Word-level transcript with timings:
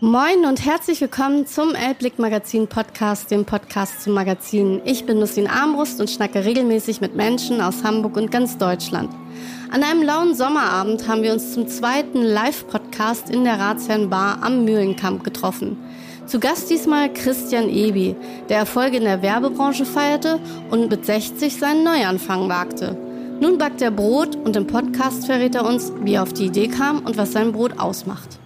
Moin 0.00 0.44
und 0.46 0.64
herzlich 0.64 1.00
willkommen 1.00 1.44
zum 1.48 1.74
Elbblick 1.74 2.20
Magazin 2.20 2.68
Podcast, 2.68 3.32
dem 3.32 3.44
Podcast 3.44 4.00
zum 4.00 4.12
Magazin. 4.12 4.80
Ich 4.84 5.06
bin 5.06 5.18
Lucien 5.18 5.48
Armbrust 5.48 6.00
und 6.00 6.08
schnacke 6.08 6.44
regelmäßig 6.44 7.00
mit 7.00 7.16
Menschen 7.16 7.60
aus 7.60 7.82
Hamburg 7.82 8.16
und 8.16 8.30
ganz 8.30 8.56
Deutschland. 8.56 9.10
An 9.72 9.82
einem 9.82 10.04
lauen 10.04 10.36
Sommerabend 10.36 11.08
haben 11.08 11.24
wir 11.24 11.32
uns 11.32 11.52
zum 11.52 11.66
zweiten 11.66 12.22
Live-Podcast 12.22 13.28
in 13.28 13.42
der 13.42 13.58
Ratsherrenbar 13.58 14.40
am 14.40 14.64
Mühlenkamp 14.64 15.24
getroffen. 15.24 15.76
Zu 16.26 16.38
Gast 16.38 16.70
diesmal 16.70 17.12
Christian 17.12 17.68
Ebi, 17.68 18.14
der 18.48 18.58
Erfolge 18.58 18.98
in 18.98 19.04
der 19.04 19.22
Werbebranche 19.22 19.84
feierte 19.84 20.38
und 20.70 20.90
mit 20.90 21.06
60 21.06 21.56
seinen 21.56 21.82
Neuanfang 21.82 22.48
wagte. 22.48 22.96
Nun 23.40 23.58
backt 23.58 23.82
er 23.82 23.90
Brot 23.90 24.36
und 24.36 24.54
im 24.54 24.68
Podcast 24.68 25.26
verrät 25.26 25.56
er 25.56 25.66
uns, 25.66 25.92
wie 26.02 26.14
er 26.14 26.22
auf 26.22 26.32
die 26.32 26.46
Idee 26.46 26.68
kam 26.68 27.00
und 27.00 27.16
was 27.16 27.32
sein 27.32 27.50
Brot 27.50 27.80
ausmacht. 27.80 28.38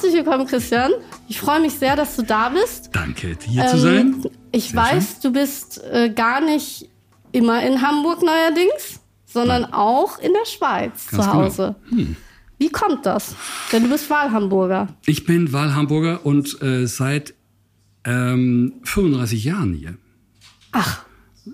Herzlich 0.00 0.14
willkommen, 0.14 0.46
Christian. 0.46 0.92
Ich 1.26 1.40
freue 1.40 1.60
mich 1.60 1.72
sehr, 1.72 1.96
dass 1.96 2.14
du 2.14 2.22
da 2.22 2.50
bist. 2.50 2.90
Danke, 2.92 3.36
hier 3.44 3.64
ähm, 3.64 3.68
zu 3.68 3.78
sein. 3.78 4.24
Ich 4.52 4.70
sehr 4.70 4.80
weiß, 4.80 5.18
schön. 5.20 5.20
du 5.22 5.32
bist 5.32 5.82
äh, 5.90 6.10
gar 6.10 6.40
nicht 6.40 6.88
immer 7.32 7.66
in 7.66 7.82
Hamburg 7.82 8.22
neuerdings, 8.22 9.00
sondern 9.26 9.62
Nein. 9.62 9.72
auch 9.72 10.20
in 10.20 10.32
der 10.32 10.46
Schweiz 10.46 11.08
Ganz 11.08 11.24
zu 11.24 11.32
Hause. 11.32 11.74
Genau. 11.90 12.02
Hm. 12.02 12.16
Wie 12.58 12.68
kommt 12.68 13.06
das? 13.06 13.34
Denn 13.72 13.82
du 13.82 13.88
bist 13.88 14.08
Wahlhamburger. 14.08 14.86
Ich 15.04 15.26
bin 15.26 15.52
Wahlhamburger 15.52 16.24
und 16.24 16.62
äh, 16.62 16.86
seit 16.86 17.34
ähm, 18.04 18.74
35 18.84 19.42
Jahren 19.42 19.74
hier. 19.74 19.96
Ach. 20.70 21.02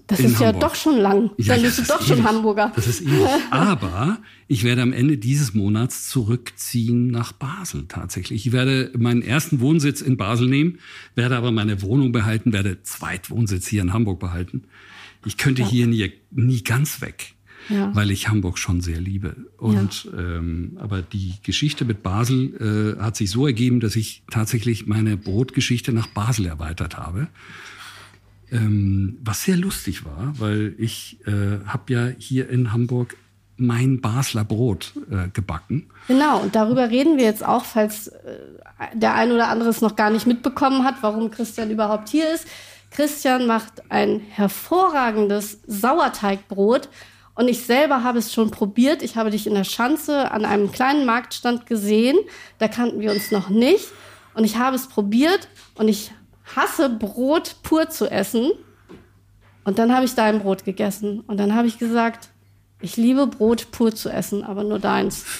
Das 0.07 0.21
ist 0.21 0.39
Hamburg. 0.39 0.41
ja 0.41 0.53
doch 0.53 0.75
schon 0.75 0.99
lang. 0.99 1.31
Ja, 1.39 1.55
Dann 1.55 1.63
bist 1.63 1.79
du 1.79 1.83
doch 1.83 2.01
ewig. 2.01 2.09
schon 2.09 2.25
Hamburger. 2.25 2.73
Das 2.75 2.87
ist 2.87 3.03
ewig. 3.03 3.29
Aber 3.51 4.19
ich 4.49 4.65
werde 4.65 4.83
am 4.83 4.93
Ende 4.93 5.17
dieses 5.19 5.55
Monats 5.55 6.09
zurückziehen 6.09 7.09
nach 7.09 7.33
Basel 7.33 7.87
tatsächlich. 7.89 8.47
Ich 8.47 8.53
werde 8.53 8.91
meinen 8.97 9.23
ersten 9.23 9.61
Wohnsitz 9.61 10.01
in 10.01 10.17
Basel 10.17 10.49
nehmen, 10.49 10.79
werde 11.15 11.37
aber 11.37 11.53
meine 11.53 11.83
Wohnung 11.83 12.13
behalten, 12.13 12.53
werde 12.53 12.83
Zweitwohnsitz 12.83 13.67
hier 13.67 13.83
in 13.83 13.93
Hamburg 13.93 14.21
behalten. 14.21 14.65
Ich 15.25 15.37
könnte 15.37 15.63
ja. 15.63 15.69
hier 15.69 15.87
nie, 15.87 16.13
nie 16.31 16.63
ganz 16.63 17.01
weg. 17.01 17.35
Ja. 17.71 17.97
weil 17.97 18.11
ich 18.11 18.29
Hamburg 18.29 18.59
schon 18.59 18.83
sehr 18.83 19.01
liebe. 19.01 19.37
Und 19.57 20.05
ja. 20.05 20.37
ähm, 20.37 20.77
aber 20.77 21.01
die 21.01 21.33
Geschichte 21.43 21.87
mit 21.87 22.03
Basel 22.03 22.97
äh, 22.99 23.03
hat 23.03 23.17
sich 23.17 23.31
so 23.31 23.47
ergeben, 23.47 23.81
dass 23.81 23.97
ich 23.97 24.23
tatsächlich 24.31 24.87
meine 24.87 25.17
Brotgeschichte 25.17 25.91
nach 25.91 26.09
Basel 26.09 26.45
erweitert 26.45 26.99
habe. 26.99 27.29
Ähm, 28.55 29.19
was 29.25 29.43
sehr 29.43 29.57
lustig 29.57 30.05
war, 30.05 30.33
weil 30.39 30.75
ich 30.79 31.19
äh, 31.27 31.67
habe 31.67 31.93
ja 31.93 32.07
hier 32.19 32.49
in 32.49 32.73
Hamburg 32.73 33.17
mein 33.57 34.01
Basler 34.01 34.45
Brot 34.45 34.93
äh, 35.11 35.29
gebacken. 35.29 35.91
Genau, 36.09 36.41
und 36.41 36.55
darüber 36.55 36.89
reden 36.91 37.17
wir 37.17 37.25
jetzt 37.25 37.45
auch, 37.45 37.65
falls 37.65 38.09
äh, 38.09 38.39
der 38.95 39.15
ein 39.15 39.33
oder 39.33 39.49
andere 39.49 39.71
es 39.71 39.81
noch 39.81 39.97
gar 39.97 40.11
nicht 40.11 40.27
mitbekommen 40.27 40.85
hat, 40.85 40.97
warum 41.03 41.31
Christian 41.31 41.71
überhaupt 41.71 42.09
hier 42.09 42.33
ist. 42.33 42.47
Christian 42.91 43.47
macht 43.47 43.91
ein 43.91 44.21
hervorragendes 44.21 45.61
Sauerteigbrot 45.67 46.89
und 47.35 47.49
ich 47.49 47.65
selber 47.65 48.05
habe 48.05 48.19
es 48.21 48.33
schon 48.33 48.53
probiert. 48.53 49.03
Ich 49.03 49.17
habe 49.17 49.31
dich 49.31 49.49
in 49.49 49.55
der 49.55 49.65
Schanze 49.65 50.31
an 50.31 50.45
einem 50.45 50.71
kleinen 50.71 51.05
Marktstand 51.05 51.67
gesehen. 51.67 52.17
Da 52.59 52.69
kannten 52.69 53.01
wir 53.01 53.11
uns 53.11 53.33
noch 53.33 53.49
nicht. 53.49 53.89
Und 54.35 54.45
ich 54.45 54.57
habe 54.57 54.77
es 54.77 54.89
probiert 54.89 55.49
und 55.75 55.89
ich 55.89 56.13
hasse 56.45 56.91
Brot 56.91 57.57
pur 57.63 57.89
zu 57.89 58.11
essen. 58.11 58.53
Und 59.65 59.79
dann 59.79 59.95
habe 59.95 60.05
ich 60.05 60.15
dein 60.15 60.41
Brot 60.41 60.65
gegessen. 60.65 61.21
Und 61.21 61.39
dann 61.39 61.55
habe 61.55 61.67
ich 61.67 61.79
gesagt, 61.79 62.29
ich 62.81 62.97
liebe 62.99 63.27
Brot 63.27 63.71
pur 63.71 63.95
zu 63.95 64.11
essen, 64.11 64.45
aber 64.45 64.65
nur 64.65 64.79
deins. 64.79 65.25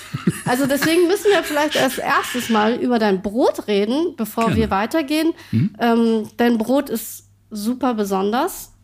Also 0.47 0.67
deswegen 0.67 1.07
müssen 1.07 1.31
wir 1.31 1.43
vielleicht 1.43 1.79
als 1.79 1.97
erstes 1.97 2.51
mal 2.51 2.75
über 2.75 2.99
dein 2.99 3.23
Brot 3.23 3.67
reden, 3.67 4.15
bevor 4.15 4.45
Gerne. 4.45 4.61
wir 4.61 4.71
weitergehen. 4.71 5.33
Mhm. 5.53 5.75
Ähm, 5.79 6.29
dein 6.37 6.59
Brot 6.59 6.91
ist 6.91 7.31
super 7.51 7.95
besonders, 7.95 8.75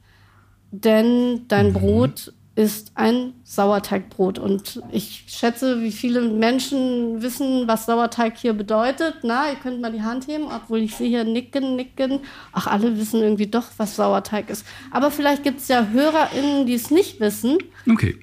denn 0.71 1.45
dein 1.49 1.69
mhm. 1.69 1.73
Brot 1.75 2.33
ist 2.57 2.93
ein 2.97 3.35
Sauerteigbrot. 3.45 4.39
Und 4.39 4.83
ich 4.93 5.25
schätze, 5.29 5.83
wie 5.83 5.93
viele 5.93 6.21
Menschen 6.23 7.23
wissen, 7.23 7.69
was 7.69 7.87
Sauerteig 7.87 8.37
hier 8.37 8.53
bedeutet. 8.53 9.19
Na, 9.23 9.51
ihr 9.51 9.57
könnt 9.57 9.81
mal 9.81 9.93
die 9.93 10.03
Hand 10.03 10.27
heben, 10.27 10.45
obwohl 10.45 10.81
ich 10.81 10.97
sehe 10.97 11.09
hier 11.09 11.25
nicken, 11.25 11.77
nicken. 11.77 12.21
Ach, 12.53 12.67
alle 12.67 12.99
wissen 12.99 13.23
irgendwie 13.23 13.47
doch, 13.47 13.67
was 13.77 13.97
Sauerteig 13.97 14.51
ist. 14.51 14.67
Aber 14.91 15.11
vielleicht 15.11 15.45
gibt 15.45 15.61
es 15.61 15.69
ja 15.69 15.89
HörerInnen, 15.89 16.67
die 16.67 16.75
es 16.75 16.91
nicht 16.91 17.21
wissen. 17.21 17.59
Okay. 17.89 18.17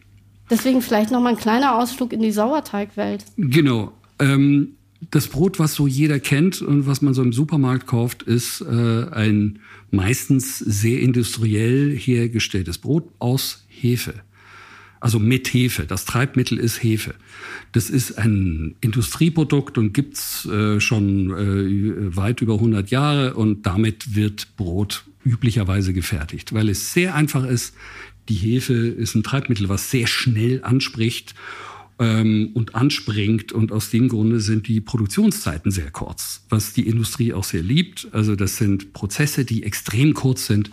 Deswegen 0.49 0.81
vielleicht 0.81 1.11
noch 1.11 1.21
mal 1.21 1.29
ein 1.29 1.37
kleiner 1.37 1.77
Ausflug 1.77 2.13
in 2.13 2.21
die 2.21 2.31
Sauerteigwelt. 2.31 3.25
Genau. 3.37 3.91
Ähm, 4.19 4.77
das 5.11 5.27
Brot, 5.27 5.59
was 5.59 5.75
so 5.75 5.87
jeder 5.87 6.19
kennt 6.19 6.61
und 6.61 6.87
was 6.87 7.01
man 7.01 7.13
so 7.13 7.21
im 7.21 7.33
Supermarkt 7.33 7.87
kauft, 7.87 8.23
ist 8.23 8.61
äh, 8.61 9.05
ein 9.11 9.59
meistens 9.91 10.59
sehr 10.59 10.99
industriell 11.01 11.95
hergestelltes 11.95 12.77
Brot 12.77 13.09
aus 13.19 13.66
Hefe. 13.81 14.13
Also 14.99 15.19
mit 15.19 15.53
Hefe. 15.53 15.85
Das 15.85 16.05
Treibmittel 16.05 16.57
ist 16.57 16.81
Hefe. 16.81 17.13
Das 17.71 17.89
ist 17.89 18.17
ein 18.17 18.75
Industrieprodukt 18.81 19.77
und 19.77 19.93
gibt's 19.93 20.45
äh, 20.45 20.79
schon 20.79 21.31
äh, 21.31 22.15
weit 22.15 22.41
über 22.41 22.55
100 22.55 22.89
Jahre 22.89 23.35
und 23.35 23.65
damit 23.65 24.15
wird 24.15 24.55
Brot 24.57 25.05
üblicherweise 25.23 25.93
gefertigt, 25.93 26.53
weil 26.53 26.69
es 26.69 26.93
sehr 26.93 27.13
einfach 27.13 27.45
ist. 27.45 27.75
Die 28.29 28.35
Hefe 28.35 28.73
ist 28.73 29.15
ein 29.15 29.23
Treibmittel, 29.23 29.69
was 29.69 29.91
sehr 29.91 30.07
schnell 30.07 30.63
anspricht 30.63 31.35
ähm, 31.99 32.51
und 32.53 32.75
anspringt. 32.75 33.51
Und 33.51 33.71
aus 33.71 33.89
dem 33.89 34.09
Grunde 34.09 34.39
sind 34.39 34.67
die 34.67 34.81
Produktionszeiten 34.81 35.71
sehr 35.71 35.91
kurz, 35.91 36.43
was 36.49 36.73
die 36.73 36.87
Industrie 36.87 37.33
auch 37.33 37.43
sehr 37.43 37.63
liebt. 37.63 38.07
Also 38.11 38.35
das 38.35 38.57
sind 38.57 38.93
Prozesse, 38.93 39.45
die 39.45 39.63
extrem 39.63 40.13
kurz 40.13 40.47
sind 40.47 40.71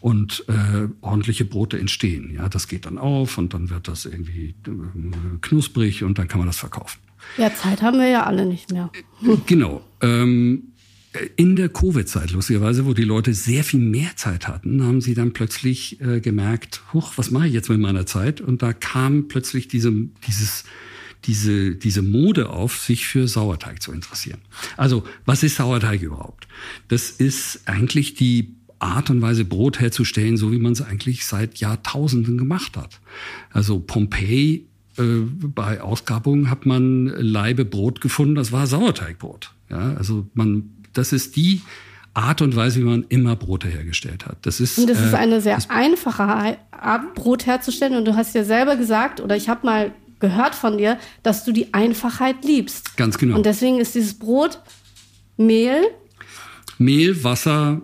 und 0.00 0.44
äh, 0.48 0.88
ordentliche 1.00 1.44
Brote 1.44 1.78
entstehen. 1.78 2.32
Ja, 2.34 2.48
das 2.48 2.68
geht 2.68 2.86
dann 2.86 2.98
auf 2.98 3.38
und 3.38 3.54
dann 3.54 3.70
wird 3.70 3.88
das 3.88 4.06
irgendwie 4.06 4.54
äh, 4.66 4.70
knusprig 5.40 6.02
und 6.04 6.18
dann 6.18 6.28
kann 6.28 6.38
man 6.38 6.46
das 6.46 6.58
verkaufen. 6.58 6.98
Ja, 7.36 7.54
Zeit 7.54 7.82
haben 7.82 7.98
wir 7.98 8.08
ja 8.08 8.24
alle 8.24 8.46
nicht 8.46 8.72
mehr. 8.72 8.90
Genau. 9.46 9.82
Ähm, 10.00 10.70
in 11.36 11.56
der 11.56 11.68
Covid-Zeit, 11.68 12.30
lustigerweise, 12.30 12.86
wo 12.86 12.94
die 12.94 13.04
Leute 13.04 13.34
sehr 13.34 13.64
viel 13.64 13.80
mehr 13.80 14.16
Zeit 14.16 14.46
hatten, 14.46 14.84
haben 14.84 15.00
sie 15.00 15.14
dann 15.14 15.32
plötzlich 15.32 16.00
äh, 16.00 16.20
gemerkt, 16.20 16.82
huch, 16.92 17.12
was 17.16 17.30
mache 17.30 17.48
ich 17.48 17.52
jetzt 17.52 17.68
mit 17.68 17.80
meiner 17.80 18.06
Zeit? 18.06 18.40
Und 18.40 18.62
da 18.62 18.72
kam 18.72 19.26
plötzlich 19.26 19.66
diese, 19.66 19.92
dieses, 20.26 20.64
diese, 21.24 21.74
diese 21.74 22.02
Mode 22.02 22.50
auf, 22.50 22.78
sich 22.78 23.06
für 23.06 23.26
Sauerteig 23.26 23.82
zu 23.82 23.92
interessieren. 23.92 24.38
Also, 24.76 25.02
was 25.26 25.42
ist 25.42 25.56
Sauerteig 25.56 26.00
überhaupt? 26.00 26.46
Das 26.86 27.10
ist 27.10 27.62
eigentlich 27.66 28.14
die 28.14 28.54
Art 28.80 29.10
und 29.10 29.22
Weise, 29.22 29.44
Brot 29.44 29.80
herzustellen, 29.80 30.36
so 30.36 30.52
wie 30.52 30.58
man 30.58 30.72
es 30.72 30.82
eigentlich 30.82 31.24
seit 31.24 31.58
Jahrtausenden 31.58 32.36
gemacht 32.36 32.76
hat. 32.76 33.00
Also 33.52 33.78
Pompeji, 33.78 34.66
äh, 34.98 35.02
bei 35.02 35.80
Ausgrabungen 35.80 36.50
hat 36.50 36.66
man 36.66 37.06
Leibe 37.06 37.64
Brot 37.64 38.00
gefunden, 38.00 38.34
das 38.34 38.52
war 38.52 38.66
Sauerteigbrot. 38.66 39.52
Ja, 39.68 39.94
also 39.94 40.26
man 40.34 40.70
das 40.92 41.12
ist 41.12 41.36
die 41.36 41.62
Art 42.14 42.42
und 42.42 42.56
Weise, 42.56 42.80
wie 42.80 42.84
man 42.84 43.04
immer 43.08 43.36
Brote 43.36 43.68
hergestellt 43.68 44.26
hat. 44.26 44.38
Das 44.42 44.60
ist, 44.60 44.78
und 44.78 44.90
das 44.90 45.00
ist 45.00 45.12
äh, 45.12 45.16
eine 45.16 45.40
sehr 45.40 45.58
einfache 45.68 46.58
Art, 46.72 47.14
Brot 47.14 47.46
herzustellen. 47.46 47.96
Und 47.96 48.04
du 48.04 48.16
hast 48.16 48.34
ja 48.34 48.44
selber 48.44 48.76
gesagt, 48.76 49.20
oder 49.20 49.36
ich 49.36 49.48
habe 49.48 49.64
mal 49.64 49.92
gehört 50.18 50.54
von 50.54 50.78
dir, 50.78 50.98
dass 51.22 51.44
du 51.44 51.52
die 51.52 51.72
Einfachheit 51.72 52.44
liebst. 52.44 52.96
Ganz 52.96 53.16
genau. 53.16 53.36
Und 53.36 53.46
deswegen 53.46 53.78
ist 53.78 53.94
dieses 53.94 54.18
Brot 54.18 54.60
Mehl. 55.36 55.82
Mehl, 56.78 57.22
Wasser, 57.22 57.80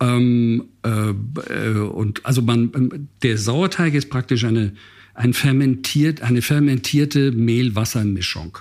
ähm, 0.00 0.64
äh, 0.84 1.10
äh 1.10 1.78
und 1.78 2.24
also 2.24 2.42
man, 2.42 3.08
der 3.22 3.38
Sauerteig 3.38 3.94
ist 3.94 4.10
praktisch 4.10 4.44
eine, 4.44 4.74
ein 5.14 5.32
fermentiert, 5.34 6.22
eine 6.22 6.42
fermentierte 6.42 7.32
Mehl-Wasser-Mischung 7.32 8.58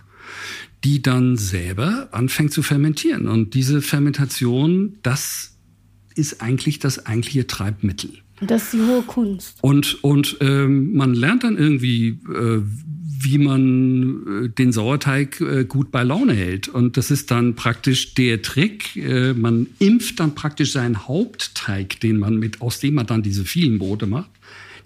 die 0.84 1.02
dann 1.02 1.38
selber 1.38 2.10
anfängt 2.12 2.54
zu 2.54 2.62
fermentieren. 2.62 3.28
Und 3.28 3.54
diese 3.54 3.82
Fermentation, 3.82 4.98
das 5.04 5.58
ist 6.16 6.42
eigentlich 6.42 6.80
das 6.80 7.06
eigentliche 7.06 7.48
Treibmittel. 7.48 8.12
Das 8.42 8.66
ist 8.66 8.74
die 8.74 8.82
hohe 8.82 9.02
Kunst. 9.02 9.58
Und, 9.62 10.04
und 10.04 10.38
ähm, 10.42 10.94
man 10.94 11.14
lernt 11.14 11.44
dann 11.44 11.58
irgendwie, 11.58 12.20
äh, 12.34 12.62
wie 13.20 13.38
man 13.40 14.46
äh, 14.46 14.50
den 14.50 14.72
Sauerteig 14.72 15.42
äh, 15.42 15.66
gut 15.66 15.92
bei 15.92 16.04
Laune 16.04 16.34
hält. 16.34 16.68
Und 16.68 16.98
das 16.98 17.10
ist 17.10 17.32
dann 17.32 17.56
praktisch 17.56 18.14
der 18.14 18.42
Trick. 18.42 18.96
Äh, 18.96 19.34
man 19.34 19.68
impft 19.80 20.20
dann 20.20 20.36
praktisch 20.36 20.72
seinen 20.72 21.08
Hauptteig, 21.08 22.00
den 22.00 22.20
man 22.20 22.38
mit, 22.38 22.62
aus 22.62 22.80
dem 22.80 22.94
man 22.94 23.08
dann 23.08 23.24
diese 23.24 23.46
vielen 23.46 23.80
Brote 23.80 24.06
macht 24.06 24.30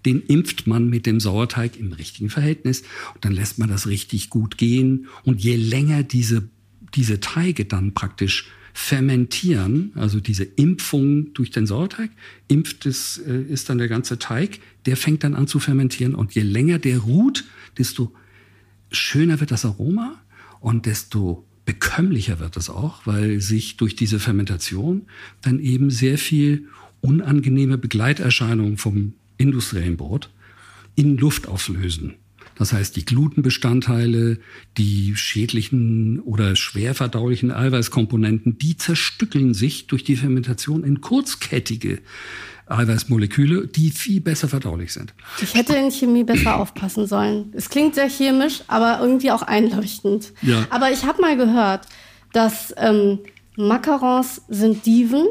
den 0.06 0.24
impft 0.24 0.68
man 0.68 0.90
mit 0.90 1.06
dem 1.06 1.20
Sauerteig 1.20 1.80
im 1.80 1.94
richtigen 1.94 2.30
Verhältnis 2.30 2.82
und 3.14 3.24
dann 3.24 3.34
lässt 3.34 3.60
man 3.60 3.70
das 3.70 3.88
richtig 3.88 4.30
gut 4.30 4.58
gehen. 4.58 5.08
Und 5.24 5.42
je 5.42 5.56
länger 5.56 6.04
diese, 6.04 6.50
diese 6.96 7.20
Teige 7.20 7.66
dann 7.66 7.94
praktisch 7.94 8.48
fermentieren, 8.82 9.92
also 9.94 10.20
diese 10.20 10.44
Impfung 10.44 11.34
durch 11.36 11.52
den 11.52 11.68
Sauerteig, 11.68 12.10
impft 12.48 12.88
es, 12.88 13.20
äh, 13.20 13.44
ist 13.44 13.70
dann 13.70 13.78
der 13.78 13.88
ganze 13.88 14.18
Teig, 14.18 14.60
der 14.88 14.98
fängt 14.98 15.24
dann 15.24 15.36
an 15.36 15.46
zu 15.46 15.60
fermentieren 15.60 16.16
und 16.16 16.34
je 16.34 16.42
länger 16.42 16.80
der 16.80 16.98
ruht, 16.98 17.46
desto 17.78 18.12
schöner 18.92 19.40
wird 19.40 19.52
das 19.52 19.66
Aroma 19.66 20.20
und 20.60 20.88
desto 20.88 21.46
bekömmlicher 21.66 22.40
wird 22.40 22.58
es 22.58 22.72
auch, 22.72 23.06
weil 23.06 23.40
sich 23.40 23.78
durch 23.78 23.96
diese 23.96 24.20
Fermentation 24.20 25.04
dann 25.42 25.60
eben 25.60 25.92
sehr 25.92 26.18
viel 26.18 26.68
unangenehme 27.02 27.78
Begleiterscheinungen 27.78 28.78
vom 28.78 29.14
industriellen 29.38 29.96
Brot 29.96 30.32
in 30.96 31.18
Luft 31.18 31.48
auslösen. 31.48 32.16
Das 32.62 32.74
heißt, 32.74 32.96
die 32.96 33.06
Glutenbestandteile, 33.06 34.38
die 34.78 35.16
schädlichen 35.16 36.20
oder 36.20 36.56
schwer 36.56 36.94
verdaulichen 36.94 37.52
Eiweißkomponenten, 37.52 38.60
die 38.60 38.78
zerstückeln 38.78 39.56
sich 39.56 39.88
durch 39.88 40.04
die 40.04 40.16
Fermentation 40.16 40.84
in 40.84 41.02
kurzkettige 41.02 42.02
Eiweißmoleküle, 42.68 43.66
die 43.66 43.90
viel 43.90 44.22
besser 44.22 44.48
verdaulich 44.48 44.94
sind. 44.94 45.16
Ich 45.42 45.56
hätte 45.56 45.76
in 45.76 45.90
Chemie 45.90 46.24
besser 46.24 46.56
aufpassen 46.60 47.08
sollen. 47.08 47.52
Es 47.54 47.68
klingt 47.68 47.96
sehr 47.96 48.08
chemisch, 48.08 48.62
aber 48.68 49.00
irgendwie 49.02 49.32
auch 49.32 49.42
einleuchtend. 49.42 50.32
Ja. 50.44 50.68
Aber 50.70 50.92
ich 50.92 51.04
habe 51.04 51.20
mal 51.20 51.38
gehört, 51.38 51.88
dass 52.32 52.76
ähm, 52.78 53.22
Macarons 53.56 54.44
sind 54.50 54.86
Diven 54.86 55.26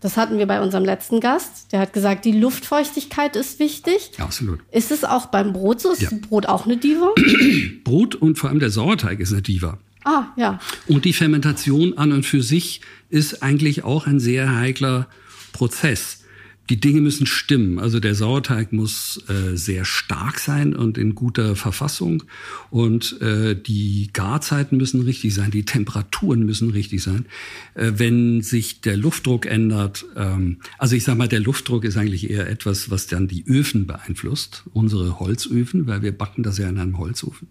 das 0.00 0.16
hatten 0.16 0.38
wir 0.38 0.46
bei 0.46 0.60
unserem 0.60 0.84
letzten 0.84 1.20
Gast. 1.20 1.72
Der 1.72 1.80
hat 1.80 1.92
gesagt, 1.92 2.24
die 2.24 2.32
Luftfeuchtigkeit 2.32 3.34
ist 3.34 3.58
wichtig. 3.58 4.12
Ja, 4.16 4.24
absolut. 4.24 4.60
Ist 4.70 4.90
es 4.92 5.04
auch 5.04 5.26
beim 5.26 5.52
Brot 5.52 5.80
so? 5.80 5.92
Ist 5.92 6.02
ja. 6.02 6.10
Brot 6.28 6.46
auch 6.46 6.66
eine 6.66 6.76
Diva? 6.76 7.14
Brot 7.84 8.14
und 8.14 8.38
vor 8.38 8.50
allem 8.50 8.60
der 8.60 8.70
Sauerteig 8.70 9.18
ist 9.18 9.32
eine 9.32 9.42
Diva. 9.42 9.78
Ah, 10.04 10.26
ja. 10.36 10.60
Und 10.86 11.04
die 11.04 11.12
Fermentation 11.12 11.98
an 11.98 12.12
und 12.12 12.24
für 12.24 12.42
sich 12.42 12.80
ist 13.10 13.42
eigentlich 13.42 13.84
auch 13.84 14.06
ein 14.06 14.20
sehr 14.20 14.56
heikler 14.56 15.08
Prozess 15.52 16.20
die 16.70 16.80
Dinge 16.80 17.00
müssen 17.00 17.26
stimmen. 17.26 17.78
Also 17.78 17.98
der 17.98 18.14
Sauerteig 18.14 18.72
muss 18.72 19.22
äh, 19.28 19.56
sehr 19.56 19.84
stark 19.84 20.38
sein 20.38 20.76
und 20.76 20.98
in 20.98 21.14
guter 21.14 21.56
Verfassung. 21.56 22.24
Und 22.70 23.20
äh, 23.22 23.54
die 23.60 24.10
Garzeiten 24.12 24.76
müssen 24.76 25.00
richtig 25.00 25.34
sein, 25.34 25.50
die 25.50 25.64
Temperaturen 25.64 26.44
müssen 26.44 26.70
richtig 26.70 27.02
sein. 27.02 27.26
Äh, 27.74 27.92
wenn 27.96 28.42
sich 28.42 28.82
der 28.82 28.96
Luftdruck 28.96 29.46
ändert, 29.46 30.04
ähm, 30.16 30.58
also 30.78 30.94
ich 30.94 31.04
sage 31.04 31.18
mal, 31.18 31.28
der 31.28 31.40
Luftdruck 31.40 31.84
ist 31.84 31.96
eigentlich 31.96 32.28
eher 32.28 32.48
etwas, 32.48 32.90
was 32.90 33.06
dann 33.06 33.28
die 33.28 33.46
Öfen 33.46 33.86
beeinflusst, 33.86 34.64
unsere 34.72 35.18
Holzöfen, 35.18 35.86
weil 35.86 36.02
wir 36.02 36.12
backen 36.12 36.42
das 36.42 36.58
ja 36.58 36.68
in 36.68 36.78
einem 36.78 36.98
Holzofen. 36.98 37.48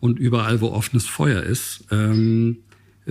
Und 0.00 0.18
überall, 0.18 0.62
wo 0.62 0.68
offenes 0.68 1.06
Feuer 1.06 1.42
ist, 1.42 1.84
ähm, 1.90 2.58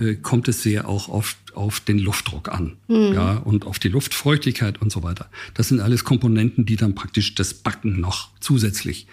äh, 0.00 0.14
kommt 0.14 0.48
es 0.48 0.62
sehr 0.62 0.88
auch 0.88 1.08
oft 1.08 1.36
auf 1.54 1.80
den 1.80 1.98
Luftdruck 1.98 2.48
an, 2.48 2.76
mhm. 2.88 3.12
ja, 3.14 3.36
und 3.36 3.66
auf 3.66 3.78
die 3.78 3.88
Luftfeuchtigkeit 3.88 4.80
und 4.80 4.90
so 4.90 5.02
weiter. 5.02 5.28
Das 5.54 5.68
sind 5.68 5.80
alles 5.80 6.04
Komponenten, 6.04 6.64
die 6.64 6.76
dann 6.76 6.94
praktisch 6.94 7.34
das 7.34 7.54
Backen 7.54 8.00
noch 8.00 8.28
zusätzlich 8.40 9.06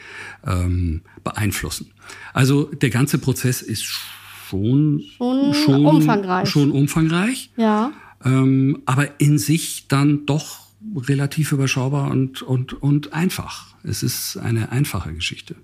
ähm, 0.46 1.02
beeinflussen. 1.24 1.92
Also 2.34 2.64
der 2.66 2.90
ganze 2.90 3.18
Prozess 3.18 3.62
ist 3.62 3.84
schon 3.84 5.04
schon, 5.18 5.54
schon 5.54 5.86
umfangreich. 5.86 6.50
Schon 6.50 6.72
umfangreich. 6.72 7.50
Ja. 7.58 7.92
Ähm, 8.24 8.82
aber 8.86 9.20
in 9.20 9.38
sich 9.38 9.88
dann 9.88 10.26
doch 10.26 10.68
relativ 10.96 11.52
überschaubar 11.52 12.10
und, 12.12 12.42
und, 12.42 12.82
und 12.82 13.14
einfach. 13.14 13.76
Es 13.84 14.04
ist 14.04 14.38
eine 14.38 14.72
einfache 14.72 15.14
Geschichte. 15.14 15.56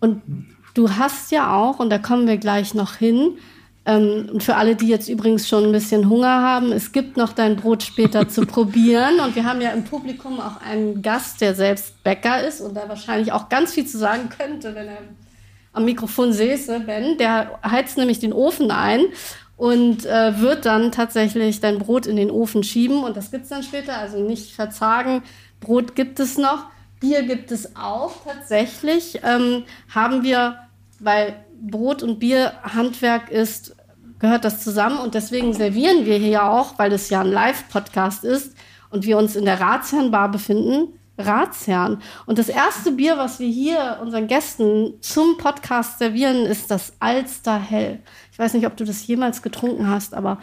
Und 0.00 0.22
du 0.74 0.90
hast 0.90 1.30
ja 1.30 1.54
auch, 1.54 1.78
und 1.78 1.90
da 1.90 1.98
kommen 1.98 2.26
wir 2.26 2.38
gleich 2.38 2.74
noch 2.74 2.96
hin, 2.96 3.36
ähm, 3.84 4.28
und 4.32 4.42
für 4.42 4.54
alle, 4.56 4.76
die 4.76 4.86
jetzt 4.86 5.08
übrigens 5.08 5.48
schon 5.48 5.64
ein 5.64 5.72
bisschen 5.72 6.08
Hunger 6.08 6.40
haben, 6.40 6.70
es 6.70 6.92
gibt 6.92 7.16
noch 7.16 7.32
dein 7.32 7.56
Brot 7.56 7.82
später 7.82 8.28
zu 8.30 8.46
probieren. 8.46 9.20
Und 9.20 9.34
wir 9.34 9.44
haben 9.44 9.60
ja 9.60 9.70
im 9.70 9.84
Publikum 9.84 10.40
auch 10.40 10.60
einen 10.60 11.02
Gast, 11.02 11.40
der 11.40 11.54
selbst 11.54 12.02
Bäcker 12.04 12.46
ist 12.46 12.60
und 12.60 12.74
da 12.74 12.88
wahrscheinlich 12.88 13.32
auch 13.32 13.48
ganz 13.48 13.72
viel 13.72 13.86
zu 13.86 13.98
sagen 13.98 14.28
könnte, 14.28 14.74
wenn 14.74 14.88
er 14.88 14.98
am 15.72 15.84
Mikrofon 15.84 16.32
säße, 16.32 16.80
Ben. 16.80 17.18
Der 17.18 17.58
heizt 17.64 17.96
nämlich 17.96 18.20
den 18.20 18.32
Ofen 18.32 18.70
ein 18.70 19.00
und 19.56 20.06
äh, 20.06 20.38
wird 20.38 20.66
dann 20.66 20.92
tatsächlich 20.92 21.60
dein 21.60 21.78
Brot 21.78 22.06
in 22.06 22.16
den 22.16 22.30
Ofen 22.30 22.62
schieben. 22.62 23.02
Und 23.02 23.16
das 23.16 23.30
gibt's 23.30 23.48
dann 23.48 23.62
später, 23.62 23.96
also 23.96 24.18
nicht 24.18 24.54
verzagen. 24.54 25.22
Brot 25.60 25.96
gibt 25.96 26.20
es 26.20 26.38
noch, 26.38 26.66
Bier 27.00 27.22
gibt 27.22 27.50
es 27.50 27.74
auch. 27.74 28.12
Tatsächlich 28.24 29.20
ähm, 29.24 29.64
haben 29.92 30.22
wir, 30.22 30.58
weil 31.00 31.34
Brot- 31.70 32.02
und 32.02 32.18
Bierhandwerk 32.18 33.30
ist, 33.30 33.76
gehört 34.18 34.44
das 34.44 34.62
zusammen. 34.62 34.98
Und 34.98 35.14
deswegen 35.14 35.52
servieren 35.52 36.06
wir 36.06 36.16
hier 36.16 36.44
auch, 36.44 36.78
weil 36.78 36.92
es 36.92 37.10
ja 37.10 37.20
ein 37.20 37.30
Live-Podcast 37.30 38.24
ist 38.24 38.54
und 38.90 39.04
wir 39.04 39.18
uns 39.18 39.36
in 39.36 39.44
der 39.44 39.60
Ratsherrenbar 39.60 40.30
befinden, 40.30 40.88
Ratsherren. 41.18 42.00
Und 42.26 42.38
das 42.38 42.48
erste 42.48 42.92
Bier, 42.92 43.16
was 43.16 43.38
wir 43.38 43.48
hier 43.48 43.98
unseren 44.00 44.26
Gästen 44.26 44.94
zum 45.00 45.36
Podcast 45.36 45.98
servieren, 45.98 46.46
ist 46.46 46.70
das 46.70 46.94
Alster 47.00 47.58
Hell. 47.58 48.00
Ich 48.32 48.38
weiß 48.38 48.54
nicht, 48.54 48.66
ob 48.66 48.76
du 48.76 48.84
das 48.84 49.06
jemals 49.06 49.42
getrunken 49.42 49.88
hast, 49.88 50.14
aber. 50.14 50.38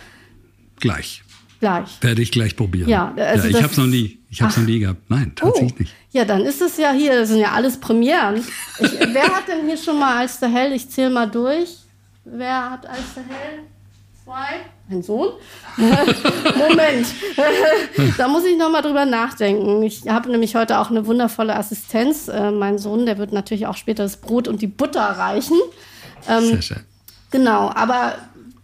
Gleich. 0.80 1.24
Gleich. 1.60 1.98
Werde 2.02 2.22
ich 2.22 2.32
gleich 2.32 2.56
probieren. 2.56 2.88
Ja, 2.88 3.14
also 3.18 3.48
ja 3.48 3.58
ich 3.58 3.64
habe 3.64 3.72
es 3.72 3.78
noch 3.78 3.88
nie. 3.88 4.19
Ich 4.32 4.42
habe 4.42 4.52
es 4.52 4.58
noch 4.58 4.66
nie 4.66 4.80
gehabt. 4.80 5.10
Nein, 5.10 5.34
tatsächlich 5.36 5.74
oh. 5.74 5.80
nicht. 5.80 5.96
Ja, 6.12 6.26
dann 6.26 6.42
ist 6.42 6.62
es 6.62 6.78
ja 6.78 6.92
hier, 6.92 7.16
das 7.16 7.30
sind 7.30 7.40
ja 7.40 7.52
alles 7.52 7.80
Premieren. 7.80 8.44
Ich, 8.80 8.92
wer 9.14 9.24
hat 9.24 9.48
denn 9.48 9.66
hier 9.66 9.78
schon 9.78 9.98
mal 9.98 10.18
Alsterhell? 10.18 10.74
Ich 10.74 10.90
zähle 10.90 11.10
mal 11.10 11.30
durch. 11.30 11.78
Wer 12.26 12.72
hat 12.72 12.86
Alsterhell? 12.86 13.64
Zwei? 14.24 14.60
Mein 14.88 15.02
Sohn? 15.02 15.30
Moment. 15.78 17.08
da 18.18 18.28
muss 18.28 18.46
ich 18.46 18.56
noch 18.56 18.70
mal 18.70 18.84
drüber 18.84 19.06
nachdenken. 19.06 19.82
Ich 19.82 20.08
habe 20.08 20.30
nämlich 20.30 20.56
heute 20.56 20.78
auch 20.80 20.92
eine 20.92 21.08
wundervolle 21.08 21.56
Assistenz. 21.56 22.28
Äh, 22.28 22.52
mein 22.52 22.78
Sohn, 22.78 23.08
der 23.08 23.18
wird 23.18 23.32
natürlich 23.32 23.66
auch 23.66 23.78
später 23.78 24.04
das 24.04 24.18
Brot 24.18 24.48
und 24.48 24.62
die 24.62 24.68
Butter 24.68 25.02
reichen. 25.02 25.58
Ähm, 26.28 26.46
Sehr 26.46 26.62
schön. 26.62 26.84
Genau, 27.32 27.72
aber 27.74 28.16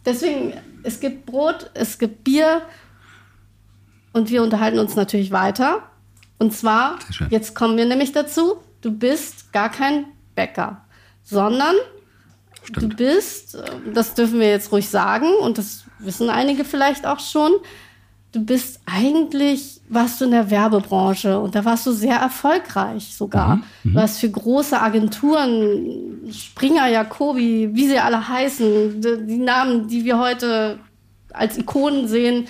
deswegen, 0.05 0.53
es 0.83 0.99
gibt 0.99 1.25
Brot, 1.25 1.71
es 1.73 1.97
gibt 1.97 2.23
Bier 2.23 2.61
und 4.15 4.29
wir 4.29 4.41
unterhalten 4.41 4.79
uns 4.79 4.95
natürlich 4.95 5.31
weiter. 5.31 5.83
Und 6.39 6.53
zwar, 6.53 6.99
jetzt 7.29 7.53
kommen 7.53 7.75
wir 7.75 7.85
nämlich 7.85 8.13
dazu, 8.13 8.55
du 8.79 8.91
bist 8.91 9.51
gar 9.51 9.69
kein 9.69 10.05
Bäcker, 10.35 10.85
sondern 11.21 11.75
Stimmt. 12.63 12.93
du 12.93 12.95
bist, 12.95 13.57
das 13.93 14.13
dürfen 14.13 14.39
wir 14.39 14.49
jetzt 14.49 14.71
ruhig 14.71 14.89
sagen 14.89 15.27
und 15.41 15.57
das 15.57 15.83
wissen 15.99 16.29
einige 16.29 16.63
vielleicht 16.63 17.05
auch 17.05 17.19
schon, 17.19 17.51
du 18.31 18.39
bist 18.43 18.79
eigentlich, 18.85 19.81
warst 19.89 20.21
du 20.21 20.25
in 20.25 20.31
der 20.31 20.49
Werbebranche 20.49 21.37
und 21.37 21.53
da 21.53 21.65
warst 21.65 21.85
du 21.85 21.91
sehr 21.91 22.15
erfolgreich 22.15 23.15
sogar. 23.15 23.57
Mhm. 23.57 23.63
mhm. 23.83 23.93
Du 23.95 23.99
hast 23.99 24.19
für 24.19 24.29
große 24.29 24.81
Agenturen, 24.81 26.31
Springer, 26.31 26.87
Jacobi, 26.87 27.71
wie 27.73 27.87
sie 27.87 27.99
alle 27.99 28.29
heißen, 28.29 29.01
die 29.27 29.37
Namen, 29.37 29.89
die 29.89 30.05
wir 30.05 30.17
heute 30.17 30.79
als 31.33 31.57
Ikonen 31.57 32.07
sehen, 32.07 32.47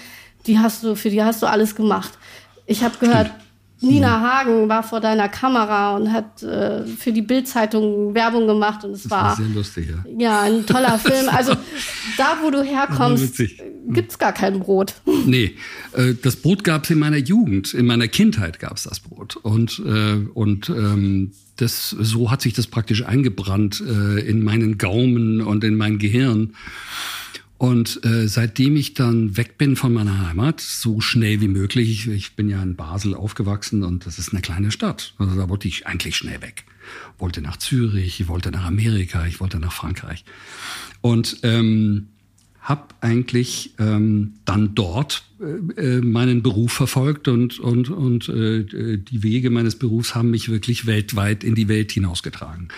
die 0.48 0.60
hast 0.60 0.84
du, 0.84 0.96
für 0.96 1.10
die 1.10 1.24
hast 1.24 1.42
du 1.42 1.48
alles 1.48 1.76
gemacht. 1.76 2.18
Ich 2.66 2.84
habe 2.84 2.98
gehört. 3.00 3.32
Nina 3.82 4.22
Hagen 4.22 4.70
war 4.70 4.84
vor 4.84 5.02
deiner 5.02 5.28
Kamera 5.28 5.98
und 5.98 6.12
hat 6.12 6.42
äh, 6.42 6.86
für 6.86 7.12
die 7.12 7.22
Bildzeitung 7.22 8.16
Werbung 8.16 8.48
gemacht 8.48 8.84
und 8.86 8.92
es 8.92 9.04
das 9.04 9.12
war, 9.12 9.24
war 9.26 9.36
sehr 9.36 9.48
lustig, 9.48 9.90
ja. 9.90 10.06
Ja, 10.18 10.42
ein 10.44 10.66
toller 10.66 10.98
Film. 11.00 11.28
Also 11.30 11.54
da, 12.18 12.38
wo 12.42 12.50
du 12.52 12.64
herkommst, 12.64 13.38
gibt's 13.90 14.18
gar 14.18 14.34
kein 14.34 14.60
Brot. 14.60 14.96
Nee, 15.28 15.56
äh, 15.94 16.14
das 16.22 16.36
Brot 16.36 16.64
gab's 16.64 16.90
in 16.90 17.00
meiner 17.00 17.18
Jugend, 17.18 17.74
in 17.74 17.86
meiner 17.88 18.08
Kindheit 18.08 18.60
gab's 18.60 18.84
das 18.84 19.00
Brot 19.00 19.38
und 19.38 19.82
äh, 19.86 20.18
und 20.34 20.70
ähm, 20.70 21.32
das 21.58 21.90
so 21.90 22.30
hat 22.30 22.42
sich 22.42 22.54
das 22.54 22.68
praktisch 22.68 23.06
eingebrannt 23.06 23.82
äh, 23.82 24.20
in 24.20 24.44
meinen 24.44 24.78
Gaumen 24.78 25.42
und 25.42 25.64
in 25.64 25.76
mein 25.76 25.98
Gehirn. 25.98 26.54
Und 27.58 28.04
äh, 28.04 28.28
seitdem 28.28 28.76
ich 28.76 28.96
dann 28.96 29.38
weg 29.38 29.58
bin 29.58 29.76
von 29.76 29.94
meiner 29.94 30.28
Heimat, 30.28 30.60
so 30.60 31.00
schnell 31.00 31.40
wie 31.40 31.48
möglich, 31.48 31.90
ich, 31.90 32.08
ich 32.08 32.36
bin 32.36 32.50
ja 32.50 32.62
in 32.62 32.76
Basel 32.76 33.16
aufgewachsen 33.16 33.84
und 33.84 34.06
das 34.06 34.20
ist 34.20 34.34
eine 34.34 34.42
kleine 34.42 34.72
Stadt. 34.72 35.14
Also 35.18 35.36
da 35.36 35.48
wollte 35.48 35.68
ich 35.68 35.88
eigentlich 35.88 36.18
schnell 36.18 36.42
weg. 36.42 36.66
Wollte 37.18 37.42
nach 37.42 37.58
Zürich, 37.58 38.20
ich 38.20 38.28
wollte 38.28 38.52
nach 38.52 38.66
Amerika, 38.66 39.26
ich 39.26 39.40
wollte 39.40 39.60
nach 39.60 39.72
Frankreich. 39.72 40.26
Und 41.02 41.38
ähm, 41.44 42.08
habe 42.66 42.88
eigentlich 43.00 43.76
ähm, 43.78 44.34
dann 44.44 44.76
dort 44.76 45.24
äh, 45.40 45.98
äh, 45.98 46.02
meinen 46.02 46.42
Beruf 46.42 46.74
verfolgt 46.74 47.28
und, 47.28 47.60
und, 47.60 47.90
und 47.90 48.28
äh, 48.28 48.98
die 48.98 49.24
Wege 49.24 49.52
meines 49.52 49.78
Berufs 49.78 50.16
haben 50.16 50.32
mich 50.32 50.50
wirklich 50.50 50.88
weltweit 50.88 51.44
in 51.44 51.56
die 51.56 51.68
Welt 51.68 51.92
hinausgetragen. 51.92 52.70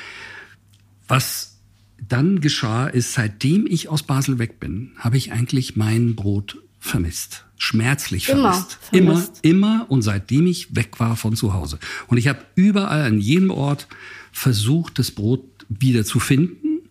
Was 1.08 1.57
dann 2.06 2.42
geschah, 2.42 2.88
ist, 2.88 3.14
seitdem 3.14 3.66
ich 3.68 3.90
aus 3.90 4.04
Basel 4.04 4.40
weg 4.40 4.60
bin, 4.60 4.92
habe 4.98 5.18
ich 5.18 5.32
eigentlich 5.32 5.76
mein 5.76 6.16
Brot 6.16 6.58
vermisst. 6.80 7.46
Schmerzlich 7.58 8.28
vermisst. 8.28 8.78
Immer, 8.92 9.14
vermisst. 9.14 9.40
immer, 9.44 9.76
immer 9.78 9.86
und 9.92 10.02
seitdem 10.04 10.48
ich 10.48 10.76
weg 10.76 11.00
war 11.00 11.16
von 11.16 11.36
zu 11.36 11.54
Hause. 11.54 11.80
Und 12.08 12.18
ich 12.18 12.28
habe 12.28 12.40
überall 12.56 13.02
an 13.02 13.20
jedem 13.20 13.50
Ort 13.50 13.88
versucht, 14.32 15.00
das 15.00 15.12
Brot 15.12 15.44
wieder 15.70 16.06
zu 16.06 16.20
finden 16.20 16.90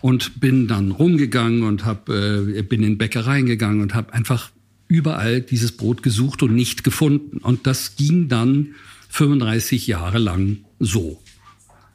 und 0.00 0.40
bin 0.40 0.68
dann 0.68 0.92
rumgegangen 0.92 1.64
und 1.64 1.84
hab, 1.84 2.08
äh, 2.08 2.62
bin 2.62 2.82
in 2.82 2.98
Bäckereien 2.98 3.46
gegangen 3.46 3.80
und 3.80 3.94
habe 3.94 4.12
einfach 4.12 4.50
überall 4.86 5.40
dieses 5.40 5.76
Brot 5.76 6.02
gesucht 6.02 6.42
und 6.42 6.54
nicht 6.54 6.84
gefunden. 6.84 7.38
Und 7.38 7.66
das 7.66 7.96
ging 7.96 8.28
dann 8.28 8.74
35 9.08 9.86
Jahre 9.86 10.18
lang 10.18 10.58
so. 10.78 11.20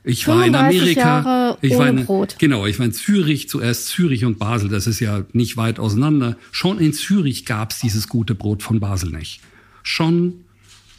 Ich 0.03 0.27
war 0.27 0.45
in 0.45 0.55
Amerika. 0.55 0.99
Jahre 1.01 1.57
ich 1.61 1.77
war 1.77 1.87
in, 1.87 2.05
Brot. 2.05 2.35
Genau, 2.39 2.65
ich 2.65 2.79
war 2.79 2.85
in 2.85 2.93
Zürich, 2.93 3.49
zuerst 3.49 3.87
Zürich 3.87 4.25
und 4.25 4.39
Basel, 4.39 4.69
das 4.69 4.87
ist 4.87 4.99
ja 4.99 5.25
nicht 5.33 5.57
weit 5.57 5.79
auseinander. 5.79 6.37
Schon 6.51 6.79
in 6.79 6.93
Zürich 6.93 7.45
gab's 7.45 7.79
dieses 7.79 8.07
gute 8.07 8.33
Brot 8.33 8.63
von 8.63 8.79
Basel 8.79 9.11
nicht. 9.11 9.41
Schon 9.83 10.45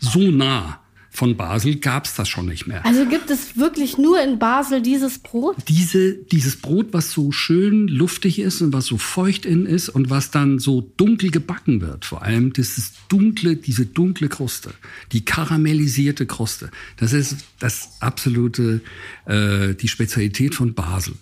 so 0.00 0.30
nah 0.30 0.80
von 1.12 1.36
Basel 1.36 1.76
gab's 1.76 2.14
das 2.14 2.28
schon 2.28 2.46
nicht 2.46 2.68
mehr. 2.68 2.86
Also 2.86 3.04
gibt 3.04 3.30
es 3.30 3.56
wirklich 3.56 3.98
nur 3.98 4.22
in 4.22 4.38
Basel 4.38 4.80
dieses 4.80 5.18
Brot? 5.18 5.56
Diese, 5.68 6.14
dieses 6.14 6.56
Brot, 6.56 6.88
was 6.92 7.10
so 7.10 7.32
schön 7.32 7.88
luftig 7.88 8.38
ist 8.38 8.62
und 8.62 8.72
was 8.72 8.86
so 8.86 8.96
feucht 8.96 9.44
innen 9.44 9.66
ist 9.66 9.88
und 9.88 10.08
was 10.08 10.30
dann 10.30 10.60
so 10.60 10.92
dunkel 10.96 11.32
gebacken 11.32 11.80
wird, 11.80 12.04
vor 12.04 12.22
allem 12.22 12.52
dieses 12.52 12.92
dunkle, 13.08 13.56
diese 13.56 13.86
dunkle 13.86 14.28
Kruste, 14.28 14.70
die 15.10 15.24
karamellisierte 15.24 16.26
Kruste, 16.26 16.70
das 16.96 17.12
ist 17.12 17.38
das 17.58 17.96
absolute, 17.98 18.80
äh, 19.26 19.74
die 19.74 19.88
Spezialität 19.88 20.54
von 20.54 20.74
Basel. 20.74 21.14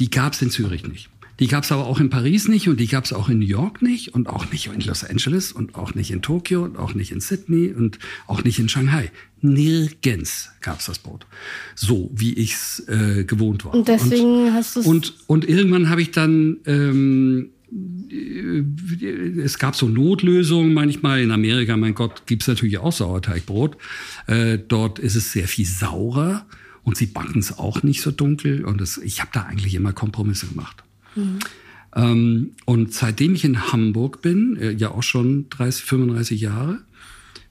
Die 0.00 0.10
gab's 0.10 0.42
in 0.42 0.50
Zürich 0.50 0.84
nicht. 0.88 1.08
Die 1.40 1.48
gab's 1.48 1.72
aber 1.72 1.86
auch 1.86 1.98
in 1.98 2.10
Paris 2.10 2.46
nicht 2.48 2.68
und 2.68 2.78
die 2.78 2.86
gab's 2.86 3.12
auch 3.12 3.28
in 3.28 3.40
New 3.40 3.46
York 3.46 3.82
nicht 3.82 4.14
und 4.14 4.28
auch 4.28 4.50
nicht 4.52 4.66
in 4.68 4.80
Los 4.82 5.02
Angeles 5.04 5.50
und 5.52 5.74
auch 5.74 5.94
nicht 5.94 6.10
in 6.12 6.22
Tokio 6.22 6.62
und 6.64 6.76
auch 6.76 6.94
nicht 6.94 7.10
in 7.10 7.20
Sydney 7.20 7.72
und 7.72 7.98
auch 8.26 8.44
nicht 8.44 8.58
in 8.60 8.68
Shanghai. 8.68 9.10
Nirgends 9.40 10.50
gab's 10.60 10.86
das 10.86 10.98
Brot. 11.00 11.26
So 11.74 12.10
wie 12.14 12.32
ich's 12.34 12.80
äh, 12.88 13.24
gewohnt 13.24 13.64
war. 13.64 13.74
Und 13.74 13.88
deswegen 13.88 14.52
hast 14.52 14.76
du's- 14.76 14.86
Und, 14.86 15.14
und 15.26 15.48
irgendwann 15.48 15.88
habe 15.88 16.02
ich 16.02 16.12
dann 16.12 16.58
ähm, 16.66 17.50
äh, 18.10 19.40
es 19.40 19.58
gab 19.58 19.74
so 19.74 19.88
Notlösungen 19.88 20.72
manchmal. 20.72 21.20
In 21.20 21.30
Amerika, 21.32 21.76
mein 21.76 21.94
Gott, 21.94 22.26
gibt's 22.26 22.46
natürlich 22.46 22.78
auch 22.78 22.92
Sauerteigbrot. 22.92 23.76
Äh, 24.28 24.58
dort 24.68 24.98
ist 24.98 25.16
es 25.16 25.32
sehr 25.32 25.48
viel 25.48 25.66
saurer 25.66 26.46
und 26.82 26.96
sie 26.96 27.06
backen 27.06 27.40
es 27.40 27.58
auch 27.58 27.82
nicht 27.82 28.02
so 28.02 28.10
dunkel. 28.10 28.64
Und 28.64 28.80
es, 28.80 28.98
ich 28.98 29.20
habe 29.20 29.30
da 29.32 29.42
eigentlich 29.42 29.74
immer 29.74 29.92
Kompromisse 29.92 30.46
gemacht. 30.46 30.84
Ähm, 31.94 32.52
und 32.64 32.92
seitdem 32.92 33.34
ich 33.34 33.44
in 33.44 33.72
Hamburg 33.72 34.22
bin, 34.22 34.56
äh, 34.56 34.72
ja 34.72 34.90
auch 34.90 35.02
schon 35.02 35.48
30, 35.50 35.84
35 35.84 36.40
Jahre, 36.40 36.80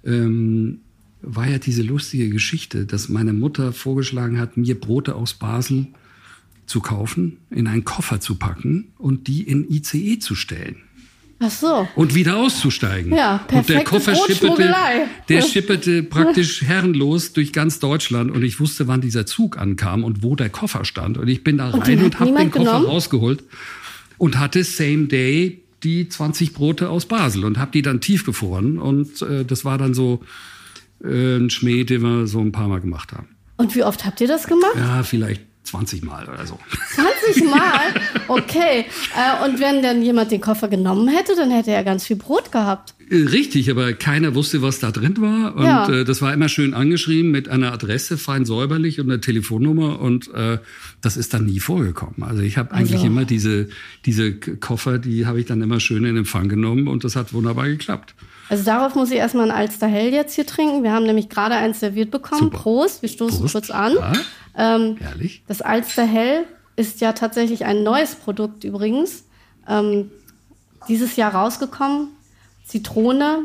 ähm, 0.03 0.79
war 1.22 1.50
ja 1.50 1.58
diese 1.58 1.84
lustige 1.84 2.29
Geschichte, 2.29 2.86
dass 2.86 3.08
meine 3.08 3.32
Mutter 3.32 3.72
vorgeschlagen 3.72 4.39
hat, 4.39 4.58
mir 4.58 4.79
Brote 4.79 5.15
aus 5.15 5.34
Basel 5.34 5.88
zu 6.65 6.82
kaufen, 6.82 7.38
in 7.50 7.67
einen 7.67 7.86
Koffer 7.86 8.20
zu 8.20 8.36
packen 8.36 8.89
und 8.98 9.27
die 9.27 9.43
in 9.43 9.70
ICE 9.70 10.20
zu 10.20 10.36
stellen 10.36 10.77
Ach 11.40 11.52
so. 11.52 11.88
und 11.96 12.16
wieder 12.16 12.38
auszusteigen. 12.38 13.13
Ja, 13.16 13.46
Und 13.52 13.68
der 13.68 13.84
Koffer 13.84 14.16
schipperte, 14.16 14.48
Brotschmuggelei. 14.48 15.08
der 15.30 15.42
schipperte 15.42 16.04
praktisch 16.04 16.62
herrenlos 16.62 17.34
durch 17.34 17.52
ganz 17.52 17.80
Deutschland 17.80 18.32
und 18.32 18.44
ich 18.44 18.60
wusste, 18.60 18.88
wann 18.88 19.02
dieser 19.02 19.25
Zug 19.25 19.58
ankam 19.58 20.04
und 20.04 20.24
wo 20.24 20.36
der 20.36 20.50
Koffer 20.50 20.86
stand. 20.86 21.18
Und 21.18 21.28
ich 21.28 21.44
bin 21.44 21.58
da 21.58 21.70
rein 21.70 22.00
hat 22.00 22.06
und 22.06 22.20
habe 22.20 22.32
den 22.32 22.52
Koffer 22.52 22.66
genommen? 22.66 22.86
rausgeholt 22.86 23.44
und 24.18 24.40
hatte 24.40 24.63
same 24.63 25.08
day 25.08 25.62
die 25.84 26.08
20 26.08 26.54
Brote 26.54 26.90
aus 26.90 27.06
Basel 27.06 27.44
und 27.44 27.58
habe 27.58 27.72
die 27.72 27.82
dann 27.82 28.00
tiefgefroren 28.00 28.78
und 28.78 29.22
äh, 29.22 29.44
das 29.44 29.66
war 29.66 29.78
dann 29.78 29.94
so 29.94 30.22
äh, 31.04 31.38
ein 31.38 31.50
Schmäh, 31.50 31.84
den 31.84 32.02
wir 32.02 32.28
so 32.28 32.40
ein 32.40 32.52
paar 32.52 32.70
Mal 32.70 32.80
gemacht 32.80 33.12
haben. 33.12 33.28
Und 33.58 33.75
wie 33.75 33.84
oft 33.84 34.06
habt 34.06 34.22
ihr 34.22 34.28
das 34.28 34.48
gemacht? 34.48 34.75
Ja, 34.78 35.04
vielleicht 35.04 35.42
20 35.74 36.03
Mal 36.03 36.30
oder 36.30 36.46
so. 36.46 36.60
20 37.25 37.50
Mal? 37.50 37.80
Okay. 38.27 38.86
Äh, 39.18 39.44
und 39.50 39.60
wenn 39.60 39.82
dann 39.82 40.03
jemand 40.03 40.30
den 40.32 40.39
Koffer 40.39 40.68
genommen 40.68 41.08
hätte, 41.08 41.36
dann 41.36 41.50
hätte 41.50 41.72
er 41.72 41.84
ganz 41.84 42.06
viel 42.06 42.15
Brot 42.15 42.51
gehabt. 42.51 42.94
Äh, 43.10 43.15
Richtig, 43.30 43.72
aber 43.72 43.94
keiner 43.94 44.36
wusste, 44.36 44.62
was 44.62 44.80
da 44.80 44.92
drin 44.92 45.15
war. 45.20 45.56
Und 45.56 45.65
Ja. 45.65 45.89
äh, 45.89 46.06
das 46.06 46.22
war 46.22 46.32
immer 46.32 46.48
schön 46.48 46.75
angeschrieben 46.75 47.32
mit 47.32 47.50
einer 47.50 47.74
Adresse, 47.74 48.20
fein 48.20 48.46
säuberlich 48.46 49.00
und 49.00 49.10
einer 49.10 49.20
Telefonnummer. 49.20 50.00
Und 50.00 50.32
äh, 50.36 50.60
das 51.01 51.18
ist 51.18 51.34
dann 51.34 51.46
nie 51.46 51.60
vorgekommen. 51.60 52.22
Also 52.22 52.44
ich 52.44 52.58
habe 52.60 52.72
eigentlich 52.72 52.98
Also- 52.98 53.08
immer 53.08 53.25
diese, 53.25 53.68
diese 54.06 54.32
Koffer, 54.36 55.00
die 55.00 55.25
habe 55.25 55.39
ich 55.39 55.48
dann 55.48 55.62
immer 55.63 55.80
schön 55.80 56.06
in 56.06 56.18
Empfang 56.18 56.50
genommen 56.50 56.88
und 56.88 57.03
das 57.03 57.15
hat 57.15 57.34
wunderbar 57.34 57.68
geklappt. 57.68 58.13
Also 58.53 58.65
darauf 58.65 58.93
muss 58.95 59.10
ich 59.10 59.17
erstmal 59.17 59.50
ein 59.50 59.57
Alster 59.57 59.88
Hell 59.88 60.13
jetzt 60.13 60.36
hier 60.36 60.45
trinken. 60.45 60.83
Wir 60.83 60.91
haben 60.91 61.05
nämlich 61.07 61.27
gerade 61.27 61.55
eins 61.55 61.79
serviert 61.79 62.12
bekommen. 62.12 62.41
Super. 62.43 62.57
Prost, 62.60 63.01
wir 63.01 63.10
stoßen 63.10 63.39
Prost. 63.39 63.53
kurz 63.53 63.69
an. 63.72 63.93
Ja, 63.95 64.13
Ähm, 64.55 64.98
herrlich. 65.00 65.43
das 65.48 65.62
Alster 65.63 66.05
Hell 66.05 66.45
ist 66.75 67.01
ja 67.01 67.13
tatsächlich 67.13 67.65
ein 67.65 67.81
neues 67.83 68.13
Produkt 68.13 68.63
übrigens. 68.63 69.25
Ähm, 69.67 70.12
dieses 70.88 71.15
Jahr 71.15 71.33
rausgekommen. 71.33 72.10
Zitrone. 72.65 73.39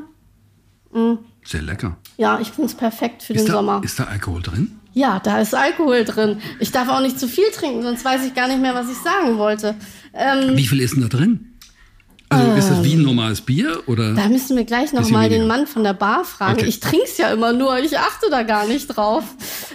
Sehr 1.44 1.62
lecker. 1.62 1.96
Ja, 2.18 2.38
ich 2.40 2.50
finde 2.50 2.66
es 2.68 2.74
perfekt 2.74 3.22
für 3.22 3.32
den 3.32 3.40
Ist 3.40 3.48
da, 3.48 3.54
Sommer. 3.54 3.80
ist 3.84 3.98
da 3.98 4.04
Alkohol 4.04 4.42
drin? 4.42 4.78
Ja, 4.92 5.20
da 5.20 5.40
ist 5.40 5.54
Alkohol 5.54 6.04
drin. 6.04 6.40
Ich 6.60 6.70
darf 6.72 6.88
auch 6.88 7.00
nicht 7.00 7.18
zu 7.18 7.28
viel 7.28 7.50
trinken, 7.54 7.82
sonst 7.82 8.04
weiß 8.04 8.26
ich 8.26 8.34
gar 8.34 8.48
nicht 8.48 8.60
mehr, 8.60 8.74
was 8.74 8.90
ich 8.90 8.98
sagen 8.98 9.38
wollte. 9.38 9.74
Ähm, 10.12 10.56
Wie 10.56 10.66
viel 10.66 10.80
ist 10.80 10.94
denn 10.94 11.02
da 11.02 11.08
drin? 11.08 11.48
Also 12.30 12.52
ist 12.52 12.68
das 12.70 12.85
wie 12.85 12.94
ein 12.94 13.02
normales 13.02 13.40
Bier 13.40 13.82
oder? 13.87 14.12
da 14.14 14.28
müssen 14.28 14.56
wir 14.56 14.64
gleich 14.64 14.92
noch 14.92 15.00
Bisschen 15.00 15.14
mal 15.16 15.28
den. 15.28 15.47
Mann 15.47 15.66
von 15.66 15.82
der 15.82 15.94
Bar 15.94 16.25
fragen. 16.25 16.58
Okay. 16.58 16.66
Ich 16.68 16.80
trink's 16.80 17.16
ja 17.16 17.32
immer 17.32 17.52
nur, 17.52 17.78
ich 17.78 17.99
achte 17.99 18.26
da 18.30 18.42
gar 18.42 18.66
nicht 18.66 18.87
drauf. 18.88 19.25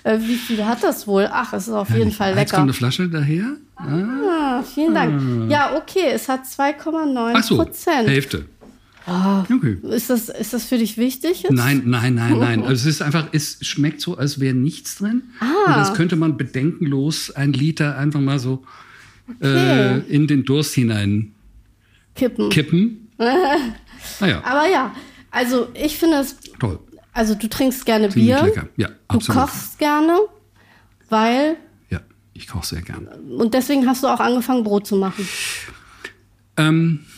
Äh, 0.03 0.19
wie 0.19 0.35
viel 0.35 0.63
hat 0.65 0.83
das 0.83 1.07
wohl? 1.07 1.27
Ach, 1.31 1.53
es 1.53 1.67
ist 1.67 1.73
auf 1.73 1.89
jeden 1.89 2.11
Fall 2.11 2.29
Jetzt 2.37 2.51
kommt 2.51 2.51
lecker. 2.51 2.61
eine 2.63 2.73
Flasche 2.73 3.09
daher. 3.09 3.55
Ah, 3.75 4.61
vielen 4.63 4.93
Dank. 4.93 5.51
Ja, 5.51 5.75
okay, 5.75 6.11
es 6.13 6.29
hat 6.29 6.41
2,9 6.45 7.33
Ach 7.35 7.43
so, 7.43 7.55
Prozent. 7.57 8.07
Hälfte. 8.07 8.45
Okay. 9.05 9.77
Ist 9.89 10.09
das, 10.09 10.29
ist 10.29 10.53
das 10.53 10.63
für 10.65 10.77
dich 10.77 10.97
wichtig 10.97 11.43
jetzt? 11.43 11.51
Nein, 11.51 11.83
nein, 11.85 12.15
nein, 12.15 12.37
nein. 12.39 12.63
Also 12.65 12.87
es 12.87 12.95
ist 12.95 13.01
einfach, 13.01 13.27
es 13.33 13.57
schmeckt 13.61 13.99
so, 13.99 14.15
als 14.17 14.39
wäre 14.39 14.53
nichts 14.53 14.97
drin. 14.97 15.23
Ah. 15.41 15.45
Und 15.67 15.75
das 15.75 15.93
könnte 15.93 16.15
man 16.15 16.37
bedenkenlos 16.37 17.31
ein 17.31 17.51
Liter 17.51 17.97
einfach 17.97 18.21
mal 18.21 18.39
so 18.39 18.63
Okay. 19.41 19.47
äh, 19.47 19.99
in 20.13 20.27
den 20.27 20.43
Durst 20.43 20.73
hinein 20.73 21.32
Kippen. 22.15 22.49
kippen. 22.49 23.09
naja, 24.19 24.41
Aber 24.43 24.67
ja, 24.69 24.93
also 25.31 25.67
ich 25.73 25.97
finde 25.97 26.17
es, 26.17 26.35
toll. 26.59 26.79
also 27.13 27.35
du 27.35 27.47
trinkst 27.47 27.85
gerne 27.85 28.09
Ziemlich 28.09 28.35
Bier. 28.35 28.43
lecker. 28.45 28.67
Ja, 28.77 28.87
Du 28.87 28.93
absolut. 29.07 29.41
kochst 29.41 29.79
gerne, 29.79 30.19
weil, 31.09 31.57
Ja, 31.89 32.01
ich 32.33 32.47
koche 32.47 32.65
sehr 32.65 32.81
gern. 32.81 33.07
und 33.07 33.53
deswegen 33.53 33.87
hast 33.87 34.03
du 34.03 34.07
auch 34.07 34.19
angefangen, 34.19 34.63
Brot 34.63 34.85
zu 34.87 34.95
machen. 34.97 35.27
Ähm, 36.57 36.99
äh, 36.99 37.05
äh, 37.05 37.12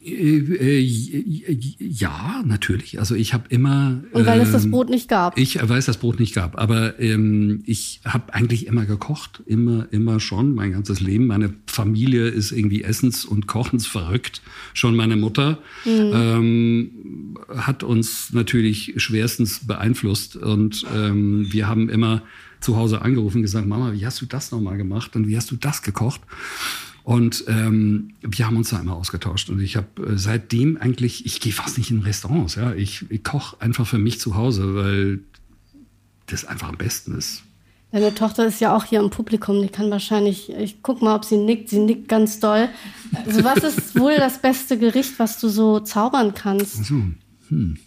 ja, 0.00 2.42
natürlich. 2.44 2.98
Also 2.98 3.14
ich 3.14 3.32
habe 3.32 3.44
immer. 3.48 4.02
Und 4.12 4.26
weil 4.26 4.40
es 4.40 4.52
das 4.52 4.64
ähm, 4.64 4.72
Brot 4.72 4.90
nicht 4.90 5.08
gab. 5.08 5.38
Ich 5.38 5.58
weiß, 5.60 5.86
dass 5.86 5.98
Brot 5.98 6.18
nicht 6.18 6.34
gab, 6.34 6.58
aber 6.58 6.98
ähm, 6.98 7.62
ich 7.64 8.00
habe 8.04 8.34
eigentlich 8.34 8.66
immer 8.66 8.86
gekocht, 8.86 9.42
immer, 9.46 9.86
immer 9.92 10.20
schon, 10.20 10.54
mein 10.54 10.72
ganzes 10.72 11.00
Leben. 11.00 11.26
Meine 11.26 11.54
Familie 11.66 12.28
ist 12.28 12.50
irgendwie 12.50 12.84
essens- 12.84 13.24
und 13.24 13.46
kochens 13.46 13.86
verrückt. 13.86 14.42
Schon 14.74 14.96
meine 14.96 15.16
Mutter 15.16 15.58
ähm, 15.86 17.36
hat 17.48 17.82
uns 17.82 18.32
natürlich 18.32 18.94
schwerstens 18.96 19.66
beeinflusst 19.66 20.36
und 20.36 20.84
ähm, 20.94 21.46
wir 21.50 21.68
haben 21.68 21.88
immer 21.88 22.22
zu 22.60 22.76
Hause 22.76 23.02
angerufen 23.02 23.38
und 23.38 23.42
gesagt, 23.42 23.66
Mama, 23.66 23.92
wie 23.92 24.04
hast 24.04 24.20
du 24.20 24.26
das 24.26 24.50
nochmal 24.50 24.76
gemacht 24.76 25.14
und 25.14 25.28
wie 25.28 25.36
hast 25.36 25.50
du 25.50 25.56
das 25.56 25.82
gekocht? 25.82 26.20
Und 27.08 27.44
ähm, 27.48 28.10
wir 28.20 28.46
haben 28.46 28.58
uns 28.58 28.68
da 28.68 28.78
immer 28.78 28.94
ausgetauscht. 28.94 29.48
Und 29.48 29.62
ich 29.62 29.76
habe 29.76 29.86
äh, 30.02 30.18
seitdem 30.18 30.76
eigentlich, 30.76 31.24
ich 31.24 31.40
gehe 31.40 31.54
fast 31.54 31.78
nicht 31.78 31.90
in 31.90 32.00
Restaurants, 32.00 32.56
ja. 32.56 32.74
Ich, 32.74 33.06
ich 33.08 33.24
koche 33.24 33.56
einfach 33.62 33.86
für 33.86 33.96
mich 33.96 34.20
zu 34.20 34.34
Hause, 34.34 34.74
weil 34.74 35.20
das 36.26 36.44
einfach 36.44 36.68
am 36.68 36.76
besten 36.76 37.16
ist. 37.16 37.44
Deine 37.92 38.14
Tochter 38.14 38.46
ist 38.46 38.60
ja 38.60 38.76
auch 38.76 38.84
hier 38.84 39.00
im 39.00 39.08
Publikum, 39.08 39.62
die 39.62 39.68
kann 39.68 39.90
wahrscheinlich, 39.90 40.50
ich 40.50 40.82
guck 40.82 41.00
mal, 41.00 41.16
ob 41.16 41.24
sie 41.24 41.38
nickt, 41.38 41.70
sie 41.70 41.78
nickt 41.78 42.10
ganz 42.10 42.40
doll. 42.40 42.68
Also 43.24 43.42
was 43.42 43.64
ist 43.64 43.98
wohl 43.98 44.16
das 44.16 44.42
beste 44.42 44.78
Gericht, 44.78 45.18
was 45.18 45.40
du 45.40 45.48
so 45.48 45.80
zaubern 45.80 46.34
kannst? 46.34 46.84
So, 46.84 47.04
hm. 47.48 47.78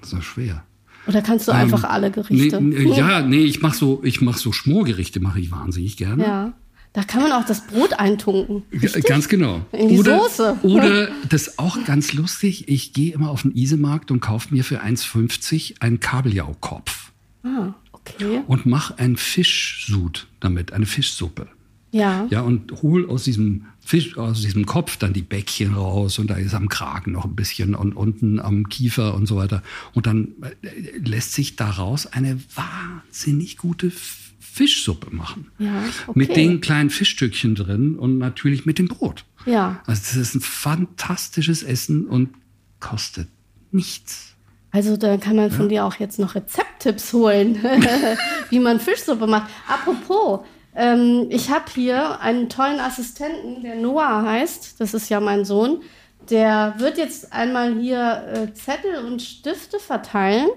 Das 0.00 0.12
ist 0.12 0.18
doch 0.18 0.22
schwer. 0.24 0.64
Oder 1.06 1.22
kannst 1.22 1.46
du 1.46 1.52
einfach 1.52 1.84
alle 1.84 2.10
Gerichte? 2.10 2.60
Nee, 2.60 2.84
nee, 2.84 2.96
ja, 2.98 3.22
nee, 3.22 3.44
ich 3.44 3.62
mache 3.62 3.76
so, 3.76 4.02
ich 4.02 4.20
mach 4.22 4.38
so 4.38 4.50
Schmorgerichte, 4.50 5.20
mache 5.20 5.38
ich 5.38 5.52
wahnsinnig 5.52 5.96
gerne. 5.96 6.24
Ja. 6.24 6.52
Da 6.94 7.02
kann 7.02 7.22
man 7.22 7.32
auch 7.32 7.44
das 7.44 7.66
Brot 7.66 7.92
eintunken. 7.94 8.62
Ja, 8.70 8.88
Ganz 9.00 9.28
genau. 9.28 9.66
In 9.72 9.88
die 9.88 9.98
oder, 9.98 10.20
Soße. 10.20 10.58
Oder, 10.62 11.08
das 11.28 11.48
ist 11.48 11.58
auch 11.58 11.76
ganz 11.84 12.12
lustig, 12.12 12.68
ich 12.68 12.92
gehe 12.92 13.12
immer 13.12 13.30
auf 13.30 13.42
den 13.42 13.54
Isemarkt 13.54 14.12
und 14.12 14.20
kaufe 14.20 14.54
mir 14.54 14.62
für 14.62 14.80
1,50 14.80 15.80
einen 15.80 15.98
Kabeljaukopf 15.98 17.10
Ah, 17.42 17.74
okay. 17.90 18.42
und 18.46 18.64
mache 18.64 18.96
einen 18.96 19.16
Fischsud 19.16 20.28
damit, 20.38 20.72
eine 20.72 20.86
Fischsuppe. 20.86 21.48
Ja. 21.90 22.28
Ja, 22.30 22.42
und 22.42 22.82
hol 22.82 23.10
aus 23.10 23.24
diesem 23.24 23.66
Fisch, 23.80 24.16
aus 24.16 24.42
diesem 24.42 24.64
Kopf 24.64 24.96
dann 24.96 25.12
die 25.12 25.22
Bäckchen 25.22 25.74
raus 25.74 26.20
und 26.20 26.28
da 26.28 26.36
ist 26.36 26.54
am 26.54 26.68
Kragen 26.68 27.12
noch 27.12 27.24
ein 27.24 27.34
bisschen 27.34 27.74
und 27.74 27.94
unten 27.94 28.38
am 28.38 28.68
Kiefer 28.68 29.14
und 29.14 29.26
so 29.26 29.36
weiter. 29.36 29.64
Und 29.94 30.06
dann 30.06 30.28
äh, 30.62 30.98
lässt 30.98 31.32
sich 31.32 31.56
daraus 31.56 32.06
eine 32.06 32.38
wahnsinnig 32.54 33.56
gute 33.56 33.90
Fischsuppe 34.54 35.12
machen. 35.12 35.50
Ja, 35.58 35.82
okay. 36.06 36.16
Mit 36.18 36.36
den 36.36 36.60
kleinen 36.60 36.88
Fischstückchen 36.88 37.56
drin 37.56 37.98
und 37.98 38.18
natürlich 38.18 38.64
mit 38.64 38.78
dem 38.78 38.86
Brot. 38.86 39.24
Ja. 39.46 39.82
Also 39.84 40.02
das 40.02 40.14
ist 40.14 40.36
ein 40.36 40.40
fantastisches 40.40 41.64
Essen 41.64 42.06
und 42.06 42.30
kostet 42.78 43.26
nichts. 43.72 44.36
Also 44.70 44.96
da 44.96 45.16
kann 45.16 45.34
man 45.34 45.50
von 45.50 45.64
ja. 45.64 45.68
dir 45.68 45.84
auch 45.86 45.96
jetzt 45.96 46.20
noch 46.20 46.36
Rezepttipps 46.36 47.12
holen, 47.12 47.56
wie 48.50 48.60
man 48.60 48.78
Fischsuppe 48.78 49.26
macht. 49.26 49.50
Apropos, 49.66 50.46
ähm, 50.76 51.26
ich 51.30 51.50
habe 51.50 51.64
hier 51.74 52.20
einen 52.20 52.48
tollen 52.48 52.78
Assistenten, 52.78 53.62
der 53.62 53.74
Noah 53.74 54.22
heißt. 54.22 54.80
Das 54.80 54.94
ist 54.94 55.08
ja 55.08 55.18
mein 55.18 55.44
Sohn. 55.44 55.82
Der 56.30 56.74
wird 56.78 56.96
jetzt 56.96 57.32
einmal 57.32 57.74
hier 57.80 58.24
äh, 58.32 58.54
Zettel 58.54 59.04
und 59.04 59.20
Stifte 59.20 59.80
verteilen. 59.80 60.48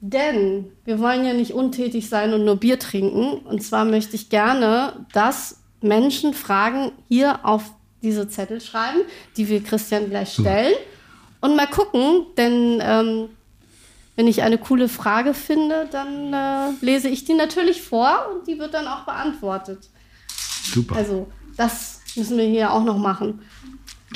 Denn 0.00 0.66
wir 0.84 0.98
wollen 0.98 1.24
ja 1.24 1.32
nicht 1.32 1.52
untätig 1.52 2.08
sein 2.08 2.34
und 2.34 2.44
nur 2.44 2.56
Bier 2.56 2.78
trinken. 2.78 3.38
Und 3.38 3.62
zwar 3.62 3.84
möchte 3.84 4.14
ich 4.14 4.28
gerne, 4.28 5.06
dass 5.12 5.60
Menschen 5.80 6.34
Fragen 6.34 6.92
hier 7.08 7.44
auf 7.44 7.72
diese 8.02 8.28
Zettel 8.28 8.60
schreiben, 8.60 9.00
die 9.36 9.48
wir 9.48 9.62
Christian 9.62 10.10
gleich 10.10 10.34
stellen. 10.34 10.74
Und 11.40 11.56
mal 11.56 11.66
gucken, 11.66 12.26
denn 12.36 12.78
ähm, 12.82 13.28
wenn 14.16 14.26
ich 14.26 14.42
eine 14.42 14.58
coole 14.58 14.88
Frage 14.88 15.34
finde, 15.34 15.88
dann 15.90 16.32
äh, 16.32 16.72
lese 16.80 17.08
ich 17.08 17.24
die 17.24 17.34
natürlich 17.34 17.82
vor 17.82 18.28
und 18.32 18.46
die 18.46 18.58
wird 18.58 18.74
dann 18.74 18.86
auch 18.86 19.04
beantwortet. 19.04 19.88
Super. 20.62 20.96
Also 20.96 21.28
das 21.56 22.00
müssen 22.16 22.38
wir 22.38 22.46
hier 22.46 22.72
auch 22.72 22.84
noch 22.84 22.98
machen. 22.98 23.42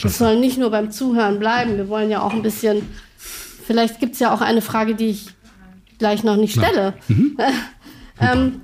Das 0.03 0.19
soll 0.19 0.39
nicht 0.39 0.57
nur 0.57 0.71
beim 0.71 0.91
Zuhören 0.91 1.39
bleiben. 1.39 1.77
Wir 1.77 1.89
wollen 1.89 2.11
ja 2.11 2.23
auch 2.23 2.33
ein 2.33 2.43
bisschen, 2.43 2.89
vielleicht 3.19 4.01
gibt 4.01 4.15
es 4.15 4.21
ja 4.21 4.33
auch 4.33 4.41
eine 4.41 4.63
Frage, 4.63 4.95
die 4.95 5.09
ich 5.09 5.27
gleich 6.01 6.25
noch 6.25 6.37
nicht 6.37 6.55
stelle. 6.55 6.95
Mhm. 7.07 7.37
ähm, 8.21 8.63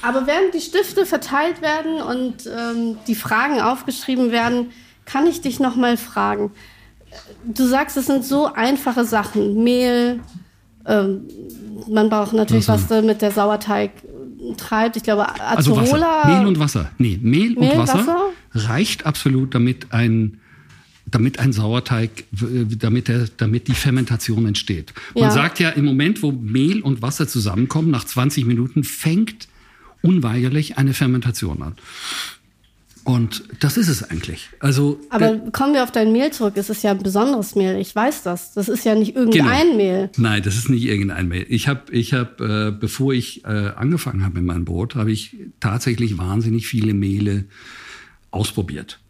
aber 0.00 0.26
während 0.26 0.54
die 0.54 0.60
Stifte 0.60 1.04
verteilt 1.04 1.60
werden 1.60 2.00
und 2.00 2.46
ähm, 2.46 2.96
die 3.06 3.14
Fragen 3.14 3.60
aufgeschrieben 3.60 4.30
werden, 4.30 4.70
kann 5.04 5.26
ich 5.26 5.42
dich 5.42 5.60
noch 5.60 5.76
mal 5.76 5.98
fragen. 5.98 6.52
Du 7.44 7.66
sagst, 7.66 7.96
es 7.98 8.06
sind 8.06 8.24
so 8.24 8.46
einfache 8.46 9.04
Sachen. 9.04 9.62
Mehl, 9.62 10.20
ähm, 10.86 11.22
man 11.88 12.08
braucht 12.08 12.32
natürlich 12.32 12.68
also. 12.68 12.90
was 12.90 13.04
mit 13.04 13.20
der 13.20 13.30
Sauerteig 13.30 13.90
treibt. 14.56 14.96
Ich 14.96 15.02
glaube, 15.02 15.28
Acerola. 15.28 15.56
Also 15.56 15.76
Wasser. 15.76 16.28
Mehl 16.28 16.46
und 16.46 16.58
Wasser. 16.58 16.90
Nee, 16.98 17.18
Mehl, 17.20 17.54
Mehl 17.54 17.72
und 17.72 17.78
Wasser, 17.78 17.98
Wasser, 17.98 18.18
reicht 18.52 19.06
absolut, 19.06 19.54
damit 19.54 19.92
ein 19.92 20.40
damit 21.14 21.38
ein 21.38 21.52
Sauerteig, 21.52 22.24
damit, 22.32 23.08
der, 23.08 23.28
damit 23.36 23.68
die 23.68 23.74
Fermentation 23.74 24.46
entsteht. 24.46 24.92
Man 25.14 25.24
ja. 25.24 25.30
sagt 25.30 25.60
ja, 25.60 25.70
im 25.70 25.84
Moment, 25.84 26.22
wo 26.22 26.32
Mehl 26.32 26.80
und 26.82 27.02
Wasser 27.02 27.28
zusammenkommen, 27.28 27.90
nach 27.90 28.04
20 28.04 28.46
Minuten 28.46 28.82
fängt 28.82 29.48
unweigerlich 30.02 30.76
eine 30.76 30.92
Fermentation 30.92 31.62
an. 31.62 31.76
Und 33.04 33.44
das 33.60 33.76
ist 33.76 33.88
es 33.88 34.02
eigentlich. 34.02 34.48
Also, 34.60 34.98
Aber 35.10 35.36
kommen 35.52 35.74
wir 35.74 35.84
auf 35.84 35.92
dein 35.92 36.10
Mehl 36.10 36.32
zurück. 36.32 36.54
Es 36.56 36.70
ist 36.70 36.82
ja 36.82 36.92
ein 36.92 37.02
besonderes 37.02 37.54
Mehl. 37.54 37.76
Ich 37.76 37.94
weiß 37.94 38.22
das. 38.22 38.54
Das 38.54 38.68
ist 38.68 38.84
ja 38.84 38.94
nicht 38.94 39.14
irgendein 39.14 39.66
genau. 39.66 39.76
Mehl. 39.76 40.10
Nein, 40.16 40.42
das 40.42 40.56
ist 40.56 40.70
nicht 40.70 40.84
irgendein 40.84 41.28
Mehl. 41.28 41.44
Ich 41.50 41.68
habe, 41.68 41.92
ich 41.92 42.14
hab, 42.14 42.40
äh, 42.40 42.72
bevor 42.72 43.12
ich 43.12 43.44
äh, 43.44 43.48
angefangen 43.76 44.24
habe 44.24 44.36
mit 44.36 44.44
meinem 44.44 44.64
Brot, 44.64 44.94
habe 44.94 45.12
ich 45.12 45.36
tatsächlich 45.60 46.16
wahnsinnig 46.16 46.66
viele 46.66 46.94
Mehle 46.94 47.44
ausprobiert. 48.30 49.00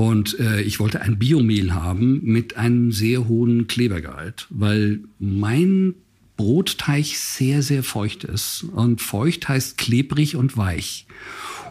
Und 0.00 0.40
äh, 0.40 0.62
ich 0.62 0.80
wollte 0.80 1.02
ein 1.02 1.18
Biomehl 1.18 1.74
haben 1.74 2.22
mit 2.22 2.56
einem 2.56 2.90
sehr 2.90 3.28
hohen 3.28 3.66
Klebergehalt, 3.66 4.46
weil 4.48 5.00
mein 5.18 5.94
Brotteig 6.38 7.04
sehr, 7.04 7.62
sehr 7.62 7.82
feucht 7.82 8.24
ist. 8.24 8.62
Und 8.62 9.02
feucht 9.02 9.46
heißt 9.46 9.76
klebrig 9.76 10.36
und 10.36 10.56
weich. 10.56 11.06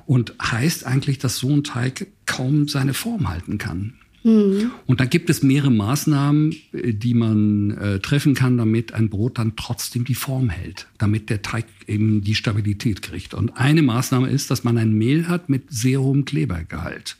Und 0.06 0.36
heißt 0.40 0.86
eigentlich, 0.86 1.18
dass 1.18 1.38
so 1.38 1.50
ein 1.50 1.64
Teig 1.64 2.06
kaum 2.28 2.68
seine 2.68 2.94
Form 2.94 3.30
halten 3.30 3.58
kann. 3.58 3.96
Mhm. 4.24 4.72
Und 4.86 5.00
da 5.00 5.06
gibt 5.06 5.30
es 5.30 5.44
mehrere 5.44 5.72
Maßnahmen, 5.72 6.56
äh, 6.74 6.94
die 6.94 7.14
man 7.14 7.72
äh, 7.72 8.00
treffen 8.00 8.34
kann, 8.34 8.58
damit 8.58 8.94
ein 8.94 9.10
Brot 9.10 9.38
dann 9.38 9.56
trotzdem 9.56 10.06
die 10.06 10.16
Form 10.16 10.50
hält, 10.50 10.88
damit 10.98 11.30
der 11.30 11.42
Teig 11.42 11.66
eben 11.88 12.22
die 12.22 12.36
Stabilität 12.36 13.02
kriegt. 13.02 13.34
Und 13.34 13.58
eine 13.58 13.82
Maßnahme 13.82 14.30
ist, 14.30 14.52
dass 14.52 14.64
man 14.64 14.78
ein 14.78 14.94
Mehl 14.94 15.28
hat 15.28 15.50
mit 15.50 15.64
sehr 15.70 16.02
hohem 16.02 16.26
Klebergehalt. 16.26 17.18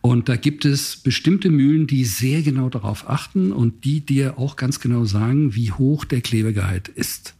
Und 0.00 0.28
da 0.28 0.36
gibt 0.36 0.64
es 0.64 0.96
bestimmte 0.96 1.50
Mühlen, 1.50 1.86
die 1.86 2.04
sehr 2.04 2.42
genau 2.42 2.68
darauf 2.68 3.08
achten 3.08 3.52
und 3.52 3.84
die 3.84 4.00
dir 4.00 4.38
auch 4.38 4.56
ganz 4.56 4.80
genau 4.80 5.04
sagen, 5.04 5.54
wie 5.54 5.72
hoch 5.72 6.04
der 6.04 6.20
Klebergehalt 6.20 6.88
ist. 6.88 7.34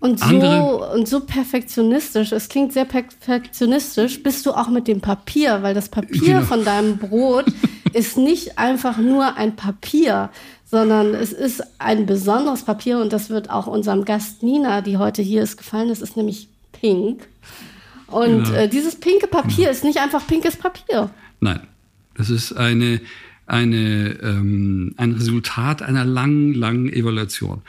Und 0.00 0.20
so, 0.20 0.92
und 0.92 1.08
so 1.08 1.20
perfektionistisch, 1.20 2.32
es 2.32 2.48
klingt 2.48 2.72
sehr 2.72 2.84
perfektionistisch, 2.84 4.22
bist 4.22 4.46
du 4.46 4.52
auch 4.52 4.68
mit 4.68 4.88
dem 4.88 5.00
Papier, 5.00 5.62
weil 5.62 5.74
das 5.74 5.88
Papier 5.88 6.34
genau. 6.34 6.42
von 6.42 6.64
deinem 6.64 6.96
Brot 6.98 7.46
ist 7.92 8.16
nicht 8.16 8.58
einfach 8.58 8.98
nur 8.98 9.36
ein 9.36 9.54
Papier, 9.56 10.30
sondern 10.64 11.14
es 11.14 11.32
ist 11.32 11.62
ein 11.78 12.06
besonderes 12.06 12.62
Papier 12.62 12.98
und 12.98 13.12
das 13.12 13.30
wird 13.30 13.50
auch 13.50 13.66
unserem 13.66 14.04
Gast 14.04 14.42
Nina, 14.42 14.80
die 14.80 14.96
heute 14.96 15.22
hier 15.22 15.42
ist, 15.42 15.56
gefallen. 15.56 15.90
Es 15.90 16.02
ist 16.02 16.16
nämlich 16.16 16.48
pink. 16.72 17.28
Und 18.06 18.48
ja. 18.48 18.54
äh, 18.62 18.68
dieses 18.68 18.96
pinke 18.96 19.26
Papier 19.26 19.64
ja. 19.64 19.70
ist 19.70 19.84
nicht 19.84 19.98
einfach 19.98 20.26
pinkes 20.26 20.56
Papier. 20.56 21.10
Nein, 21.40 21.60
das 22.16 22.30
ist 22.30 22.52
eine, 22.52 23.00
eine, 23.46 24.18
ähm, 24.22 24.94
ein 24.96 25.12
Resultat 25.12 25.82
einer 25.82 26.04
langen, 26.04 26.54
langen 26.54 26.92
Evaluation. 26.92 27.62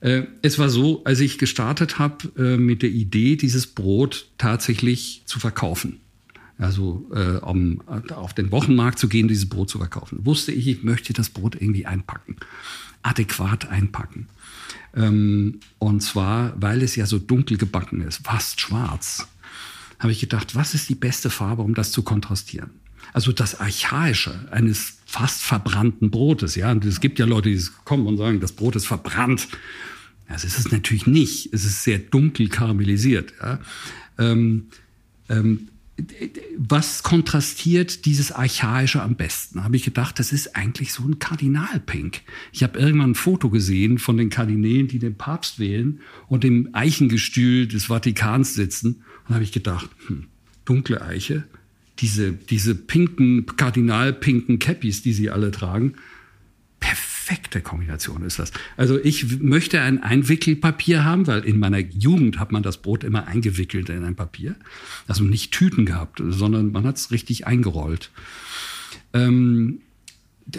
Äh, 0.00 0.22
es 0.42 0.58
war 0.58 0.68
so, 0.68 1.02
als 1.04 1.20
ich 1.20 1.38
gestartet 1.38 1.98
habe 1.98 2.30
äh, 2.38 2.56
mit 2.56 2.82
der 2.82 2.90
Idee, 2.90 3.36
dieses 3.36 3.66
Brot 3.66 4.28
tatsächlich 4.38 5.22
zu 5.26 5.40
verkaufen. 5.40 6.00
Also 6.58 7.10
äh, 7.14 7.36
um 7.38 7.82
auf 7.86 8.32
den 8.32 8.50
Wochenmarkt 8.50 8.98
zu 8.98 9.08
gehen, 9.08 9.28
dieses 9.28 9.48
Brot 9.48 9.68
zu 9.68 9.78
verkaufen. 9.78 10.24
Wusste 10.24 10.52
ich, 10.52 10.68
ich 10.68 10.82
möchte 10.82 11.12
das 11.12 11.28
Brot 11.28 11.54
irgendwie 11.54 11.86
einpacken, 11.86 12.36
adäquat 13.02 13.68
einpacken. 13.68 14.28
Ähm, 14.94 15.60
und 15.78 16.02
zwar, 16.02 16.54
weil 16.60 16.82
es 16.82 16.96
ja 16.96 17.04
so 17.04 17.18
dunkel 17.18 17.58
gebacken 17.58 18.00
ist, 18.00 18.24
fast 18.24 18.60
schwarz, 18.60 19.28
habe 19.98 20.12
ich 20.12 20.20
gedacht, 20.20 20.54
was 20.54 20.74
ist 20.74 20.88
die 20.88 20.94
beste 20.94 21.30
Farbe, 21.30 21.62
um 21.62 21.74
das 21.74 21.92
zu 21.92 22.02
kontrastieren? 22.02 22.70
Also 23.16 23.32
das 23.32 23.60
Archaische 23.60 24.46
eines 24.50 24.98
fast 25.06 25.40
verbrannten 25.40 26.10
Brotes. 26.10 26.54
Ja, 26.54 26.70
und 26.70 26.84
es 26.84 27.00
gibt 27.00 27.18
ja 27.18 27.24
Leute, 27.24 27.48
die 27.48 27.64
kommen 27.86 28.06
und 28.06 28.18
sagen, 28.18 28.40
das 28.40 28.52
Brot 28.52 28.76
ist 28.76 28.86
verbrannt. 28.86 29.48
Das 30.28 30.44
ist 30.44 30.58
es 30.58 30.70
natürlich 30.70 31.06
nicht. 31.06 31.50
Es 31.54 31.64
ist 31.64 31.82
sehr 31.82 31.98
dunkel 31.98 32.48
karamellisiert. 32.50 33.32
Ja. 33.40 33.58
Ähm, 34.18 34.66
ähm, 35.30 35.68
was 36.58 37.02
kontrastiert 37.04 38.04
dieses 38.04 38.32
Archaische 38.32 39.00
am 39.00 39.14
besten? 39.14 39.64
Habe 39.64 39.76
ich 39.76 39.84
gedacht, 39.84 40.18
das 40.18 40.30
ist 40.30 40.54
eigentlich 40.54 40.92
so 40.92 41.02
ein 41.02 41.18
Kardinalpink. 41.18 42.20
Ich 42.52 42.62
habe 42.62 42.78
irgendwann 42.78 43.12
ein 43.12 43.14
Foto 43.14 43.48
gesehen 43.48 43.96
von 43.96 44.18
den 44.18 44.28
Kardinälen, 44.28 44.88
die 44.88 44.98
den 44.98 45.16
Papst 45.16 45.58
wählen 45.58 46.00
und 46.28 46.44
im 46.44 46.68
Eichengestühl 46.74 47.66
des 47.66 47.86
Vatikans 47.86 48.52
sitzen. 48.52 49.04
Und 49.26 49.36
habe 49.36 49.44
ich 49.44 49.52
gedacht, 49.52 49.88
hm, 50.06 50.26
dunkle 50.66 51.00
Eiche, 51.00 51.44
diese, 51.98 52.32
diese 52.32 52.74
pinken, 52.74 53.46
kardinalpinken 53.46 54.58
Cappies, 54.58 55.02
die 55.02 55.12
sie 55.12 55.30
alle 55.30 55.50
tragen, 55.50 55.94
perfekte 56.80 57.60
Kombination 57.60 58.22
ist 58.22 58.38
das. 58.38 58.52
Also 58.76 59.00
ich 59.02 59.40
möchte 59.40 59.80
ein 59.80 60.02
Einwickelpapier 60.02 61.04
haben, 61.04 61.26
weil 61.26 61.44
in 61.44 61.58
meiner 61.58 61.78
Jugend 61.78 62.38
hat 62.38 62.52
man 62.52 62.62
das 62.62 62.82
Brot 62.82 63.02
immer 63.02 63.26
eingewickelt 63.26 63.88
in 63.88 64.04
ein 64.04 64.14
Papier. 64.14 64.56
Also 65.08 65.24
nicht 65.24 65.52
Tüten 65.52 65.86
gehabt, 65.86 66.22
sondern 66.24 66.72
man 66.72 66.84
hat 66.84 66.96
es 66.96 67.10
richtig 67.10 67.46
eingerollt. 67.46 68.10
Ähm, 69.12 69.80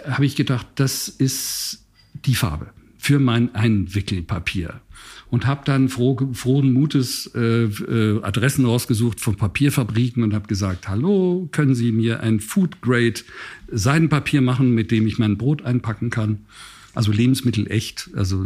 habe 0.05 0.25
ich 0.25 0.35
gedacht, 0.35 0.67
das 0.75 1.07
ist 1.07 1.85
die 2.25 2.35
Farbe 2.35 2.73
für 2.97 3.19
mein 3.19 3.55
Einwickelpapier 3.55 4.81
und 5.29 5.45
habe 5.45 5.61
dann 5.65 5.89
froh, 5.89 6.17
frohen 6.33 6.71
Mutes 6.71 7.31
äh, 7.35 7.65
äh, 7.65 8.21
Adressen 8.23 8.65
rausgesucht 8.65 9.19
von 9.19 9.35
Papierfabriken 9.35 10.23
und 10.23 10.33
habe 10.33 10.47
gesagt, 10.47 10.87
hallo, 10.87 11.49
können 11.51 11.75
Sie 11.75 11.91
mir 11.91 12.21
ein 12.21 12.39
Food 12.39 12.81
Grade 12.81 13.21
Seidenpapier 13.69 14.41
machen, 14.41 14.73
mit 14.73 14.91
dem 14.91 15.05
ich 15.05 15.19
mein 15.19 15.37
Brot 15.37 15.63
einpacken 15.63 16.09
kann? 16.09 16.45
Also 16.93 17.11
Lebensmittel 17.11 17.69
echt. 17.69 18.09
Also 18.15 18.43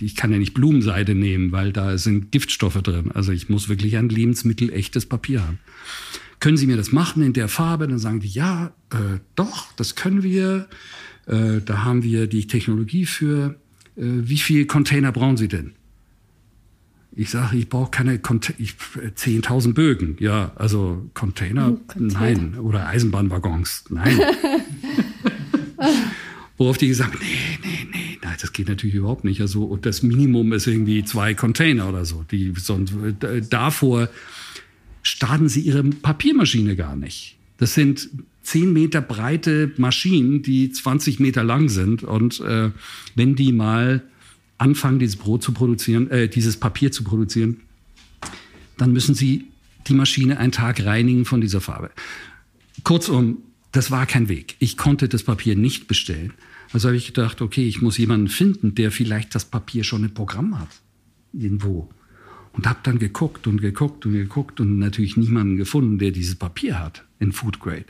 ich 0.00 0.16
kann 0.16 0.32
ja 0.32 0.38
nicht 0.38 0.54
Blumenseide 0.54 1.14
nehmen, 1.14 1.52
weil 1.52 1.72
da 1.72 1.98
sind 1.98 2.32
Giftstoffe 2.32 2.82
drin. 2.82 3.12
Also 3.12 3.30
ich 3.30 3.48
muss 3.48 3.68
wirklich 3.68 3.96
ein 3.96 4.08
Lebensmittel 4.08 4.72
echtes 4.72 5.06
Papier 5.06 5.46
haben. 5.46 5.60
Können 6.40 6.56
Sie 6.56 6.66
mir 6.66 6.76
das 6.76 6.90
machen 6.90 7.22
in 7.22 7.32
der 7.32 7.46
Farbe? 7.46 7.86
Dann 7.86 7.98
sagen 7.98 8.20
die, 8.20 8.28
ja, 8.28 8.72
äh, 8.90 9.20
doch, 9.36 9.72
das 9.74 9.94
können 9.94 10.22
wir. 10.22 10.66
Äh, 11.26 11.60
da 11.64 11.84
haben 11.84 12.02
wir 12.02 12.26
die 12.26 12.46
Technologie 12.48 13.06
für. 13.06 13.54
Äh, 13.96 14.02
wie 14.02 14.38
viel 14.38 14.66
Container 14.66 15.12
brauchen 15.12 15.36
Sie 15.36 15.48
denn? 15.48 15.72
Ich 17.18 17.30
sage, 17.30 17.56
ich 17.56 17.70
brauche 17.70 17.90
keine 17.90 18.18
10.000 18.18 19.72
Bögen. 19.72 20.16
Ja, 20.20 20.52
also 20.54 21.02
Container, 21.14 21.68
hm, 21.68 21.86
Container, 21.88 22.20
nein. 22.20 22.58
Oder 22.58 22.86
Eisenbahnwaggons, 22.88 23.84
nein. 23.88 24.20
Worauf 26.58 26.76
die 26.76 26.88
gesagt 26.88 27.18
nee, 27.18 27.58
nee, 27.62 27.88
nee, 27.90 28.18
nein, 28.22 28.36
das 28.38 28.52
geht 28.52 28.68
natürlich 28.68 28.96
überhaupt 28.96 29.24
nicht. 29.24 29.40
Also, 29.40 29.64
und 29.64 29.86
das 29.86 30.02
Minimum 30.02 30.52
ist 30.52 30.66
irgendwie 30.66 31.04
zwei 31.04 31.32
Container 31.32 31.88
oder 31.88 32.04
so. 32.04 32.22
Die, 32.30 32.52
sonst, 32.54 32.92
davor 33.48 34.10
starten 35.02 35.48
sie 35.48 35.60
ihre 35.60 35.84
Papiermaschine 35.84 36.76
gar 36.76 36.96
nicht. 36.96 37.38
Das 37.56 37.72
sind 37.72 38.10
zehn 38.42 38.74
Meter 38.74 39.00
breite 39.00 39.72
Maschinen, 39.78 40.42
die 40.42 40.70
20 40.70 41.18
Meter 41.20 41.44
lang 41.44 41.70
sind. 41.70 42.02
Und 42.02 42.40
äh, 42.40 42.72
wenn 43.14 43.36
die 43.36 43.52
mal 43.52 44.02
anfangen, 44.58 44.98
dieses 44.98 45.16
Brot 45.16 45.42
zu 45.42 45.52
produzieren, 45.52 46.10
äh, 46.10 46.28
dieses 46.28 46.56
Papier 46.56 46.92
zu 46.92 47.04
produzieren, 47.04 47.58
dann 48.78 48.92
müssen 48.92 49.14
sie 49.14 49.46
die 49.86 49.94
Maschine 49.94 50.38
einen 50.38 50.52
Tag 50.52 50.84
reinigen 50.84 51.24
von 51.24 51.40
dieser 51.40 51.60
Farbe. 51.60 51.90
Kurzum, 52.84 53.38
das 53.72 53.90
war 53.90 54.06
kein 54.06 54.28
Weg. 54.28 54.56
Ich 54.58 54.76
konnte 54.76 55.08
das 55.08 55.22
Papier 55.22 55.56
nicht 55.56 55.86
bestellen. 55.86 56.32
Also 56.72 56.88
habe 56.88 56.96
ich 56.96 57.06
gedacht, 57.06 57.40
okay, 57.42 57.66
ich 57.66 57.82
muss 57.82 57.98
jemanden 57.98 58.28
finden, 58.28 58.74
der 58.74 58.90
vielleicht 58.90 59.34
das 59.34 59.44
Papier 59.44 59.84
schon 59.84 60.04
im 60.04 60.14
Programm 60.14 60.58
hat. 60.58 60.68
Irgendwo. 61.32 61.88
Und 62.52 62.66
habe 62.66 62.80
dann 62.82 62.98
geguckt 62.98 63.46
und 63.46 63.60
geguckt 63.60 64.06
und 64.06 64.12
geguckt 64.12 64.60
und 64.60 64.78
natürlich 64.78 65.16
niemanden 65.16 65.56
gefunden, 65.56 65.98
der 65.98 66.10
dieses 66.10 66.36
Papier 66.36 66.78
hat 66.78 67.04
in 67.18 67.32
Food 67.32 67.60
Grade. 67.60 67.84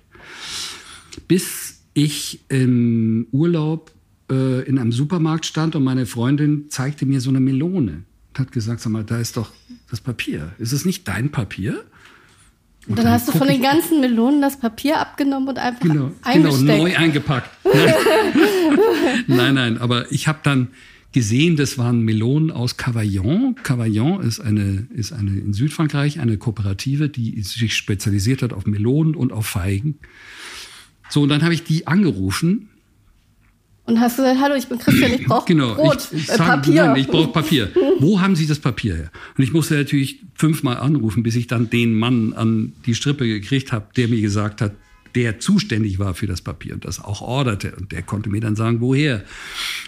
Bis 1.29 1.81
ich 1.95 2.41
im 2.49 3.27
Urlaub 3.31 3.93
äh, 4.31 4.63
in 4.63 4.79
einem 4.79 4.93
Supermarkt 4.93 5.47
stand 5.47 5.77
und 5.77 5.85
meine 5.85 6.07
Freundin 6.07 6.71
zeigte 6.71 7.07
mir 7.07 7.21
so 7.21 7.31
eine 7.31 7.41
Melone 7.41 8.03
und 8.31 8.39
hat 8.39 8.53
gesagt, 8.53 8.81
sag 8.81 8.93
mal, 8.93 9.05
da 9.05 9.19
ist 9.19 9.37
doch 9.37 9.53
das 9.91 10.01
Papier. 10.01 10.53
Ist 10.59 10.73
es 10.73 10.85
nicht 10.85 11.07
dein 11.09 11.31
Papier? 11.31 11.85
Und 12.89 12.99
dann, 12.99 13.07
dann 13.07 13.15
hast 13.15 13.29
du 13.29 13.33
von 13.33 13.49
den 13.49 13.63
ganzen 13.63 14.01
Melonen 14.01 14.41
das 14.41 14.61
Papier 14.61 15.01
abgenommen 15.01 15.49
und 15.49 15.59
einfach 15.59 15.81
genau, 15.81 16.13
eingesteckt. 16.23 16.67
Genau, 16.67 16.83
neu 16.85 16.97
eingepackt. 16.97 17.51
Nein, 17.65 19.25
nein, 19.27 19.55
nein, 19.55 19.79
aber 19.79 20.11
ich 20.13 20.29
habe 20.29 20.39
dann 20.45 20.69
gesehen, 21.13 21.57
das 21.57 21.79
waren 21.79 22.03
Melonen 22.03 22.51
aus 22.51 22.77
Cavaillon. 22.77 23.57
Cavaillon 23.63 24.21
ist 24.23 24.39
eine, 24.39 24.87
ist 24.95 25.13
eine 25.13 25.31
in 25.31 25.53
Südfrankreich 25.53 26.21
eine 26.21 26.37
Kooperative, 26.37 27.09
die 27.09 27.41
sich 27.43 27.75
spezialisiert 27.75 28.43
hat 28.43 28.53
auf 28.53 28.67
Melonen 28.67 29.15
und 29.15 29.33
auf 29.33 29.47
Feigen. 29.47 29.99
So, 31.09 31.23
und 31.23 31.29
dann 31.29 31.43
habe 31.43 31.55
ich 31.55 31.65
die 31.65 31.87
angerufen. 31.87 32.69
Und 33.87 34.01
hast 34.01 34.17
gesagt, 34.17 34.41
hallo, 34.41 34.57
ich 34.57 34.67
bin 34.67 34.79
Christian, 34.79 35.13
ich 35.13 35.25
brauche 35.25 35.47
genau, 35.47 35.75
Brot, 35.75 36.09
ich, 36.13 36.25
ich 36.25 36.29
äh, 36.29 36.37
Papier. 36.39 36.87
Nein, 36.87 36.97
ich 36.97 37.07
brauche 37.07 37.29
Papier. 37.29 37.71
Wo 38.01 38.21
haben 38.21 38.35
Sie 38.35 38.47
das 38.47 38.59
Papier 38.59 38.97
her? 38.97 39.11
Und 39.39 39.45
ich 39.45 39.53
musste 39.53 39.75
natürlich 39.75 40.23
fünfmal 40.35 40.79
anrufen, 40.79 41.23
bis 41.23 41.37
ich 41.37 41.47
dann 41.47 41.71
den 41.71 41.95
Mann 41.95 42.33
an 42.33 42.73
die 42.85 42.95
Strippe 42.95 43.27
gekriegt 43.27 43.73
habe, 43.73 43.87
der 43.97 44.09
mir 44.09 44.21
gesagt 44.21 44.61
hat, 44.61 44.73
der 45.15 45.39
zuständig 45.39 45.99
war 45.99 46.15
für 46.15 46.27
das 46.27 46.43
Papier 46.43 46.75
und 46.75 46.85
das 46.85 47.03
auch 47.03 47.23
orderte. 47.23 47.75
Und 47.75 47.91
der 47.93 48.03
konnte 48.03 48.29
mir 48.29 48.41
dann 48.41 48.55
sagen, 48.55 48.81
woher. 48.81 49.25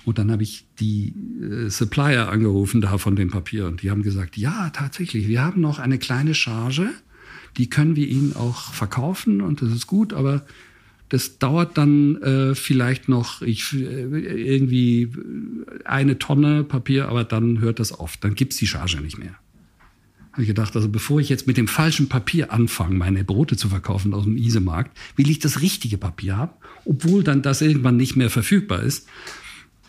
Und 0.05 0.19
dann 0.19 0.31
habe 0.33 0.43
ich 0.43 0.65
die 0.81 1.13
äh, 1.43 1.69
Supplier 1.69 2.29
angerufen 2.29 2.81
da 2.81 2.97
von 2.97 3.15
dem 3.15 3.31
Papier 3.31 3.67
und 3.67 3.83
die 3.83 3.91
haben 3.91 4.03
gesagt, 4.03 4.37
ja, 4.37 4.71
tatsächlich, 4.71 5.29
wir 5.29 5.43
haben 5.43 5.61
noch 5.61 5.79
eine 5.79 5.99
kleine 5.99 6.35
Charge, 6.35 6.89
die 7.59 7.69
können 7.69 7.95
wir 7.95 8.09
Ihnen 8.09 8.35
auch 8.37 8.73
verkaufen 8.73 9.43
und 9.43 9.61
das 9.61 9.71
ist 9.73 9.87
gut, 9.87 10.15
aber 10.15 10.47
das 11.09 11.39
dauert 11.39 11.79
dann 11.79 12.17
äh, 12.23 12.55
vielleicht 12.55 13.09
noch 13.09 13.43
ich, 13.43 13.75
äh, 13.75 14.03
irgendwie 14.03 15.11
eine 15.85 16.19
Tonne 16.19 16.65
Papier, 16.65 17.09
aber 17.09 17.25
dann 17.25 17.61
hört 17.61 17.81
das 17.81 17.93
auf. 17.93 18.17
Dann 18.17 18.35
gibt's 18.35 18.57
die 18.57 18.67
Charge 18.67 19.01
nicht 19.01 19.19
mehr 19.19 19.37
habe 20.39 20.45
ich 20.45 20.49
gedacht, 20.51 20.77
also 20.77 20.89
bevor 20.89 21.19
ich 21.19 21.29
jetzt 21.29 21.49
mit 21.49 21.57
dem 21.57 21.67
falschen 21.67 22.09
Papier 22.09 22.53
anfange, 22.53 22.95
meine 22.95 23.25
Brote 23.25 23.57
zu 23.57 23.71
verkaufen 23.71 24.15
aus 24.15 24.23
dem 24.23 24.37
Isemarkt, 24.37 24.97
will 25.17 25.29
ich 25.29 25.41
das 25.41 25.63
richtige 25.63 25.99
Papier 25.99 26.37
haben, 26.37 26.53
obwohl 26.85 27.25
dann 27.25 27.43
das 27.43 27.61
irgendwann 27.61 27.97
nicht 27.97 28.15
mehr 28.15 28.31
verfügbar 28.31 28.85
ist. 28.85 29.09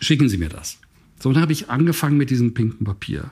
Schicken 0.00 0.28
Sie 0.28 0.38
mir 0.38 0.48
das. 0.48 0.80
So, 1.20 1.32
dann 1.32 1.40
habe 1.40 1.52
ich 1.52 1.70
angefangen 1.70 2.16
mit 2.16 2.30
diesem 2.30 2.52
pinken 2.52 2.84
Papier. 2.84 3.30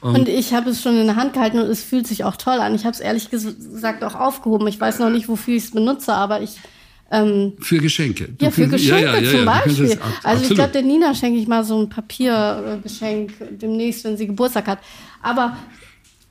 Und, 0.00 0.14
und 0.14 0.28
ich 0.28 0.54
habe 0.54 0.70
es 0.70 0.80
schon 0.80 0.96
in 0.96 1.06
der 1.06 1.16
Hand 1.16 1.32
gehalten 1.32 1.58
und 1.58 1.66
es 1.66 1.82
fühlt 1.82 2.06
sich 2.06 2.24
auch 2.24 2.36
toll 2.36 2.58
an. 2.60 2.74
Ich 2.74 2.84
habe 2.84 2.94
es 2.94 3.00
ehrlich 3.00 3.30
gesagt 3.30 4.04
auch 4.04 4.14
aufgehoben. 4.14 4.66
Ich 4.68 4.80
weiß 4.80 5.00
noch 5.00 5.10
nicht, 5.10 5.28
wofür 5.28 5.56
ich 5.56 5.64
es 5.64 5.70
benutze, 5.72 6.14
aber 6.14 6.40
ich 6.40 6.56
ähm, 7.10 7.54
für 7.60 7.78
Geschenke. 7.78 8.28
Du 8.36 8.44
ja, 8.44 8.50
für 8.50 8.68
Geschenke 8.68 9.02
ja, 9.02 9.18
ja, 9.18 9.30
zum 9.30 9.44
Beispiel. 9.46 9.92
ab, 9.92 10.20
also 10.24 10.44
ich 10.44 10.50
glaube, 10.50 10.72
der 10.72 10.82
Nina 10.82 11.14
schenke 11.14 11.38
ich 11.38 11.48
mal 11.48 11.64
so 11.64 11.80
ein 11.80 11.88
Papiergeschenk 11.88 13.32
demnächst, 13.58 14.04
wenn 14.04 14.16
sie 14.18 14.26
Geburtstag 14.26 14.66
hat. 14.66 14.78
Aber 15.22 15.56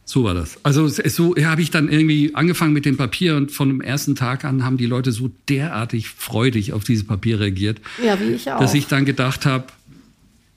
so 0.06 0.24
war 0.24 0.36
das. 0.36 0.58
Also 0.64 0.88
so 0.88 1.36
ja, 1.36 1.50
habe 1.50 1.62
ich 1.62 1.72
dann 1.72 1.90
irgendwie 1.90 2.34
angefangen 2.36 2.74
mit 2.74 2.86
dem 2.86 2.96
Papier 2.96 3.36
und 3.36 3.52
von 3.52 3.68
dem 3.68 3.82
ersten 3.82 4.16
Tag 4.16 4.46
an 4.46 4.64
haben 4.64 4.78
die 4.78 4.86
Leute 4.86 5.12
so 5.12 5.32
derartig 5.50 6.10
freudig 6.10 6.74
auf 6.74 6.84
dieses 6.84 7.06
Papier 7.06 7.40
reagiert, 7.40 7.82
ja, 8.02 8.18
wie 8.20 8.34
ich 8.34 8.50
auch. 8.50 8.60
dass 8.60 8.74
ich 8.74 8.88
dann 8.88 9.04
gedacht 9.04 9.46
habe, 9.46 9.66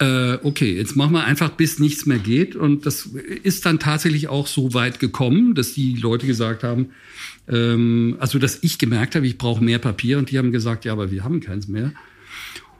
äh, 0.00 0.38
okay, 0.42 0.76
jetzt 0.76 0.96
machen 0.96 1.12
wir 1.12 1.24
einfach, 1.24 1.50
bis 1.50 1.78
nichts 1.78 2.06
mehr 2.06 2.18
geht. 2.18 2.56
Und 2.56 2.86
das 2.86 3.10
ist 3.42 3.66
dann 3.66 3.78
tatsächlich 3.78 4.28
auch 4.28 4.46
so 4.46 4.74
weit 4.74 4.98
gekommen, 4.98 5.54
dass 5.54 5.74
die 5.74 5.94
Leute 5.94 6.26
gesagt 6.26 6.64
haben, 6.64 6.90
ähm, 7.48 8.16
also 8.18 8.38
dass 8.38 8.62
ich 8.62 8.78
gemerkt 8.78 9.14
habe, 9.14 9.26
ich 9.26 9.38
brauche 9.38 9.62
mehr 9.62 9.78
Papier 9.78 10.18
und 10.18 10.30
die 10.30 10.38
haben 10.38 10.52
gesagt, 10.52 10.84
ja, 10.84 10.92
aber 10.92 11.10
wir 11.10 11.22
haben 11.22 11.40
keins 11.40 11.68
mehr. 11.68 11.92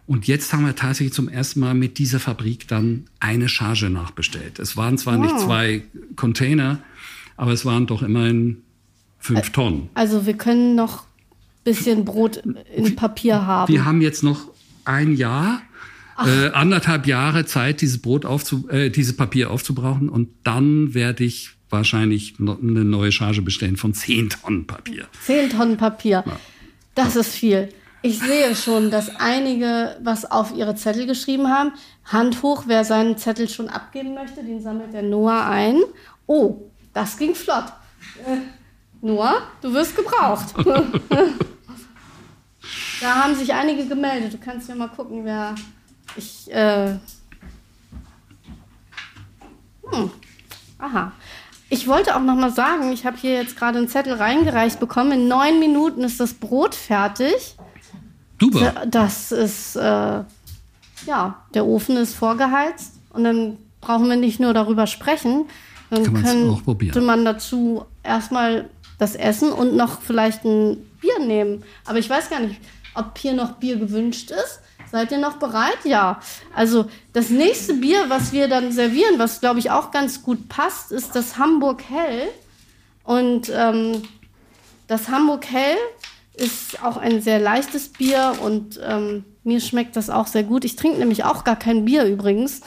Und 0.07 0.27
jetzt 0.27 0.53
haben 0.53 0.67
wir 0.67 0.75
tatsächlich 0.75 1.13
zum 1.13 1.29
ersten 1.29 1.61
Mal 1.61 1.75
mit 1.75 1.99
dieser 1.99 2.19
Fabrik 2.19 2.67
dann 2.67 3.05
eine 3.21 3.49
Charge 3.49 3.91
nachbestellt. 3.91 4.59
Es 4.59 4.77
waren 4.77 4.99
zwar 4.99 5.19
wow. 5.19 5.25
nicht 5.25 5.39
zwei 5.41 5.83
Container, 6.17 6.81
aber 7.37 7.53
es 7.53 7.65
waren 7.65 7.87
doch 7.87 8.03
immerhin 8.03 8.63
fünf 9.19 9.51
Tonnen. 9.51 9.91
Also 9.95 10.27
wir 10.27 10.35
können 10.35 10.75
noch 10.75 11.05
bisschen 11.63 12.05
Brot 12.07 12.43
in 12.75 12.97
Papier 12.97 13.47
haben. 13.47 13.73
Wir 13.73 13.85
haben 13.85 14.01
jetzt 14.01 14.23
noch 14.23 14.49
ein 14.85 15.15
Jahr, 15.15 15.61
äh, 16.27 16.51
anderthalb 16.53 17.07
Jahre 17.07 17.45
Zeit, 17.45 17.81
dieses 17.81 18.01
Brot 18.01 18.25
aufzu, 18.25 18.69
äh, 18.69 18.91
dieses 18.91 19.17
Papier 19.17 19.51
aufzubrauchen 19.51 20.09
und 20.09 20.29
dann 20.45 20.95
werde 20.95 21.25
ich 21.25 21.51
wahrscheinlich 21.71 22.35
eine 22.39 22.85
neue 22.85 23.13
Charge 23.13 23.43
bestellen 23.43 23.77
von 23.77 23.95
zehn 23.95 24.29
Tonnen 24.29 24.67
Papier. 24.67 25.07
Zehn 25.25 25.51
Tonnen 25.51 25.77
Papier. 25.77 26.25
Ja. 26.27 26.37
Das 26.95 27.17
ist 27.17 27.35
viel. 27.35 27.69
Ich 28.03 28.19
sehe 28.19 28.57
schon, 28.57 28.91
dass 28.91 29.15
einige 29.17 29.97
was 30.03 30.31
auf 30.31 30.55
ihre 30.57 30.75
Zettel 30.75 31.07
geschrieben 31.07 31.49
haben. 31.49 31.73
Hand 32.05 32.43
hoch, 32.43 32.65
wer 32.67 32.85
seinen 32.85 33.19
Zettel 33.19 33.49
schon 33.49 33.69
abgeben 33.69 34.15
möchte, 34.15 34.43
den 34.43 34.61
sammelt 34.63 34.93
der 34.93 35.03
Noah 35.03 35.47
ein. 35.47 35.77
Oh, 36.27 36.63
das 36.95 37.19
ging 37.19 37.35
flott. 37.35 37.67
Äh, 38.27 38.39
Noah, 39.03 39.43
du 39.61 39.73
wirst 39.73 39.95
gebraucht. 39.95 40.55
da 43.01 43.15
haben 43.15 43.35
sich 43.35 43.53
einige 43.53 43.87
gemeldet. 43.87 44.33
Du 44.33 44.39
kannst 44.39 44.69
ja 44.69 44.75
mal 44.75 44.89
gucken, 44.89 45.25
wer 45.25 45.55
ich. 46.17 46.51
Äh 46.53 46.95
hm. 49.91 50.11
Aha. 50.79 51.13
Ich 51.69 51.87
wollte 51.87 52.17
auch 52.17 52.21
noch 52.21 52.35
mal 52.35 52.53
sagen, 52.53 52.93
ich 52.93 53.07
habe 53.07 53.17
hier 53.17 53.35
jetzt 53.35 53.57
gerade 53.57 53.79
einen 53.79 53.89
Zettel 53.89 54.15
reingereicht 54.15 54.81
bekommen. 54.81 55.13
In 55.13 55.29
neun 55.29 55.61
Minuten 55.61 56.03
ist 56.03 56.19
das 56.19 56.35
Brot 56.35 56.75
fertig. 56.75 57.57
Super. 58.41 58.87
Das 58.87 59.31
ist, 59.31 59.77
äh, 59.77 60.25
ja, 61.07 61.43
der 61.55 61.67
Ofen 61.67 61.97
ist 61.97 62.15
vorgeheizt 62.15 62.95
und 63.11 63.25
dann 63.25 63.59
brauchen 63.81 64.09
wir 64.09 64.17
nicht 64.17 64.41
nur 64.41 64.55
darüber 64.55 64.87
sprechen, 64.87 65.47
dann 65.91 66.05
Kann 66.05 66.23
könnte 66.23 67.01
man 67.01 67.25
dazu 67.25 67.85
erstmal 68.03 68.71
das 68.99 69.17
Essen 69.17 69.53
und 69.53 69.75
noch 69.75 70.01
vielleicht 70.01 70.45
ein 70.45 70.77
Bier 71.01 71.19
nehmen. 71.19 71.65
Aber 71.85 71.99
ich 71.99 72.09
weiß 72.09 72.31
gar 72.31 72.41
nicht, 72.41 72.61
ob 72.95 73.19
hier 73.19 73.33
noch 73.33 73.53
Bier 73.53 73.77
gewünscht 73.77 74.31
ist. 74.31 74.61
Seid 74.91 75.13
ihr 75.13 75.19
noch 75.19 75.37
bereit? 75.37 75.79
Ja. 75.85 76.21
Also 76.55 76.87
das 77.13 77.31
nächste 77.31 77.75
Bier, 77.75 78.07
was 78.09 78.33
wir 78.33 78.49
dann 78.49 78.73
servieren, 78.73 79.19
was 79.19 79.41
glaube 79.41 79.61
ich 79.61 79.71
auch 79.71 79.91
ganz 79.91 80.23
gut 80.23 80.49
passt, 80.49 80.91
ist 80.91 81.15
das 81.15 81.39
Hamburg 81.39 81.83
Hell. 81.89 82.29
Und 83.05 83.51
ähm, 83.55 84.03
das 84.89 85.09
Hamburg 85.09 85.47
Hell 85.47 85.77
ist 86.35 86.83
auch 86.83 86.97
ein 86.97 87.21
sehr 87.23 87.39
leichtes 87.39 87.91
Bier 87.91 88.35
und 88.43 88.81
ähm, 88.83 89.25
mir 89.45 89.61
schmeckt 89.61 89.97
das 89.97 90.11
auch 90.11 90.27
sehr 90.27 90.43
gut. 90.43 90.65
Ich 90.65 90.77
trinke 90.77 90.99
nämlich 90.99 91.25
auch 91.25 91.45
gar 91.45 91.57
kein 91.57 91.85
Bier 91.85 92.05
übrigens. 92.05 92.63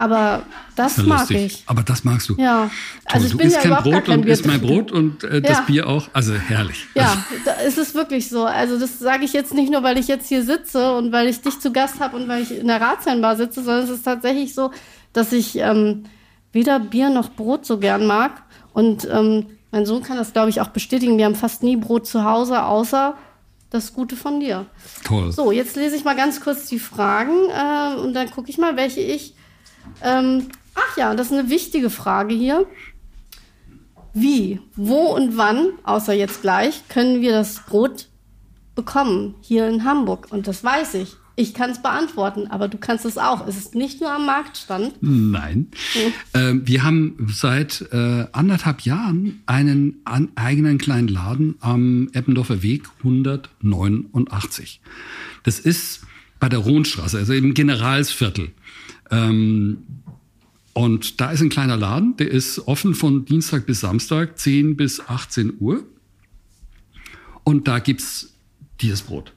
Aber 0.00 0.44
das 0.76 0.96
ja 0.96 1.02
mag 1.02 1.20
lustig. 1.20 1.44
ich. 1.44 1.62
Aber 1.66 1.82
das 1.82 2.04
magst 2.04 2.30
du. 2.30 2.34
Ja. 2.38 2.70
Also 3.04 3.26
ich 3.26 3.32
du 3.32 3.36
bin 3.38 3.48
isst 3.48 3.62
ja 3.62 3.70
kein 3.70 3.82
Brot 3.82 4.04
kein 4.06 4.20
und 4.20 4.26
isst 4.26 4.46
mein 4.46 4.58
Brot 4.58 4.90
und 4.90 5.22
äh, 5.24 5.42
das 5.42 5.58
ja. 5.58 5.64
Bier 5.66 5.86
auch. 5.86 6.08
Also 6.14 6.32
herrlich. 6.32 6.86
Ja, 6.94 7.22
da 7.44 7.52
ist 7.52 7.76
es 7.76 7.94
wirklich 7.94 8.30
so. 8.30 8.46
Also 8.46 8.80
das 8.80 8.98
sage 8.98 9.26
ich 9.26 9.34
jetzt 9.34 9.52
nicht 9.52 9.70
nur, 9.70 9.82
weil 9.82 9.98
ich 9.98 10.08
jetzt 10.08 10.26
hier 10.26 10.42
sitze 10.42 10.94
und 10.96 11.12
weil 11.12 11.28
ich 11.28 11.42
dich 11.42 11.60
zu 11.60 11.70
Gast 11.70 12.00
habe 12.00 12.16
und 12.16 12.28
weil 12.28 12.42
ich 12.42 12.50
in 12.50 12.66
der 12.66 12.80
Ratsherrenbar 12.80 13.36
sitze, 13.36 13.62
sondern 13.62 13.84
es 13.84 13.90
ist 13.90 14.02
tatsächlich 14.02 14.54
so, 14.54 14.70
dass 15.12 15.34
ich 15.34 15.56
ähm, 15.56 16.04
weder 16.50 16.80
Bier 16.80 17.10
noch 17.10 17.28
Brot 17.32 17.66
so 17.66 17.76
gern 17.76 18.06
mag. 18.06 18.42
Und 18.72 19.06
ähm, 19.12 19.48
mein 19.70 19.84
Sohn 19.84 20.02
kann 20.02 20.16
das, 20.16 20.32
glaube 20.32 20.48
ich, 20.48 20.62
auch 20.62 20.68
bestätigen. 20.68 21.18
Wir 21.18 21.26
haben 21.26 21.34
fast 21.34 21.62
nie 21.62 21.76
Brot 21.76 22.06
zu 22.06 22.24
Hause, 22.24 22.62
außer 22.62 23.18
das 23.68 23.92
Gute 23.92 24.16
von 24.16 24.40
dir. 24.40 24.64
Toll. 25.04 25.30
So, 25.30 25.52
jetzt 25.52 25.76
lese 25.76 25.94
ich 25.94 26.04
mal 26.04 26.16
ganz 26.16 26.40
kurz 26.40 26.68
die 26.68 26.78
Fragen 26.78 27.34
äh, 27.50 28.00
und 28.00 28.14
dann 28.14 28.30
gucke 28.30 28.48
ich 28.48 28.56
mal, 28.56 28.76
welche 28.76 29.00
ich. 29.00 29.34
Ähm, 30.02 30.48
ach 30.74 30.96
ja, 30.96 31.14
das 31.14 31.28
ist 31.28 31.38
eine 31.38 31.50
wichtige 31.50 31.90
Frage 31.90 32.34
hier. 32.34 32.66
Wie, 34.12 34.60
wo 34.74 35.14
und 35.14 35.36
wann, 35.36 35.70
außer 35.84 36.12
jetzt 36.12 36.42
gleich, 36.42 36.88
können 36.88 37.20
wir 37.20 37.32
das 37.32 37.64
Brot 37.66 38.08
bekommen 38.74 39.34
hier 39.40 39.68
in 39.68 39.84
Hamburg? 39.84 40.28
Und 40.30 40.48
das 40.48 40.64
weiß 40.64 40.94
ich. 40.94 41.16
Ich 41.36 41.54
kann 41.54 41.70
es 41.70 41.80
beantworten, 41.80 42.48
aber 42.48 42.68
du 42.68 42.76
kannst 42.76 43.06
es 43.06 43.16
auch. 43.16 43.46
Es 43.46 43.56
ist 43.56 43.74
nicht 43.74 44.00
nur 44.00 44.12
am 44.12 44.26
Marktstand. 44.26 44.92
Nein. 45.00 45.68
Mhm. 45.94 46.38
Äh, 46.38 46.66
wir 46.66 46.82
haben 46.82 47.28
seit 47.32 47.88
äh, 47.92 48.26
anderthalb 48.32 48.82
Jahren 48.82 49.40
einen 49.46 50.02
an, 50.04 50.28
eigenen 50.34 50.76
kleinen 50.76 51.08
Laden 51.08 51.54
am 51.60 52.10
Eppendorfer 52.12 52.62
Weg 52.62 52.88
189. 52.98 54.82
Das 55.44 55.60
ist 55.60 56.02
bei 56.40 56.50
der 56.50 56.58
Rohnstraße, 56.58 57.16
also 57.16 57.32
im 57.32 57.54
Generalsviertel. 57.54 58.50
Ähm, 59.10 59.78
und 60.72 61.20
da 61.20 61.30
ist 61.30 61.40
ein 61.40 61.48
kleiner 61.48 61.76
Laden, 61.76 62.16
der 62.16 62.30
ist 62.30 62.66
offen 62.66 62.94
von 62.94 63.24
Dienstag 63.24 63.66
bis 63.66 63.80
Samstag, 63.80 64.38
10 64.38 64.76
bis 64.76 65.00
18 65.00 65.54
Uhr. 65.58 65.84
Und 67.44 67.66
da 67.66 67.80
gibt 67.80 68.00
es 68.00 68.32
dieses 68.80 69.02
Brot 69.02 69.32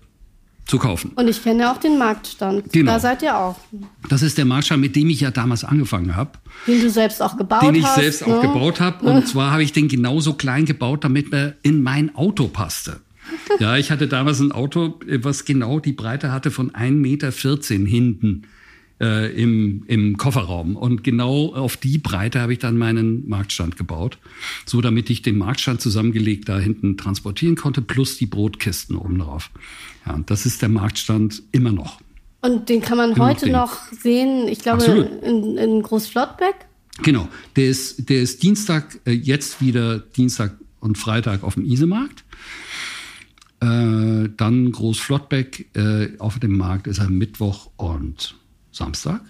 zu 0.66 0.78
kaufen. 0.78 1.12
Und 1.16 1.28
ich 1.28 1.44
kenne 1.44 1.64
ja 1.64 1.74
auch 1.74 1.80
den 1.80 1.98
Marktstand. 1.98 2.72
Genau. 2.72 2.94
Da 2.94 3.00
seid 3.00 3.22
ihr 3.22 3.38
auch. 3.38 3.58
Das 4.08 4.22
ist 4.22 4.38
der 4.38 4.46
Marktstand, 4.46 4.82
mit 4.82 4.96
dem 4.96 5.10
ich 5.10 5.20
ja 5.20 5.32
damals 5.32 5.64
angefangen 5.64 6.16
habe. 6.16 6.32
Den 6.68 6.82
du 6.82 6.90
selbst 6.90 7.22
auch 7.22 7.36
gebaut 7.36 7.62
hast. 7.62 7.68
Den 7.68 7.76
ich 7.76 7.84
hast, 7.84 7.96
selbst 7.96 8.28
ne? 8.28 8.38
auch 8.38 8.42
gebaut 8.42 8.80
habe. 8.80 9.06
Und 9.06 9.28
zwar 9.28 9.52
habe 9.52 9.64
ich 9.64 9.74
den 9.74 9.88
genauso 9.88 10.34
klein 10.36 10.66
gebaut, 10.66 11.04
damit 11.04 11.34
er 11.34 11.56
in 11.64 11.82
mein 11.82 12.16
Auto 12.16 12.48
passte. 12.48 13.02
Ja, 13.60 13.78
ich 13.78 13.92
hatte 13.92 14.08
damals 14.08 14.40
ein 14.40 14.52
Auto, 14.52 15.00
was 15.22 15.46
genau 15.46 15.80
die 15.80 15.94
Breite 15.94 16.32
hatte 16.32 16.52
von 16.52 16.72
1,14 16.72 16.92
Meter 16.92 17.32
hinten 17.90 18.44
äh, 19.04 19.30
im, 19.34 19.84
im 19.88 20.18
Kofferraum. 20.18 20.78
Und 20.78 21.04
genau 21.04 21.54
auf 21.54 21.76
die 21.76 21.98
Breite 21.98 22.40
habe 22.40 22.54
ich 22.54 22.60
dann 22.60 22.78
meinen 22.78 23.28
Marktstand 23.28 23.76
gebaut, 23.76 24.18
so 24.66 24.80
damit 24.80 25.10
ich 25.10 25.22
den 25.22 25.38
Marktstand 25.38 25.82
zusammengelegt 25.82 26.48
da 26.48 26.58
hinten 26.58 26.98
transportieren 26.98 27.56
konnte, 27.56 27.82
plus 27.82 28.18
die 28.18 28.26
Brotkisten 28.26 28.96
oben 28.96 29.20
drauf. 29.20 29.52
Ja, 30.06 30.20
das 30.26 30.46
ist 30.46 30.62
der 30.62 30.70
Marktstand 30.70 31.44
immer 31.52 31.74
noch. 31.74 32.00
Und 32.42 32.70
den 32.70 32.82
kann 32.82 32.98
man 32.98 33.12
immer 33.12 33.26
heute 33.26 33.50
noch, 33.50 33.92
noch, 33.92 34.00
sehen, 34.00 34.48
ich 34.48 34.60
glaube, 34.60 34.86
in, 35.22 35.58
in 35.58 35.82
Großflottbeck? 35.82 36.56
Genau, 37.02 37.28
der 37.56 37.68
ist, 37.68 38.10
der 38.10 38.22
ist 38.22 38.44
Dienstag, 38.44 39.00
äh, 39.06 39.12
jetzt 39.12 39.62
wieder 39.62 40.00
Dienstag 40.00 40.56
und 40.80 40.98
Freitag 40.98 41.44
auf 41.44 41.56
dem 41.56 41.66
Isemarkt. 41.66 42.24
Äh, 43.62 44.30
dann 44.38 44.72
Großflottbeck 44.72 45.68
äh, 45.76 46.18
auf 46.20 46.40
dem 46.40 46.58
Markt 46.58 46.88
ist 46.88 47.00
er 47.00 47.10
Mittwoch 47.10 47.70
und 47.78 48.36
Samstag 48.74 49.22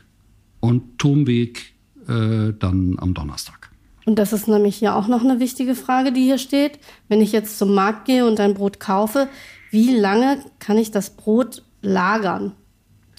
und 0.60 0.98
Turmweg 0.98 1.74
äh, 2.08 2.54
dann 2.58 2.96
am 2.98 3.14
Donnerstag. 3.14 3.70
Und 4.06 4.20
das 4.20 4.34
ist 4.34 4.48
nämlich 4.48 4.82
ja 4.82 4.96
auch 4.96 5.08
noch 5.08 5.24
eine 5.24 5.40
wichtige 5.40 5.76
Frage, 5.76 6.12
die 6.12 6.24
hier 6.24 6.38
steht. 6.38 6.80
Wenn 7.08 7.22
ich 7.22 7.32
jetzt 7.32 7.58
zum 7.58 7.74
Markt 7.74 8.06
gehe 8.06 8.26
und 8.26 8.40
ein 8.40 8.54
Brot 8.54 8.80
kaufe, 8.80 9.30
wie 9.72 9.96
lange 9.96 10.44
kann 10.60 10.78
ich 10.78 10.92
das 10.92 11.12
Brot 11.12 11.64
lagern? 11.82 12.54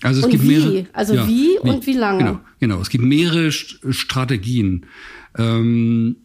Also 0.03 0.21
es 0.21 0.25
und 0.27 0.31
gibt 0.33 0.43
wie? 0.45 0.49
mehrere. 0.49 0.87
Also 0.93 1.15
ja, 1.15 1.27
wie 1.27 1.59
und 1.59 1.87
wie 1.87 1.95
lange? 1.95 2.19
Genau, 2.19 2.41
genau. 2.61 2.81
es 2.81 2.91
gibt 2.91 3.05
mehrere 3.05 3.51
Strategien. 3.53 4.87
Ähm, 5.39 6.17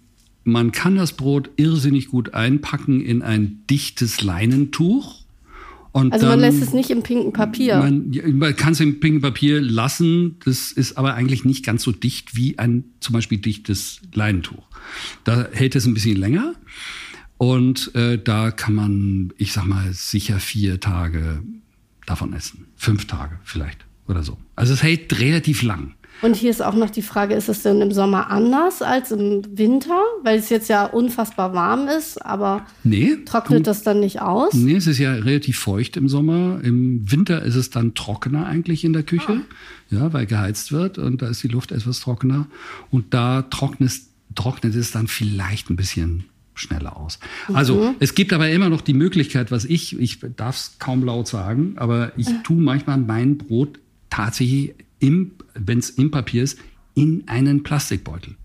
man 0.43 0.71
kann 0.71 0.95
das 0.95 1.13
Brot 1.13 1.49
irrsinnig 1.55 2.07
gut 2.07 2.33
einpacken 2.33 3.01
in 3.01 3.21
ein 3.21 3.63
dichtes 3.69 4.21
Leinentuch. 4.21 5.18
Und 5.91 6.13
also 6.13 6.27
man 6.27 6.39
lässt 6.39 6.61
es 6.61 6.73
nicht 6.73 6.89
im 6.91 7.01
pinken 7.01 7.33
Papier. 7.33 7.77
Man, 7.77 8.11
man 8.33 8.55
kann 8.55 8.73
es 8.73 8.79
im 8.79 8.99
pinken 8.99 9.21
Papier 9.21 9.59
lassen. 9.59 10.37
Das 10.45 10.71
ist 10.71 10.97
aber 10.97 11.15
eigentlich 11.15 11.45
nicht 11.45 11.65
ganz 11.65 11.83
so 11.83 11.91
dicht 11.91 12.35
wie 12.35 12.59
ein 12.59 12.83
zum 12.99 13.13
Beispiel 13.13 13.39
dichtes 13.39 14.01
Leinentuch. 14.13 14.63
Da 15.23 15.47
hält 15.51 15.75
es 15.75 15.85
ein 15.85 15.93
bisschen 15.93 16.17
länger. 16.17 16.53
Und 17.37 17.95
äh, 17.95 18.21
da 18.21 18.51
kann 18.51 18.75
man, 18.75 19.33
ich 19.37 19.53
sag 19.53 19.65
mal, 19.65 19.93
sicher 19.93 20.39
vier 20.39 20.79
Tage 20.79 21.41
davon 22.05 22.33
essen. 22.33 22.65
Fünf 22.75 23.05
Tage 23.05 23.39
vielleicht 23.43 23.85
oder 24.07 24.23
so. 24.23 24.37
Also 24.55 24.73
es 24.73 24.83
hält 24.83 25.19
relativ 25.19 25.61
lang. 25.61 25.95
Und 26.21 26.35
hier 26.35 26.49
ist 26.49 26.61
auch 26.61 26.75
noch 26.75 26.89
die 26.89 27.01
Frage, 27.01 27.35
ist 27.35 27.49
es 27.49 27.63
denn 27.63 27.81
im 27.81 27.91
Sommer 27.91 28.29
anders 28.29 28.81
als 28.81 29.11
im 29.11 29.41
Winter? 29.57 29.99
Weil 30.23 30.39
es 30.39 30.49
jetzt 30.49 30.69
ja 30.69 30.85
unfassbar 30.85 31.53
warm 31.53 31.87
ist, 31.87 32.23
aber 32.25 32.65
nee, 32.83 33.17
trocknet 33.25 33.67
das 33.67 33.83
dann 33.83 33.99
nicht 33.99 34.21
aus? 34.21 34.53
Nee, 34.53 34.75
es 34.75 34.87
ist 34.87 34.99
ja 34.99 35.13
relativ 35.13 35.59
feucht 35.59 35.97
im 35.97 36.09
Sommer. 36.09 36.59
Im 36.63 37.09
Winter 37.09 37.43
ist 37.43 37.55
es 37.55 37.69
dann 37.69 37.93
trockener 37.93 38.45
eigentlich 38.45 38.83
in 38.83 38.93
der 38.93 39.03
Küche, 39.03 39.41
ah. 39.41 39.95
ja, 39.95 40.13
weil 40.13 40.25
geheizt 40.25 40.71
wird 40.71 40.97
und 40.97 41.21
da 41.21 41.27
ist 41.27 41.43
die 41.43 41.47
Luft 41.47 41.71
etwas 41.71 42.01
trockener. 42.01 42.47
Und 42.91 43.13
da 43.13 43.43
trocknet, 43.43 43.93
trocknet 44.35 44.75
es 44.75 44.91
dann 44.91 45.07
vielleicht 45.07 45.69
ein 45.69 45.75
bisschen 45.75 46.25
schneller 46.53 46.97
aus. 46.97 47.19
Also 47.53 47.75
mhm. 47.75 47.95
es 47.99 48.15
gibt 48.15 48.33
aber 48.33 48.49
immer 48.49 48.69
noch 48.69 48.81
die 48.81 48.93
Möglichkeit, 48.93 49.51
was 49.51 49.63
ich, 49.63 49.97
ich 49.97 50.19
darf 50.35 50.57
es 50.57 50.75
kaum 50.79 51.03
laut 51.03 51.27
sagen, 51.27 51.73
aber 51.77 52.11
ich 52.17 52.27
tue 52.43 52.61
manchmal 52.61 52.97
mein 52.97 53.37
Brot 53.37 53.79
tatsächlich 54.09 54.73
wenn 55.65 55.79
es 55.79 55.89
im 55.89 56.11
Papier 56.11 56.43
ist, 56.43 56.59
in 56.95 57.23
einen 57.27 57.63
Plastikbeutel. 57.63 58.35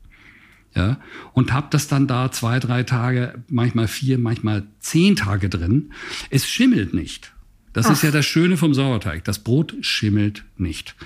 Ja, 0.74 0.98
und 1.32 1.52
habe 1.52 1.68
das 1.70 1.86
dann 1.86 2.08
da 2.08 2.32
zwei, 2.32 2.58
drei 2.58 2.82
Tage, 2.82 3.34
manchmal 3.48 3.86
vier, 3.86 4.18
manchmal 4.18 4.64
zehn 4.80 5.14
Tage 5.14 5.48
drin. 5.48 5.92
Es 6.30 6.46
schimmelt 6.46 6.94
nicht. 6.94 7.32
Das 7.72 7.86
Ach. 7.86 7.92
ist 7.92 8.02
ja 8.02 8.10
das 8.10 8.26
Schöne 8.26 8.56
vom 8.56 8.74
Sauerteig. 8.74 9.24
Das 9.24 9.38
Brot 9.40 9.76
schimmelt 9.82 10.44
nicht. 10.56 10.96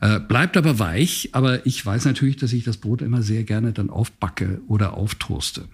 Äh, 0.00 0.18
bleibt 0.18 0.56
aber 0.56 0.78
weich, 0.78 1.30
aber 1.32 1.66
ich 1.66 1.84
weiß 1.84 2.04
natürlich, 2.04 2.36
dass 2.36 2.52
ich 2.52 2.64
das 2.64 2.78
Brot 2.78 3.02
immer 3.02 3.22
sehr 3.22 3.44
gerne 3.44 3.72
dann 3.72 3.90
aufbacke 3.90 4.60
oder 4.66 4.94
auftoaste. 4.94 5.68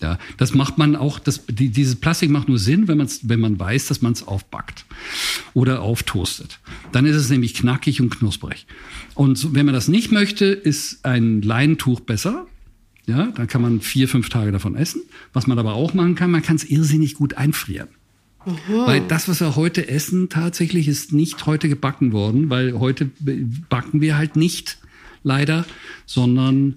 Ja, 0.00 0.18
das 0.36 0.54
macht 0.54 0.78
man 0.78 0.96
auch, 0.96 1.18
das, 1.18 1.44
die, 1.46 1.70
dieses 1.70 1.96
Plastik 1.96 2.30
macht 2.30 2.48
nur 2.48 2.58
Sinn, 2.58 2.88
wenn, 2.88 2.98
man's, 2.98 3.20
wenn 3.24 3.40
man 3.40 3.58
weiß, 3.58 3.86
dass 3.86 4.02
man 4.02 4.12
es 4.12 4.26
aufbackt 4.26 4.84
oder 5.54 5.82
auftoastet. 5.82 6.60
Dann 6.92 7.06
ist 7.06 7.16
es 7.16 7.30
nämlich 7.30 7.54
knackig 7.54 8.00
und 8.00 8.10
knusprig. 8.10 8.66
Und 9.14 9.54
wenn 9.54 9.66
man 9.66 9.74
das 9.74 9.88
nicht 9.88 10.12
möchte, 10.12 10.46
ist 10.46 11.04
ein 11.04 11.42
Leintuch 11.42 12.00
besser. 12.00 12.46
Ja, 13.06 13.28
dann 13.34 13.46
kann 13.46 13.62
man 13.62 13.80
vier, 13.80 14.06
fünf 14.06 14.28
Tage 14.28 14.52
davon 14.52 14.76
essen. 14.76 15.02
Was 15.32 15.46
man 15.46 15.58
aber 15.58 15.74
auch 15.74 15.94
machen 15.94 16.14
kann, 16.14 16.30
man 16.30 16.42
kann 16.42 16.56
es 16.56 16.64
irrsinnig 16.64 17.14
gut 17.14 17.34
einfrieren. 17.34 17.88
Mhm. 18.44 18.86
Weil 18.86 19.00
das, 19.08 19.28
was 19.28 19.40
wir 19.40 19.56
heute 19.56 19.88
essen, 19.88 20.28
tatsächlich 20.28 20.88
ist 20.88 21.12
nicht 21.12 21.46
heute 21.46 21.68
gebacken 21.68 22.12
worden, 22.12 22.50
weil 22.50 22.78
heute 22.78 23.10
backen 23.68 24.00
wir 24.00 24.16
halt 24.16 24.36
nicht 24.36 24.78
leider, 25.22 25.64
sondern 26.06 26.76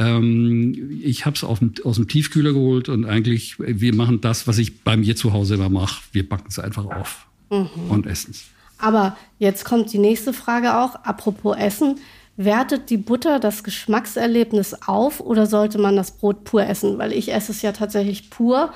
ähm, 0.00 0.98
ich 1.02 1.26
habe 1.26 1.36
es 1.36 1.44
aus 1.44 1.58
dem 1.58 2.08
Tiefkühler 2.08 2.54
geholt 2.54 2.88
und 2.88 3.04
eigentlich, 3.04 3.56
wir 3.58 3.94
machen 3.94 4.22
das, 4.22 4.46
was 4.46 4.56
ich 4.56 4.82
bei 4.82 4.96
mir 4.96 5.14
zu 5.14 5.34
Hause 5.34 5.54
immer 5.54 5.68
mache. 5.68 6.02
Wir 6.12 6.26
backen 6.26 6.46
es 6.48 6.58
einfach 6.58 6.86
auf 6.86 7.26
mhm. 7.50 7.68
und 7.90 8.06
essen 8.06 8.30
es. 8.30 8.44
Aber 8.78 9.16
jetzt 9.38 9.66
kommt 9.66 9.92
die 9.92 9.98
nächste 9.98 10.32
Frage 10.32 10.78
auch, 10.78 10.94
apropos 11.04 11.56
Essen. 11.56 11.96
Wertet 12.38 12.88
die 12.88 12.96
Butter 12.96 13.38
das 13.38 13.62
Geschmackserlebnis 13.62 14.74
auf 14.86 15.20
oder 15.20 15.44
sollte 15.44 15.76
man 15.76 15.96
das 15.96 16.12
Brot 16.12 16.44
pur 16.44 16.66
essen? 16.66 16.96
Weil 16.96 17.12
ich 17.12 17.30
esse 17.30 17.52
es 17.52 17.60
ja 17.60 17.72
tatsächlich 17.72 18.30
pur. 18.30 18.72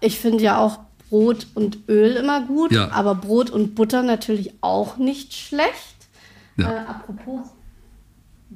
Ich 0.00 0.20
finde 0.20 0.44
ja 0.44 0.58
auch 0.58 0.78
Brot 1.08 1.48
und 1.54 1.88
Öl 1.88 2.12
immer 2.12 2.46
gut, 2.46 2.70
ja. 2.70 2.92
aber 2.92 3.16
Brot 3.16 3.50
und 3.50 3.74
Butter 3.74 4.04
natürlich 4.04 4.52
auch 4.60 4.98
nicht 4.98 5.34
schlecht. 5.34 5.96
Ja. 6.56 6.70
Äh, 6.70 6.78
apropos 6.86 7.40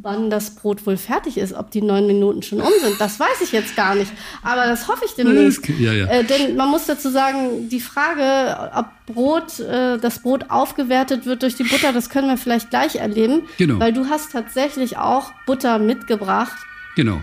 wann 0.02 0.30
das 0.30 0.54
Brot 0.54 0.86
wohl 0.86 0.96
fertig 0.96 1.38
ist, 1.38 1.52
ob 1.52 1.70
die 1.70 1.82
neun 1.82 2.06
Minuten 2.06 2.42
schon 2.42 2.60
um 2.60 2.72
sind, 2.80 3.00
das 3.00 3.18
weiß 3.18 3.40
ich 3.42 3.52
jetzt 3.52 3.76
gar 3.76 3.94
nicht. 3.94 4.12
Aber 4.42 4.66
das 4.66 4.88
hoffe 4.88 5.04
ich 5.04 5.12
demnächst. 5.12 5.68
Ja, 5.78 5.92
ja. 5.92 6.06
Äh, 6.06 6.24
denn 6.24 6.56
man 6.56 6.70
muss 6.70 6.86
dazu 6.86 7.10
sagen, 7.10 7.68
die 7.68 7.80
Frage, 7.80 8.70
ob 8.74 8.86
Brot, 9.06 9.60
äh, 9.60 9.98
das 9.98 10.20
Brot 10.20 10.50
aufgewertet 10.50 11.26
wird 11.26 11.42
durch 11.42 11.54
die 11.56 11.64
Butter, 11.64 11.92
das 11.92 12.10
können 12.10 12.28
wir 12.28 12.36
vielleicht 12.36 12.70
gleich 12.70 12.96
erleben. 12.96 13.42
Genau. 13.58 13.78
Weil 13.78 13.92
du 13.92 14.06
hast 14.06 14.32
tatsächlich 14.32 14.98
auch 14.98 15.32
Butter 15.46 15.78
mitgebracht. 15.78 16.56
Genau. 16.96 17.22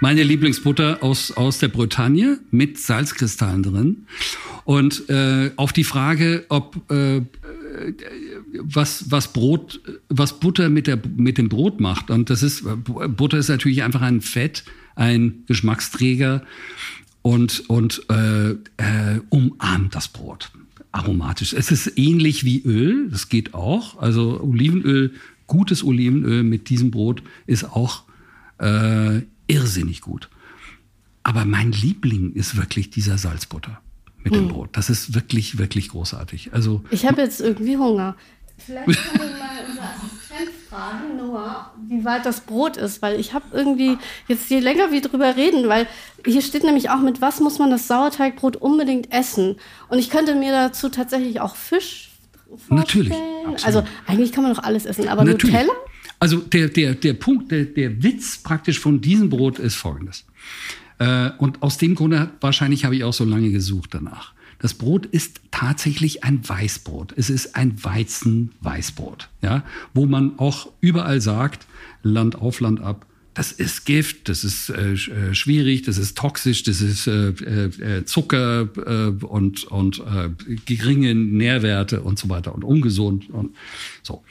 Meine 0.00 0.22
Lieblingsbutter 0.22 0.98
aus, 1.00 1.32
aus 1.32 1.58
der 1.58 1.68
Bretagne 1.68 2.38
mit 2.52 2.78
Salzkristallen 2.78 3.64
drin. 3.64 4.06
Und 4.64 5.08
äh, 5.08 5.50
auf 5.56 5.72
die 5.72 5.82
Frage, 5.82 6.44
ob 6.50 6.76
äh, 6.90 7.22
was, 8.62 9.10
was 9.10 9.32
Brot, 9.32 9.80
was 10.08 10.40
Butter 10.40 10.68
mit, 10.68 10.86
der, 10.86 10.98
mit 11.16 11.38
dem 11.38 11.48
Brot 11.48 11.80
macht. 11.80 12.10
Und 12.10 12.30
das 12.30 12.42
ist, 12.42 12.64
Butter 12.84 13.38
ist 13.38 13.48
natürlich 13.48 13.82
einfach 13.82 14.02
ein 14.02 14.20
Fett, 14.20 14.64
ein 14.94 15.44
Geschmacksträger 15.46 16.44
und, 17.22 17.68
und 17.68 18.02
äh, 18.10 18.50
äh, 18.50 19.20
umarmt 19.28 19.94
das 19.94 20.08
Brot. 20.08 20.50
Aromatisch. 20.92 21.52
Es 21.52 21.70
ist 21.70 21.98
ähnlich 21.98 22.44
wie 22.44 22.62
Öl, 22.62 23.10
das 23.10 23.28
geht 23.28 23.54
auch. 23.54 23.98
Also 23.98 24.40
Olivenöl, 24.40 25.12
gutes 25.46 25.84
Olivenöl 25.84 26.42
mit 26.42 26.70
diesem 26.70 26.90
Brot 26.90 27.22
ist 27.46 27.64
auch 27.64 28.04
äh, 28.58 29.20
irrsinnig 29.46 30.00
gut. 30.00 30.28
Aber 31.22 31.44
mein 31.44 31.72
Liebling 31.72 32.32
ist 32.32 32.56
wirklich 32.56 32.90
dieser 32.90 33.18
Salzbutter 33.18 33.82
mit 34.30 34.40
dem 34.40 34.48
hm. 34.48 34.54
Brot. 34.54 34.70
Das 34.72 34.90
ist 34.90 35.14
wirklich, 35.14 35.58
wirklich 35.58 35.88
großartig. 35.88 36.50
Also 36.52 36.82
ich 36.90 37.06
habe 37.06 37.22
jetzt 37.22 37.40
irgendwie 37.40 37.76
Hunger. 37.76 38.16
Vielleicht 38.58 38.86
können 38.86 39.30
wir 39.30 39.38
mal 39.38 39.50
unser 39.68 39.82
Assistent 39.82 40.50
fragen, 40.68 41.16
Noah, 41.16 41.72
wie 41.88 42.04
weit 42.04 42.26
das 42.26 42.40
Brot 42.40 42.76
ist, 42.76 43.02
weil 43.02 43.18
ich 43.20 43.32
habe 43.32 43.44
irgendwie 43.52 43.98
jetzt 44.26 44.50
je 44.50 44.58
länger 44.58 44.90
wir 44.90 45.00
drüber 45.00 45.36
reden, 45.36 45.68
weil 45.68 45.86
hier 46.26 46.42
steht 46.42 46.64
nämlich 46.64 46.90
auch 46.90 47.00
mit 47.00 47.20
was 47.20 47.40
muss 47.40 47.58
man 47.58 47.70
das 47.70 47.86
Sauerteigbrot 47.86 48.56
unbedingt 48.56 49.12
essen 49.12 49.56
und 49.88 49.98
ich 49.98 50.10
könnte 50.10 50.34
mir 50.34 50.50
dazu 50.50 50.88
tatsächlich 50.88 51.40
auch 51.40 51.54
Fisch 51.54 52.10
vorstellen? 52.68 53.12
Natürlich, 53.14 53.64
Also 53.64 53.84
eigentlich 54.06 54.32
kann 54.32 54.42
man 54.42 54.54
doch 54.54 54.62
alles 54.62 54.86
essen, 54.86 55.08
aber 55.08 55.24
Natürlich. 55.24 55.54
Nutella? 55.54 55.72
Also 56.20 56.38
der, 56.38 56.68
der, 56.68 56.94
der 56.94 57.12
Punkt, 57.14 57.52
der, 57.52 57.64
der 57.64 58.02
Witz 58.02 58.38
praktisch 58.38 58.80
von 58.80 59.00
diesem 59.00 59.30
Brot 59.30 59.58
ist 59.58 59.76
folgendes. 59.76 60.24
Äh, 60.98 61.30
und 61.38 61.62
aus 61.62 61.78
dem 61.78 61.94
Grunde, 61.94 62.30
wahrscheinlich 62.40 62.84
habe 62.84 62.96
ich 62.96 63.04
auch 63.04 63.12
so 63.12 63.24
lange 63.24 63.50
gesucht 63.50 63.94
danach. 63.94 64.32
Das 64.60 64.74
Brot 64.74 65.06
ist 65.06 65.40
tatsächlich 65.50 66.24
ein 66.24 66.46
Weißbrot. 66.46 67.14
Es 67.16 67.30
ist 67.30 67.54
ein 67.54 67.82
Weizen-Weißbrot, 67.82 69.28
ja, 69.40 69.62
wo 69.94 70.06
man 70.06 70.38
auch 70.38 70.68
überall 70.80 71.20
sagt, 71.20 71.66
Land 72.02 72.36
auf, 72.36 72.60
Land 72.60 72.80
ab, 72.80 73.06
das 73.38 73.52
ist 73.52 73.86
Gift, 73.86 74.28
das 74.28 74.42
ist 74.42 74.68
äh, 74.68 74.94
äh, 74.94 75.32
schwierig, 75.32 75.82
das 75.82 75.96
ist 75.96 76.18
toxisch, 76.18 76.64
das 76.64 76.80
ist 76.80 77.06
äh, 77.06 77.28
äh, 77.28 78.04
Zucker 78.04 78.68
äh, 78.84 79.24
und, 79.24 79.62
und 79.62 80.00
äh, 80.00 80.30
geringe 80.66 81.14
Nährwerte 81.14 82.00
und 82.00 82.18
so 82.18 82.28
weiter 82.28 82.52
und 82.52 82.64
ungesund 82.64 83.30
und 83.30 83.54
so. 84.02 84.24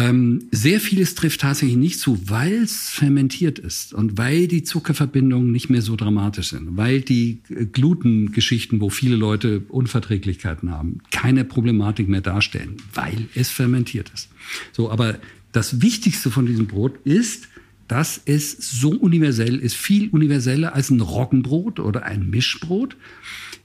Ähm, 0.00 0.48
sehr 0.50 0.80
vieles 0.80 1.14
trifft 1.14 1.42
tatsächlich 1.42 1.76
nicht 1.76 2.00
zu, 2.00 2.30
weil 2.30 2.62
es 2.62 2.88
fermentiert 2.88 3.58
ist 3.58 3.92
und 3.92 4.16
weil 4.16 4.46
die 4.46 4.62
Zuckerverbindungen 4.62 5.52
nicht 5.52 5.68
mehr 5.68 5.82
so 5.82 5.94
dramatisch 5.94 6.50
sind, 6.50 6.78
weil 6.78 7.02
die 7.02 7.40
äh, 7.50 7.66
Glutengeschichten, 7.66 8.80
wo 8.80 8.88
viele 8.88 9.16
Leute 9.16 9.60
Unverträglichkeiten 9.68 10.70
haben, 10.70 11.00
keine 11.10 11.44
Problematik 11.44 12.08
mehr 12.08 12.22
darstellen, 12.22 12.76
weil 12.94 13.28
es 13.34 13.50
fermentiert 13.50 14.10
ist. 14.14 14.30
So, 14.72 14.90
aber 14.90 15.18
das 15.52 15.82
Wichtigste 15.82 16.30
von 16.30 16.46
diesem 16.46 16.66
Brot 16.66 16.94
ist, 17.04 17.48
dass 17.86 18.22
es 18.24 18.52
so 18.52 18.90
universell 18.90 19.58
ist, 19.58 19.74
viel 19.74 20.08
universeller 20.08 20.74
als 20.74 20.88
ein 20.90 21.00
Roggenbrot 21.00 21.78
oder 21.78 22.04
ein 22.04 22.30
Mischbrot. 22.30 22.96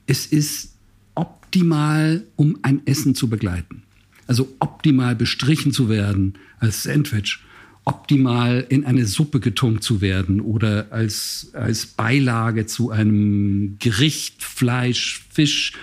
Es 0.05 0.25
ist 0.25 0.75
optimal, 1.13 2.25
um 2.35 2.57
ein 2.61 2.81
Essen 2.85 3.15
zu 3.15 3.29
begleiten. 3.29 3.84
Also 4.27 4.47
optimal 4.59 5.15
bestrichen 5.15 5.71
zu 5.71 5.89
werden 5.89 6.33
als 6.59 6.83
Sandwich, 6.83 7.39
optimal 7.83 8.65
in 8.69 8.85
eine 8.85 9.05
Suppe 9.05 9.39
getunkt 9.39 9.83
zu 9.83 10.01
werden 10.01 10.41
oder 10.41 10.87
als, 10.89 11.51
als 11.53 11.85
Beilage 11.85 12.65
zu 12.65 12.89
einem 12.89 13.77
Gericht, 13.79 14.43
Fleisch, 14.43 15.23
Fisch, 15.31 15.73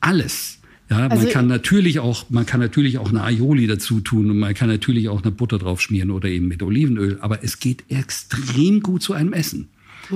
alles. 0.00 0.58
Ja, 0.90 1.08
Also- 1.08 1.24
man 1.24 1.32
kann 1.32 1.46
natürlich 1.48 1.98
auch, 1.98 2.26
man 2.30 2.46
kann 2.46 2.60
natürlich 2.60 2.98
auch 2.98 3.08
eine 3.08 3.24
Aioli 3.24 3.66
dazu 3.66 4.00
tun 4.00 4.30
und 4.30 4.38
man 4.38 4.54
kann 4.54 4.68
natürlich 4.68 5.08
auch 5.08 5.22
eine 5.22 5.32
Butter 5.32 5.58
drauf 5.58 5.80
schmieren 5.80 6.10
oder 6.10 6.28
eben 6.28 6.46
mit 6.46 6.62
Olivenöl. 6.62 7.18
Aber 7.20 7.42
es 7.42 7.58
geht 7.58 7.84
extrem 7.90 8.80
gut 8.80 9.02
zu 9.02 9.14
einem 9.14 9.32
Essen. 9.32 9.68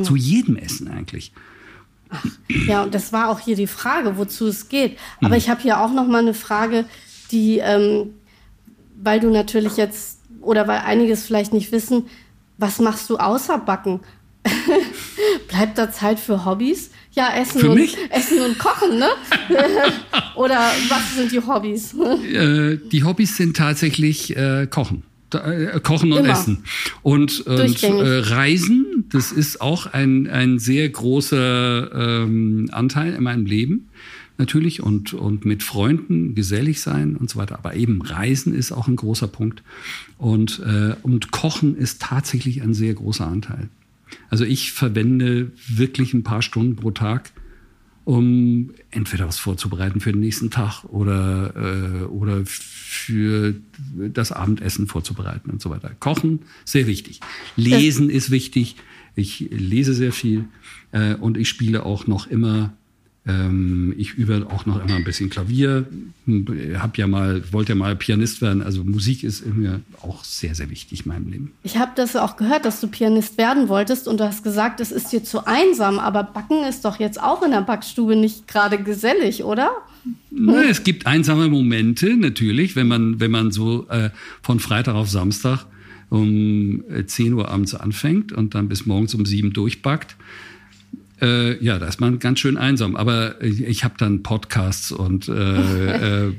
Zu 0.03 0.15
jedem 0.17 0.57
Essen 0.57 0.87
eigentlich. 0.89 1.33
Ja, 2.67 2.83
und 2.85 2.95
das 2.95 3.13
war 3.13 3.29
auch 3.31 3.41
hier 3.41 3.57
die 3.57 3.67
Frage, 3.67 4.17
wozu 4.17 4.47
es 4.47 4.69
geht. 4.69 4.97
Aber 5.21 5.31
Hm. 5.35 5.39
ich 5.39 5.49
habe 5.49 5.63
hier 5.63 5.81
auch 5.81 5.93
noch 5.93 6.07
mal 6.07 6.19
eine 6.21 6.35
Frage, 6.35 6.85
die, 7.31 7.59
ähm, 7.59 8.15
weil 9.03 9.21
du 9.21 9.31
natürlich 9.31 9.77
jetzt 9.77 10.19
oder 10.41 10.67
weil 10.69 10.81
einiges 10.81 11.25
vielleicht 11.25 11.53
nicht 11.53 11.73
wissen, 11.73 12.05
was 12.57 12.81
machst 12.81 13.09
du 13.11 13.17
außer 13.17 13.59
Backen? 13.59 14.01
Bleibt 15.49 15.79
da 15.79 15.91
Zeit 15.91 16.19
für 16.19 16.45
Hobbys? 16.45 16.91
Ja, 17.13 17.35
Essen, 17.37 17.61
Für 17.61 17.71
und, 17.71 17.77
mich? 17.77 17.97
Essen 18.11 18.41
und 18.41 18.59
Kochen, 18.59 18.99
ne? 18.99 19.09
oder 20.37 20.71
was 20.89 21.17
sind 21.17 21.33
die 21.33 21.41
Hobbys? 21.41 21.95
Äh, 21.95 22.79
die 22.93 23.05
Hobbys 23.05 23.37
sind 23.37 23.57
tatsächlich 23.57 24.37
äh, 24.37 24.67
Kochen. 24.71 25.03
Äh, 25.35 25.81
Kochen 25.81 26.13
und 26.13 26.21
Immer. 26.21 26.31
Essen. 26.31 26.65
Und, 27.03 27.41
und 27.41 27.83
äh, 27.83 28.19
Reisen, 28.21 29.07
das 29.11 29.33
ist 29.33 29.61
auch 29.61 29.87
ein, 29.87 30.29
ein 30.29 30.59
sehr 30.59 30.89
großer 30.89 32.23
ähm, 32.23 32.71
Anteil 32.73 33.15
in 33.15 33.23
meinem 33.23 33.47
Leben. 33.47 33.89
Natürlich 34.39 34.83
und, 34.83 35.15
und 35.15 35.45
mit 35.45 35.63
Freunden 35.63 36.35
gesellig 36.35 36.81
sein 36.81 37.17
und 37.17 37.29
so 37.29 37.39
weiter. 37.39 37.59
Aber 37.59 37.75
eben 37.75 38.01
Reisen 38.01 38.55
ist 38.55 38.73
auch 38.73 38.89
ein 38.89 38.97
großer 38.97 39.29
Punkt. 39.29 39.63
Und, 40.17 40.61
äh, 40.61 40.95
und 41.03 41.33
Kochen 41.33 41.77
ist 41.77 42.01
tatsächlich 42.01 42.63
ein 42.63 42.73
sehr 42.73 42.95
großer 42.95 43.27
Anteil. 43.27 43.69
Also 44.31 44.45
ich 44.45 44.73
verwende 44.73 45.51
wirklich 45.67 46.15
ein 46.15 46.23
paar 46.23 46.43
Stunden 46.43 46.77
pro 46.77 46.93
Tag 46.93 47.33
um 48.09 48.71
entweder 48.91 49.29
was 49.29 49.39
vorzubereiten 49.39 50.01
für 50.01 50.13
den 50.13 50.23
nächsten 50.23 50.49
Tag 50.49 50.83
oder, 50.85 51.53
äh, 51.55 52.05
oder 52.05 52.41
für 52.47 53.55
das 54.15 54.33
Abendessen 54.33 54.87
vorzubereiten 54.87 55.51
und 55.51 55.61
so 55.61 55.69
weiter. 55.69 55.91
Kochen, 56.01 56.39
sehr 56.65 56.87
wichtig. 56.87 57.21
Lesen 57.57 58.09
ist 58.09 58.31
wichtig. 58.31 58.77
Ich 59.15 59.41
lese 59.51 59.93
sehr 59.93 60.13
viel 60.13 60.45
äh, 60.93 61.17
und 61.17 61.37
ich 61.37 61.51
spiele 61.51 61.85
auch 61.85 62.07
noch 62.07 62.27
immer. 62.29 62.73
Ähm, 63.29 63.95
ich 63.99 64.15
übe 64.15 64.47
auch 64.51 64.65
noch 64.65 64.83
immer 64.83 64.97
ein 64.97 65.05
bisschen 65.05 65.29
Klavier. 65.29 65.87
Hab 66.79 66.97
ja 66.97 67.07
mal, 67.07 67.43
wollte 67.53 67.73
ja 67.73 67.77
mal 67.77 67.95
Pianist 67.95 68.41
werden. 68.41 68.63
Also 68.63 68.85
Musik 68.85 69.23
ist 69.23 69.45
mir 69.47 69.81
auch 70.01 70.25
sehr, 70.25 70.55
sehr 70.55 70.71
wichtig 70.71 71.05
in 71.05 71.13
meinem 71.13 71.29
Leben. 71.29 71.53
Ich 71.63 71.77
habe 71.77 71.93
das 71.95 72.17
auch 72.17 72.39
gehört, 72.39 72.65
dass 72.65 72.81
du 72.81 72.89
Pianist 72.89 73.37
werden 73.37 73.69
wolltest 73.69 74.09
und 74.09 74.19
du 74.19 74.25
hast 74.25 74.43
gesagt, 74.43 74.81
es 74.81 74.91
ist 74.91 75.13
dir 75.13 75.23
zu 75.23 75.47
einsam, 75.47 75.99
aber 75.99 76.23
Backen 76.23 76.65
ist 76.65 76.87
doch 76.87 76.99
jetzt 76.99 77.23
auch 77.23 77.43
in 77.43 77.51
der 77.51 77.61
Backstube 77.61 78.17
nicht 78.17 78.49
gerade 78.49 78.83
gesellig, 78.83 79.45
oder? 79.45 79.73
Na, 80.31 80.63
es 80.63 80.83
gibt 80.83 81.07
einsame 81.07 81.49
Momente 81.49 82.17
natürlich, 82.17 82.77
wenn 82.77 82.89
man, 82.89 83.21
wenn 83.21 83.31
man 83.31 83.51
so 83.51 83.87
äh, 83.91 84.09
von 84.41 84.59
Freitag 84.59 84.95
auf 84.95 85.11
Samstag 85.11 85.67
um 86.09 86.83
äh, 86.89 87.05
10 87.05 87.35
Uhr 87.35 87.51
abends 87.51 87.75
anfängt 87.75 88.33
und 88.33 88.55
dann 88.55 88.71
bis 88.71 88.87
morgens 88.87 89.15
um 89.15 89.27
7 89.27 89.53
durchbackt. 89.53 90.17
Äh, 91.21 91.63
ja, 91.63 91.79
da 91.79 91.87
ist 91.87 92.01
man 92.01 92.19
ganz 92.19 92.39
schön 92.39 92.57
einsam. 92.57 92.97
Aber 92.97 93.43
ich, 93.43 93.63
ich 93.63 93.85
habe 93.85 93.95
dann 93.99 94.23
Podcasts 94.23 94.93
und 94.93 95.29
äh, 95.29 95.33
äh, 96.29 96.33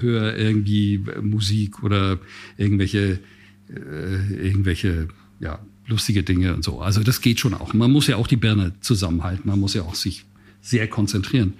höre 0.00 0.36
irgendwie 0.36 1.04
Musik 1.20 1.82
oder 1.82 2.18
irgendwelche, 2.56 3.20
äh, 3.68 4.46
irgendwelche 4.46 5.08
ja, 5.40 5.58
lustige 5.86 6.22
Dinge 6.22 6.54
und 6.54 6.64
so. 6.64 6.80
Also 6.80 7.02
das 7.02 7.20
geht 7.20 7.40
schon 7.40 7.54
auch. 7.54 7.74
Man 7.74 7.90
muss 7.90 8.06
ja 8.06 8.16
auch 8.16 8.26
die 8.26 8.36
Birne 8.36 8.72
zusammenhalten. 8.80 9.48
Man 9.48 9.60
muss 9.60 9.74
ja 9.74 9.82
auch 9.82 9.94
sich 9.94 10.24
sehr 10.60 10.88
konzentrieren. 10.88 11.54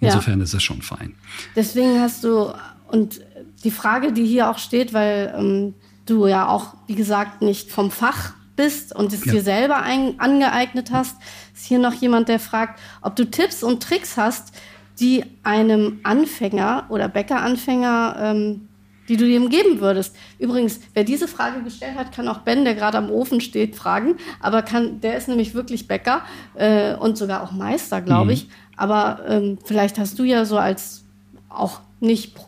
Ja. 0.00 0.08
Insofern 0.08 0.40
ist 0.40 0.54
das 0.54 0.62
schon 0.62 0.82
fein. 0.82 1.14
Deswegen 1.56 1.98
hast 1.98 2.24
du, 2.24 2.52
und 2.88 3.20
die 3.64 3.70
Frage, 3.70 4.12
die 4.12 4.26
hier 4.26 4.50
auch 4.50 4.58
steht, 4.58 4.92
weil 4.92 5.34
ähm, 5.36 5.74
du 6.06 6.26
ja 6.26 6.46
auch, 6.46 6.74
wie 6.86 6.94
gesagt, 6.94 7.42
nicht 7.42 7.70
vom 7.70 7.90
Fach 7.90 8.34
bist 8.60 8.94
und 8.94 9.12
es 9.12 9.24
Ja. 9.24 9.32
dir 9.32 9.42
selber 9.42 9.78
ein, 9.82 10.20
angeeignet 10.20 10.90
hast, 10.92 11.16
ist 11.54 11.64
hier 11.66 11.78
noch 11.78 11.94
jemand, 11.94 12.28
der 12.28 12.38
fragt, 12.38 12.78
ob 13.00 13.16
du 13.16 13.24
Tipps 13.24 13.62
und 13.62 13.82
Tricks 13.82 14.16
hast, 14.16 14.54
die 15.00 15.24
einem 15.42 16.00
Anfänger 16.02 16.84
oder 16.90 17.08
Bäckeranfänger, 17.08 18.16
ähm, 18.20 18.68
die 19.08 19.16
du 19.16 19.24
ihm 19.26 19.48
geben 19.48 19.80
würdest. 19.80 20.14
Übrigens, 20.38 20.78
wer 20.94 21.04
diese 21.04 21.26
Frage 21.26 21.62
gestellt 21.62 21.96
hat, 21.96 22.12
kann 22.12 22.28
auch 22.28 22.38
Ben, 22.40 22.64
der 22.64 22.74
gerade 22.74 22.98
am 22.98 23.10
Ofen 23.10 23.40
steht, 23.40 23.74
fragen. 23.74 24.16
Aber 24.40 24.62
kann, 24.62 25.00
der 25.00 25.16
ist 25.16 25.26
nämlich 25.26 25.54
wirklich 25.54 25.88
Bäcker 25.88 26.20
äh, 26.54 26.94
und 26.94 27.16
sogar 27.16 27.42
auch 27.42 27.50
Meister, 27.52 28.02
glaube 28.02 28.32
ich. 28.34 28.48
Aber 28.76 29.20
ähm, 29.26 29.58
vielleicht 29.64 29.98
hast 29.98 30.18
du 30.18 30.24
ja 30.24 30.44
so 30.44 30.58
als 30.58 31.04
auch 31.48 31.80
nicht 31.98 32.34
pro- 32.34 32.46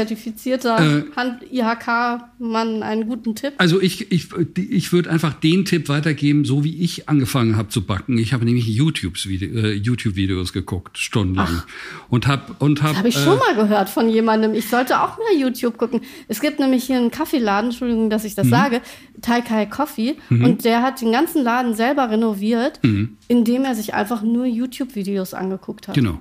zertifizierter 0.00 0.78
Äh, 0.98 1.02
Hand-IHK-Mann 1.16 2.82
einen 2.82 3.06
guten 3.06 3.34
Tipp. 3.34 3.54
Also 3.58 3.80
ich, 3.80 4.10
ich, 4.12 4.28
ich 4.56 4.92
würde 4.92 5.10
einfach 5.10 5.34
den 5.34 5.64
Tipp 5.64 5.88
weitergeben, 5.88 6.44
so 6.44 6.64
wie 6.64 6.82
ich 6.82 7.08
angefangen 7.08 7.56
habe 7.56 7.68
zu 7.68 7.82
backen. 7.84 8.18
Ich 8.18 8.32
habe 8.32 8.44
nämlich 8.44 8.66
YouTubes 8.66 9.26
äh, 9.26 9.72
YouTube-Videos 9.72 10.52
geguckt, 10.52 10.98
stundenlang. 10.98 11.62
Und 12.08 12.26
habe 12.26 12.54
und 12.58 12.82
hab, 12.82 12.90
Das 12.90 12.98
habe 12.98 13.08
ich 13.08 13.16
äh, 13.16 13.24
schon 13.24 13.38
mal 13.38 13.54
gehört 13.54 13.88
von 13.88 14.08
jemandem. 14.08 14.54
Ich 14.54 14.68
sollte 14.68 15.00
auch 15.00 15.18
mal 15.18 15.38
YouTube 15.38 15.76
gucken. 15.78 16.00
Es 16.28 16.40
gibt 16.40 16.58
nämlich 16.60 16.84
hier 16.84 16.96
einen 16.98 17.10
Kaffeeladen, 17.10 17.70
Entschuldigung, 17.70 18.10
dass 18.10 18.24
ich 18.24 18.32
Mhm. 18.32 18.36
das 18.36 18.48
sage, 18.48 18.80
Taikai 19.22 19.66
Coffee. 19.66 20.16
Und 20.30 20.64
der 20.64 20.82
hat 20.82 21.00
den 21.00 21.12
ganzen 21.12 21.42
Laden 21.42 21.74
selber 21.74 22.10
renoviert, 22.10 22.80
indem 23.28 23.64
er 23.64 23.74
sich 23.74 23.92
einfach 23.94 24.22
nur 24.22 24.46
YouTube-Videos 24.46 25.34
angeguckt 25.34 25.88
hat. 25.88 25.96
Mhm. 25.96 26.00
Genau. 26.00 26.20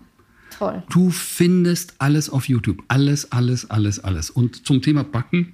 Toll. 0.60 0.84
Du 0.90 1.10
findest 1.10 1.94
alles 2.00 2.30
auf 2.30 2.50
YouTube. 2.50 2.84
Alles, 2.90 3.32
alles, 3.32 3.70
alles, 3.70 4.00
alles. 4.00 4.30
Und 4.30 4.68
zum 4.68 4.82
Thema 4.82 5.06
Backen 5.06 5.54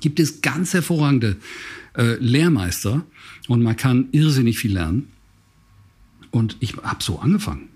gibt 0.00 0.20
es 0.20 0.42
ganz 0.42 0.74
hervorragende 0.74 1.36
äh, 1.96 2.16
Lehrmeister 2.16 3.06
und 3.48 3.62
man 3.62 3.74
kann 3.76 4.08
irrsinnig 4.12 4.58
viel 4.58 4.74
lernen. 4.74 5.08
Und 6.30 6.58
ich 6.60 6.76
habe 6.76 7.02
so 7.02 7.20
angefangen. 7.20 7.68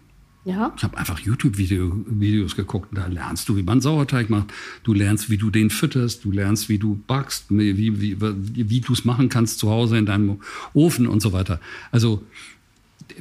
Ja. 0.44 0.72
Ich 0.76 0.84
habe 0.84 0.96
einfach 0.96 1.18
YouTube-Videos 1.18 2.54
geguckt 2.54 2.90
da 2.92 3.06
lernst 3.08 3.48
du, 3.48 3.56
wie 3.56 3.64
man 3.64 3.80
Sauerteig 3.80 4.30
macht. 4.30 4.52
Du 4.84 4.92
lernst, 4.94 5.28
wie 5.28 5.38
du 5.38 5.50
den 5.50 5.70
fütterst. 5.70 6.24
Du 6.24 6.30
lernst, 6.30 6.68
wie 6.68 6.78
du 6.78 7.02
backst, 7.06 7.46
wie, 7.48 7.76
wie, 7.76 8.20
wie, 8.20 8.70
wie 8.70 8.80
du 8.80 8.92
es 8.92 9.04
machen 9.04 9.28
kannst 9.28 9.58
zu 9.58 9.70
Hause 9.70 9.98
in 9.98 10.06
deinem 10.06 10.38
Ofen 10.72 11.08
und 11.08 11.20
so 11.20 11.32
weiter. 11.32 11.60
Also 11.90 12.22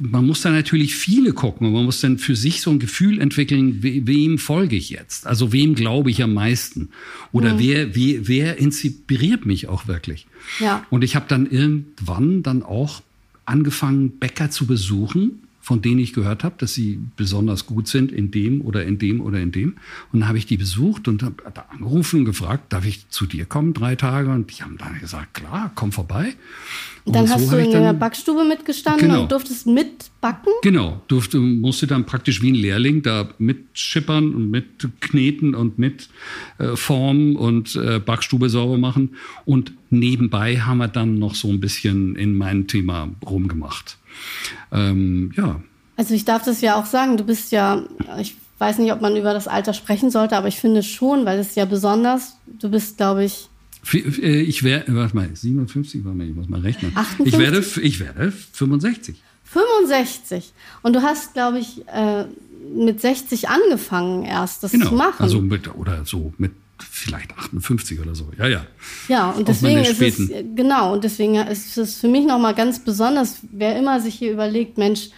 man 0.00 0.26
muss 0.26 0.42
da 0.42 0.50
natürlich 0.50 0.94
viele 0.94 1.32
gucken 1.32 1.66
und 1.66 1.72
man 1.72 1.84
muss 1.84 2.00
dann 2.00 2.18
für 2.18 2.36
sich 2.36 2.60
so 2.60 2.70
ein 2.70 2.78
Gefühl 2.78 3.20
entwickeln, 3.20 3.82
we, 3.82 4.06
wem 4.06 4.38
folge 4.38 4.76
ich 4.76 4.90
jetzt? 4.90 5.26
Also 5.26 5.52
wem 5.52 5.74
glaube 5.74 6.10
ich 6.10 6.22
am 6.22 6.34
meisten? 6.34 6.90
Oder 7.32 7.58
wer, 7.58 7.94
wer, 7.94 8.28
wer 8.28 8.58
inspiriert 8.58 9.46
mich 9.46 9.68
auch 9.68 9.86
wirklich? 9.86 10.26
Ja. 10.60 10.84
Und 10.90 11.02
ich 11.02 11.16
habe 11.16 11.26
dann 11.28 11.50
irgendwann 11.50 12.42
dann 12.42 12.62
auch 12.62 13.02
angefangen, 13.44 14.18
Bäcker 14.18 14.50
zu 14.50 14.66
besuchen, 14.66 15.42
von 15.60 15.82
denen 15.82 15.98
ich 15.98 16.12
gehört 16.12 16.44
habe, 16.44 16.54
dass 16.58 16.74
sie 16.74 17.00
besonders 17.16 17.66
gut 17.66 17.88
sind 17.88 18.12
in 18.12 18.30
dem 18.30 18.60
oder 18.60 18.84
in 18.84 18.98
dem 18.98 19.20
oder 19.20 19.40
in 19.40 19.50
dem. 19.50 19.76
Und 20.12 20.20
dann 20.20 20.28
habe 20.28 20.38
ich 20.38 20.46
die 20.46 20.56
besucht 20.56 21.08
und 21.08 21.22
habe 21.22 21.42
da 21.52 21.62
angerufen 21.70 22.20
und 22.20 22.24
gefragt, 22.24 22.72
darf 22.72 22.86
ich 22.86 23.08
zu 23.08 23.26
dir 23.26 23.46
kommen, 23.46 23.74
drei 23.74 23.96
Tage? 23.96 24.30
Und 24.30 24.56
die 24.56 24.62
haben 24.62 24.78
dann 24.78 25.00
gesagt, 25.00 25.34
klar, 25.34 25.72
komm 25.74 25.90
vorbei. 25.90 26.34
Und 27.06 27.14
dann 27.14 27.30
hast 27.30 27.52
du 27.52 27.56
in 27.56 27.70
der 27.70 27.92
Backstube 27.92 28.44
mitgestanden 28.44 29.08
genau. 29.08 29.22
und 29.22 29.32
durftest 29.32 29.68
mitbacken? 29.68 30.52
Genau, 30.62 31.00
durfte, 31.06 31.38
musste 31.38 31.86
dann 31.86 32.04
praktisch 32.04 32.42
wie 32.42 32.50
ein 32.50 32.56
Lehrling 32.56 33.02
da 33.02 33.28
mitschippern 33.38 34.34
und 34.34 34.50
mitkneten 34.50 35.54
und 35.54 35.78
mit 35.78 36.08
äh, 36.58 36.74
formen 36.74 37.36
und 37.36 37.76
äh, 37.76 38.00
Backstube 38.00 38.50
sauber 38.50 38.76
machen. 38.76 39.14
Und 39.44 39.72
nebenbei 39.90 40.58
haben 40.58 40.78
wir 40.78 40.88
dann 40.88 41.20
noch 41.20 41.36
so 41.36 41.48
ein 41.48 41.60
bisschen 41.60 42.16
in 42.16 42.34
mein 42.34 42.66
Thema 42.66 43.08
rumgemacht. 43.24 43.98
Ähm, 44.72 45.32
ja. 45.36 45.60
Also 45.96 46.12
ich 46.12 46.24
darf 46.24 46.44
das 46.44 46.60
ja 46.60 46.74
auch 46.74 46.86
sagen, 46.86 47.16
du 47.16 47.22
bist 47.22 47.52
ja, 47.52 47.84
ich 48.18 48.36
weiß 48.58 48.78
nicht, 48.78 48.92
ob 48.92 49.00
man 49.00 49.16
über 49.16 49.32
das 49.32 49.46
Alter 49.46 49.74
sprechen 49.74 50.10
sollte, 50.10 50.36
aber 50.36 50.48
ich 50.48 50.56
finde 50.56 50.82
schon, 50.82 51.24
weil 51.24 51.38
es 51.38 51.54
ja 51.54 51.66
besonders, 51.66 52.36
du 52.46 52.68
bist, 52.68 52.96
glaube 52.96 53.24
ich, 53.24 53.48
ich 53.92 54.62
wäre, 54.62 54.84
warte 54.88 55.14
mal, 55.16 55.28
57, 55.32 56.04
warte 56.04 56.18
mal, 56.18 56.28
ich 56.28 56.34
muss 56.34 56.48
mal 56.48 56.60
rechnen. 56.60 56.92
58? 56.96 57.26
Ich 57.26 57.38
werde, 57.38 57.64
ich 57.82 58.00
werde 58.00 58.32
65. 58.32 59.22
65. 59.44 60.52
Und 60.82 60.94
du 60.94 61.02
hast, 61.02 61.34
glaube 61.34 61.58
ich, 61.58 61.86
äh, 61.88 62.24
mit 62.74 63.00
60 63.00 63.48
angefangen 63.48 64.24
erst, 64.24 64.62
das 64.62 64.72
genau. 64.72 64.88
zu 64.88 64.94
machen. 64.94 65.22
Also 65.22 65.40
mit, 65.40 65.72
oder 65.74 66.04
so 66.04 66.32
mit 66.38 66.52
vielleicht 66.78 67.36
58 67.36 68.00
oder 68.00 68.14
so. 68.14 68.30
Ja, 68.38 68.46
ja. 68.48 68.66
Ja, 69.08 69.30
und 69.30 69.48
deswegen 69.48 69.80
ist 69.80 70.00
es, 70.00 70.30
genau, 70.54 70.92
und 70.92 71.04
deswegen 71.04 71.36
ist 71.36 71.78
es 71.78 71.96
für 71.96 72.08
mich 72.08 72.26
nochmal 72.26 72.54
ganz 72.54 72.80
besonders, 72.80 73.38
wer 73.50 73.78
immer 73.78 74.00
sich 74.00 74.16
hier 74.16 74.32
überlegt, 74.32 74.76
Mensch, 74.76 75.10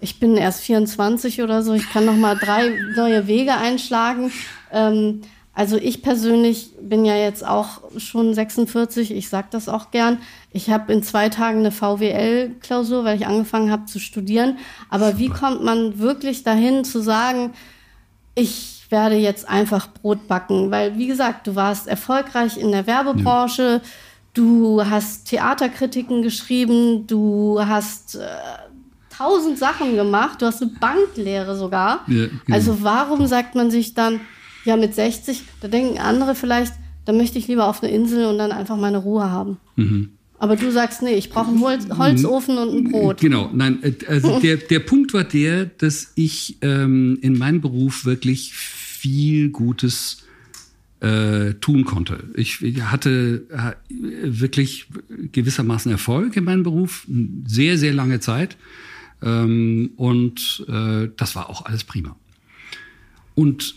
ich 0.00 0.18
bin 0.18 0.36
erst 0.36 0.62
24 0.62 1.42
oder 1.42 1.62
so, 1.62 1.74
ich 1.74 1.88
kann 1.90 2.04
nochmal 2.04 2.36
drei 2.36 2.74
neue 2.96 3.26
Wege 3.26 3.54
einschlagen. 3.54 4.32
Ähm, 4.72 5.22
also 5.60 5.76
ich 5.76 6.00
persönlich 6.00 6.70
bin 6.80 7.04
ja 7.04 7.14
jetzt 7.16 7.46
auch 7.46 7.82
schon 7.98 8.32
46, 8.32 9.10
ich 9.10 9.28
sage 9.28 9.48
das 9.50 9.68
auch 9.68 9.90
gern. 9.90 10.16
Ich 10.52 10.70
habe 10.70 10.90
in 10.90 11.02
zwei 11.02 11.28
Tagen 11.28 11.58
eine 11.58 11.70
VWL-Klausur, 11.70 13.04
weil 13.04 13.18
ich 13.18 13.26
angefangen 13.26 13.70
habe 13.70 13.84
zu 13.84 13.98
studieren. 13.98 14.56
Aber 14.88 15.18
wie 15.18 15.28
kommt 15.28 15.62
man 15.62 15.98
wirklich 15.98 16.44
dahin 16.44 16.82
zu 16.82 17.02
sagen, 17.02 17.52
ich 18.34 18.86
werde 18.88 19.16
jetzt 19.16 19.50
einfach 19.50 19.92
Brot 19.92 20.28
backen? 20.28 20.70
Weil, 20.70 20.96
wie 20.96 21.08
gesagt, 21.08 21.46
du 21.46 21.56
warst 21.56 21.88
erfolgreich 21.88 22.56
in 22.56 22.72
der 22.72 22.86
Werbebranche, 22.86 23.82
ja. 23.84 23.90
du 24.32 24.82
hast 24.82 25.26
Theaterkritiken 25.26 26.22
geschrieben, 26.22 27.06
du 27.06 27.60
hast... 27.60 28.14
Äh, 28.14 28.28
tausend 29.14 29.58
Sachen 29.58 29.96
gemacht, 29.96 30.40
du 30.40 30.46
hast 30.46 30.62
eine 30.62 30.70
Banklehre 30.80 31.54
sogar. 31.54 32.04
Ja, 32.06 32.28
genau. 32.28 32.38
Also 32.48 32.82
warum 32.82 33.26
sagt 33.26 33.54
man 33.54 33.70
sich 33.70 33.92
dann, 33.92 34.20
ja, 34.64 34.76
mit 34.76 34.94
60, 34.94 35.42
da 35.60 35.68
denken 35.68 35.98
andere 35.98 36.34
vielleicht, 36.34 36.72
da 37.04 37.12
möchte 37.12 37.38
ich 37.38 37.48
lieber 37.48 37.66
auf 37.66 37.82
eine 37.82 37.92
Insel 37.92 38.26
und 38.26 38.38
dann 38.38 38.52
einfach 38.52 38.76
meine 38.76 38.98
Ruhe 38.98 39.30
haben. 39.30 39.58
Mhm. 39.76 40.10
Aber 40.38 40.56
du 40.56 40.72
sagst, 40.72 41.02
nee, 41.02 41.14
ich 41.14 41.28
brauche 41.28 41.48
einen 41.48 41.60
Holz, 41.60 41.86
Holzofen 41.90 42.56
und 42.56 42.74
ein 42.74 42.90
Brot. 42.90 43.20
Genau, 43.20 43.50
nein, 43.52 43.78
äh, 43.82 43.92
also 44.06 44.40
der, 44.42 44.56
der 44.56 44.80
Punkt 44.80 45.12
war 45.12 45.24
der, 45.24 45.66
dass 45.66 46.12
ich 46.14 46.56
ähm, 46.62 47.18
in 47.20 47.36
meinem 47.36 47.60
Beruf 47.60 48.04
wirklich 48.04 48.54
viel 48.54 49.50
Gutes 49.50 50.24
äh, 51.00 51.54
tun 51.54 51.84
konnte. 51.84 52.24
Ich, 52.34 52.62
ich 52.62 52.82
hatte 52.82 53.46
äh, 53.50 53.72
wirklich 53.88 54.86
gewissermaßen 55.32 55.90
Erfolg 55.90 56.36
in 56.36 56.44
meinem 56.44 56.62
Beruf, 56.62 57.06
sehr, 57.46 57.76
sehr 57.76 57.92
lange 57.92 58.20
Zeit. 58.20 58.56
Ähm, 59.22 59.90
und 59.96 60.64
äh, 60.68 61.08
das 61.16 61.36
war 61.36 61.50
auch 61.50 61.66
alles 61.66 61.84
prima. 61.84 62.16
Und 63.34 63.74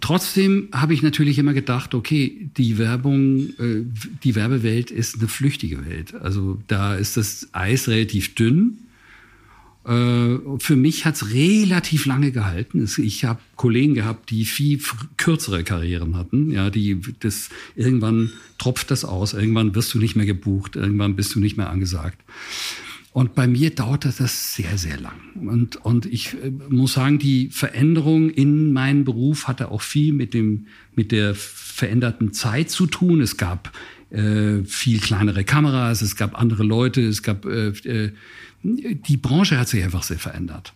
Trotzdem 0.00 0.68
habe 0.72 0.94
ich 0.94 1.02
natürlich 1.02 1.38
immer 1.38 1.54
gedacht, 1.54 1.94
okay, 1.94 2.50
die 2.56 2.78
Werbung, 2.78 3.48
äh, 3.58 3.82
die 4.22 4.34
Werbewelt 4.34 4.90
ist 4.90 5.18
eine 5.18 5.28
flüchtige 5.28 5.86
Welt. 5.86 6.14
Also 6.14 6.58
da 6.68 6.94
ist 6.94 7.16
das 7.16 7.48
Eis 7.52 7.88
relativ 7.88 8.34
dünn. 8.34 8.78
Äh, 9.86 10.38
für 10.58 10.76
mich 10.76 11.04
hat 11.06 11.14
es 11.14 11.32
relativ 11.32 12.06
lange 12.06 12.30
gehalten. 12.30 12.86
Ich 12.98 13.24
habe 13.24 13.40
Kollegen 13.56 13.94
gehabt, 13.94 14.30
die 14.30 14.44
viel 14.44 14.80
kürzere 15.16 15.64
Karrieren 15.64 16.16
hatten. 16.16 16.50
Ja, 16.50 16.70
die 16.70 17.00
das 17.20 17.48
irgendwann 17.74 18.30
tropft 18.58 18.90
das 18.90 19.04
aus, 19.04 19.32
irgendwann 19.32 19.74
wirst 19.74 19.94
du 19.94 19.98
nicht 19.98 20.16
mehr 20.16 20.26
gebucht, 20.26 20.76
irgendwann 20.76 21.16
bist 21.16 21.34
du 21.34 21.40
nicht 21.40 21.56
mehr 21.56 21.70
angesagt. 21.70 22.20
Und 23.16 23.34
bei 23.34 23.46
mir 23.46 23.74
dauerte 23.74 24.12
das 24.18 24.52
sehr, 24.54 24.76
sehr 24.76 25.00
lang. 25.00 25.14
Und, 25.36 25.76
und 25.76 26.04
ich 26.04 26.34
äh, 26.34 26.50
muss 26.68 26.92
sagen, 26.92 27.18
die 27.18 27.48
Veränderung 27.48 28.28
in 28.28 28.74
meinem 28.74 29.06
Beruf 29.06 29.48
hatte 29.48 29.70
auch 29.70 29.80
viel 29.80 30.12
mit, 30.12 30.34
dem, 30.34 30.66
mit 30.94 31.12
der 31.12 31.34
veränderten 31.34 32.34
Zeit 32.34 32.68
zu 32.68 32.84
tun. 32.84 33.22
Es 33.22 33.38
gab 33.38 33.72
äh, 34.10 34.62
viel 34.64 35.00
kleinere 35.00 35.44
Kameras, 35.44 36.02
es 36.02 36.16
gab 36.16 36.38
andere 36.38 36.62
Leute, 36.62 37.00
es 37.00 37.22
gab 37.22 37.46
äh, 37.46 37.68
äh, 37.68 38.12
die 38.62 39.16
Branche 39.16 39.58
hat 39.58 39.68
sich 39.68 39.82
einfach 39.82 40.02
sehr 40.02 40.18
verändert. 40.18 40.74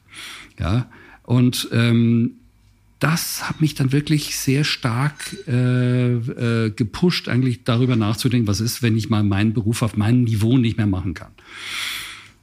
Ja, 0.58 0.88
und 1.24 1.68
ähm, 1.72 2.36
das 3.00 3.50
hat 3.50 3.60
mich 3.60 3.74
dann 3.74 3.92
wirklich 3.92 4.34
sehr 4.34 4.64
stark 4.64 5.36
äh, 5.46 6.14
äh, 6.14 6.70
gepusht, 6.70 7.28
eigentlich 7.28 7.64
darüber 7.64 7.96
nachzudenken, 7.96 8.48
was 8.48 8.62
ist, 8.62 8.82
wenn 8.82 8.96
ich 8.96 9.10
mal 9.10 9.24
meinen 9.24 9.52
Beruf 9.52 9.82
auf 9.82 9.98
meinem 9.98 10.24
Niveau 10.24 10.56
nicht 10.56 10.78
mehr 10.78 10.86
machen 10.86 11.12
kann. 11.12 11.32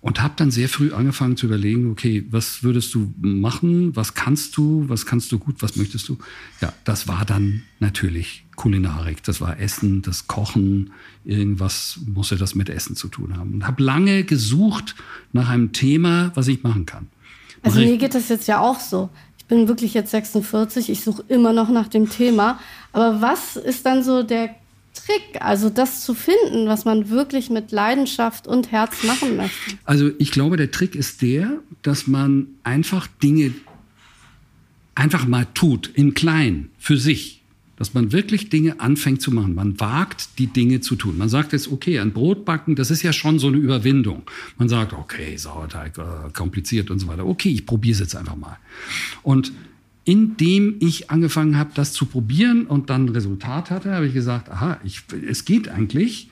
Und 0.07 0.21
habe 0.21 0.35
dann 0.37 0.51
sehr 0.51 0.69
früh 0.69 0.93
angefangen 0.93 1.35
zu 1.35 1.47
überlegen, 1.47 1.91
okay, 1.91 2.25
was 2.29 2.63
würdest 2.63 2.95
du 2.95 3.13
machen, 3.19 3.93
was 3.93 4.13
kannst 4.13 4.55
du, 4.55 4.85
was 4.87 5.05
kannst 5.05 5.33
du 5.33 5.37
gut, 5.37 5.61
was 5.61 5.75
möchtest 5.75 6.07
du? 6.07 6.17
Ja, 6.61 6.71
das 6.85 7.09
war 7.09 7.25
dann 7.25 7.63
natürlich 7.81 8.45
Kulinarik, 8.55 9.21
das 9.23 9.41
war 9.41 9.59
Essen, 9.59 10.03
das 10.03 10.27
Kochen, 10.27 10.91
irgendwas 11.25 11.99
musste 12.05 12.37
das 12.37 12.55
mit 12.55 12.69
Essen 12.69 12.95
zu 12.95 13.09
tun 13.09 13.35
haben. 13.35 13.55
Und 13.55 13.67
habe 13.67 13.83
lange 13.83 14.23
gesucht 14.23 14.95
nach 15.33 15.49
einem 15.49 15.73
Thema, 15.73 16.31
was 16.35 16.47
ich 16.47 16.63
machen 16.63 16.85
kann. 16.85 17.07
Also 17.61 17.81
mir 17.81 17.97
geht 17.97 18.15
das 18.15 18.29
jetzt 18.29 18.47
ja 18.47 18.61
auch 18.61 18.79
so. 18.79 19.09
Ich 19.37 19.43
bin 19.43 19.67
wirklich 19.67 19.93
jetzt 19.93 20.11
46, 20.11 20.89
ich 20.89 21.03
suche 21.03 21.25
immer 21.27 21.51
noch 21.51 21.69
nach 21.69 21.89
dem 21.89 22.09
Thema. 22.09 22.61
Aber 22.93 23.19
was 23.21 23.57
ist 23.57 23.85
dann 23.85 24.05
so 24.05 24.23
der 24.23 24.55
Trick, 25.07 25.41
also 25.41 25.69
das 25.69 26.03
zu 26.03 26.13
finden, 26.13 26.67
was 26.67 26.83
man 26.83 27.09
wirklich 27.09 27.49
mit 27.49 27.71
Leidenschaft 27.71 28.45
und 28.45 28.71
Herz 28.73 29.03
machen 29.03 29.37
möchte? 29.37 29.77
Also 29.85 30.11
ich 30.17 30.31
glaube, 30.31 30.57
der 30.57 30.69
Trick 30.69 30.95
ist 30.95 31.21
der, 31.21 31.59
dass 31.81 32.07
man 32.07 32.47
einfach 32.63 33.07
Dinge 33.23 33.53
einfach 34.95 35.25
mal 35.25 35.47
tut, 35.53 35.87
in 35.93 36.13
klein, 36.13 36.69
für 36.77 36.97
sich. 36.97 37.35
Dass 37.77 37.93
man 37.93 38.11
wirklich 38.11 38.49
Dinge 38.49 38.79
anfängt 38.79 39.21
zu 39.21 39.31
machen. 39.31 39.53
Man 39.53 39.79
wagt, 39.79 40.39
die 40.39 40.47
Dinge 40.47 40.81
zu 40.81 40.95
tun. 40.95 41.15
Man 41.15 41.29
sagt 41.29 41.53
jetzt, 41.53 41.71
okay, 41.71 41.99
ein 41.99 42.11
Brot 42.11 42.43
backen, 42.43 42.75
das 42.75 42.89
ist 42.89 43.03
ja 43.03 43.13
schon 43.13 43.37
so 43.37 43.47
eine 43.47 43.57
Überwindung. 43.57 44.23
Man 44.57 44.67
sagt, 44.67 44.93
okay, 44.93 45.37
Sauerteig, 45.37 45.97
äh, 45.99 46.31
kompliziert 46.33 46.89
und 46.89 46.97
so 46.97 47.07
weiter. 47.07 47.27
Okay, 47.27 47.49
ich 47.49 47.67
probiere 47.67 47.93
es 47.93 47.99
jetzt 47.99 48.15
einfach 48.15 48.35
mal. 48.35 48.57
Und 49.21 49.53
indem 50.07 50.77
ich 50.79 51.11
angefangen 51.11 51.57
habe, 51.57 51.71
das 51.73 51.91
zu 51.91 52.05
probieren 52.05 52.65
und 52.65 52.89
dann 52.89 53.05
ein 53.05 53.09
Resultat 53.09 53.69
hatte, 53.69 53.91
habe 53.91 54.07
ich 54.07 54.13
gesagt, 54.13 54.49
aha, 54.49 54.79
ich, 54.85 55.01
es 55.27 55.43
geht 55.43 55.67
eigentlich, 55.67 56.29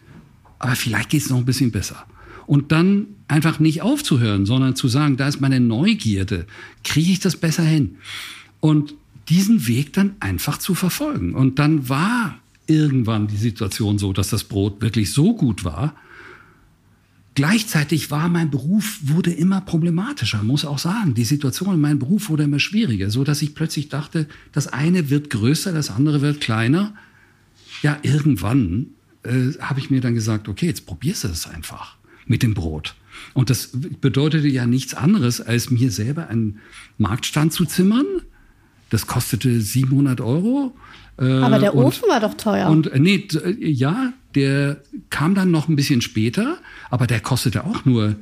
aber 0.60 0.78
vielleicht 0.78 1.10
geht 1.10 1.24
es 1.24 1.30
noch 1.30 1.40
ein 1.40 1.46
bisschen 1.46 1.72
besser. 1.72 2.06
Und 2.48 2.72
dann 2.72 3.08
einfach 3.28 3.60
nicht 3.60 3.82
aufzuhören, 3.82 4.46
sondern 4.46 4.78
zu 4.78 4.88
sagen, 4.88 5.18
da 5.18 5.28
ist 5.28 5.42
meine 5.42 5.60
Neugierde, 5.60 6.48
kriege 6.86 7.12
ich 7.12 7.20
das 7.20 7.36
besser 7.36 7.64
hin? 7.64 7.98
Und 8.62 8.96
diesen 9.28 9.68
Weg 9.68 9.92
dann 9.92 10.16
einfach 10.22 10.58
zu 10.58 10.74
verfolgen. 10.74 11.36
Und 11.36 11.60
dann 11.60 11.90
war 11.90 12.38
irgendwann 12.68 13.28
die 13.28 13.36
Situation 13.36 13.98
so, 13.98 14.14
dass 14.14 14.30
das 14.30 14.46
Brot 14.46 14.82
wirklich 14.82 15.12
so 15.12 15.36
gut 15.36 15.66
war, 15.66 15.96
Gleichzeitig 17.36 18.12
war 18.12 18.30
mein 18.30 18.50
Beruf, 18.50 18.98
wurde 19.02 19.32
immer 19.32 19.60
problematischer, 19.60 20.42
muss 20.42 20.64
auch 20.64 20.80
sagen. 20.80 21.16
Die 21.16 21.26
Situation 21.26 21.74
in 21.74 21.82
meinem 21.82 22.00
Beruf 22.00 22.30
wurde 22.30 22.44
immer 22.44 22.60
schwieriger, 22.60 23.10
so 23.10 23.26
dass 23.26 23.42
ich 23.42 23.54
plötzlich 23.54 23.90
dachte, 23.90 24.28
das 24.54 24.68
eine 24.68 25.10
wird 25.10 25.30
größer, 25.30 25.74
das 25.74 25.92
andere 25.92 26.22
wird 26.22 26.40
kleiner. 26.40 26.94
Ja, 27.82 27.98
irgendwann 28.04 28.88
äh, 29.24 29.52
habe 29.60 29.82
ich 29.82 29.90
mir 29.90 30.00
dann 30.00 30.16
gesagt, 30.16 30.48
okay, 30.48 30.68
jetzt 30.68 30.86
probierst 30.86 31.26
du 31.26 31.28
das 31.28 31.48
einfach 31.48 31.98
mit 32.26 32.42
dem 32.42 32.54
Brot. 32.54 32.96
Und 33.34 33.50
das 33.50 33.72
bedeutete 33.74 34.48
ja 34.48 34.66
nichts 34.66 34.94
anderes, 34.94 35.42
als 35.42 35.70
mir 35.70 35.92
selber 35.92 36.30
einen 36.30 36.60
Marktstand 36.98 37.52
zu 37.52 37.66
zimmern. 37.66 38.06
Das 38.90 39.08
kostete 39.08 39.60
700 39.60 40.22
Euro. 40.22 40.74
Äh, 41.18 41.26
Aber 41.26 41.60
der 41.60 41.76
Ofen 41.76 42.08
war 42.08 42.22
doch 42.22 42.36
teuer. 42.36 42.70
Und 42.70 42.88
äh, 42.88 43.00
nee, 43.00 43.28
äh, 43.34 43.56
ja, 43.60 44.14
der 44.36 44.78
kam 45.10 45.36
dann 45.36 45.52
noch 45.52 45.68
ein 45.68 45.76
bisschen 45.76 46.02
später, 46.02 46.58
aber 46.90 47.08
der 47.08 47.20
kostete 47.20 47.64
auch 47.66 47.86
nur 47.86 48.16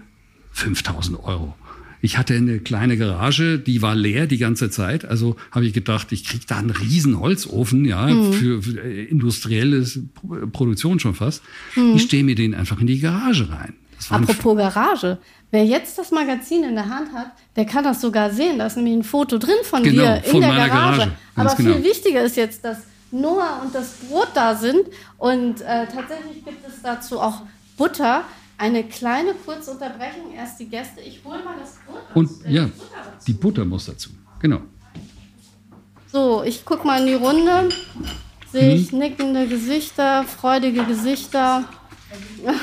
5000 0.52 1.20
Euro. 1.24 1.56
Ich 2.02 2.18
hatte 2.18 2.36
eine 2.36 2.60
kleine 2.60 2.98
Garage, 2.98 3.60
die 3.60 3.82
war 3.82 3.96
leer 3.96 4.28
die 4.28 4.38
ganze 4.38 4.70
Zeit. 4.70 5.06
Also 5.06 5.38
habe 5.52 5.66
ich 5.66 5.74
gedacht, 5.74 6.12
ich 6.12 6.26
krieg 6.26 6.46
da 6.46 6.58
einen 6.58 6.70
riesen 6.70 7.18
Holzofen, 7.18 7.86
ja, 7.86 8.08
mhm. 8.08 8.34
für, 8.34 8.62
für 8.62 8.80
industrielle 8.82 9.86
Produktion 10.52 11.00
schon 11.00 11.16
fast. 11.16 11.42
Mhm. 11.76 11.96
Ich 11.96 12.04
stehe 12.04 12.26
mir 12.26 12.36
den 12.36 12.56
einfach 12.56 12.80
in 12.82 12.88
die 12.88 13.00
Garage 13.00 13.50
rein. 13.50 13.74
Apropos 14.10 14.58
Garage. 14.58 15.18
Wer 15.52 15.66
jetzt 15.66 15.98
das 15.98 16.12
Magazin 16.12 16.64
in 16.66 16.76
der 16.76 16.90
Hand 16.90 17.14
hat, 17.14 17.32
der 17.56 17.66
kann 17.66 17.86
das 17.86 18.02
sogar 18.02 18.32
sehen. 18.32 18.58
Da 18.58 18.66
ist 18.66 18.76
nämlich 18.76 18.96
ein 18.96 19.04
Foto 19.04 19.38
drin 19.38 19.56
von 19.64 19.82
genau, 19.84 20.04
dir 20.04 20.24
in 20.26 20.42
der 20.42 20.50
Garage. 20.50 20.70
Garage. 20.70 21.12
Aber 21.36 21.56
genau. 21.56 21.76
viel 21.76 21.84
wichtiger 21.86 22.24
ist 22.24 22.36
jetzt, 22.36 22.66
dass 22.66 22.80
Noah 23.14 23.62
und 23.64 23.74
das 23.74 23.94
Brot 24.10 24.30
da 24.34 24.56
sind. 24.56 24.88
Und 25.18 25.62
äh, 25.62 25.86
tatsächlich 25.88 26.44
gibt 26.44 26.68
es 26.68 26.82
dazu 26.82 27.20
auch 27.20 27.42
Butter. 27.78 28.24
Eine 28.58 28.84
kleine 28.84 29.34
kurze 29.34 29.72
Unterbrechung. 29.72 30.34
Erst 30.36 30.60
die 30.60 30.66
Gäste. 30.68 31.02
Ich 31.02 31.22
hole 31.24 31.44
mal 31.44 31.56
das 31.60 31.76
Brot. 31.86 32.02
Und 32.14 32.26
aus, 32.30 32.42
äh, 32.46 32.52
ja, 32.52 32.66
die 32.66 32.70
Butter 32.72 33.18
die 33.28 33.34
Butter 33.34 33.66
muss 33.66 33.86
dazu. 33.86 34.10
Genau. 34.40 34.62
So, 36.12 36.44
ich 36.44 36.64
guck 36.66 36.84
mal 36.86 37.00
in 37.02 37.08
die 37.08 37.14
Runde. 37.14 37.70
Sehe 38.52 38.76
Mhm. 38.76 38.82
ich 38.82 38.92
nickende 38.92 39.48
Gesichter, 39.48 40.24
freudige 40.26 40.84
Gesichter. 40.86 41.64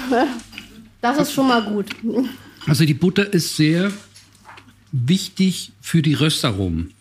Das 1.02 1.16
ist 1.18 1.32
schon 1.32 1.48
mal 1.48 1.62
gut. 1.64 1.86
Also 2.66 2.84
die 2.84 2.92
Butter 2.92 3.32
ist 3.32 3.56
sehr 3.56 3.90
wichtig 4.92 5.72
für 5.80 6.02
die 6.02 6.12
Röstaromen. 6.12 6.92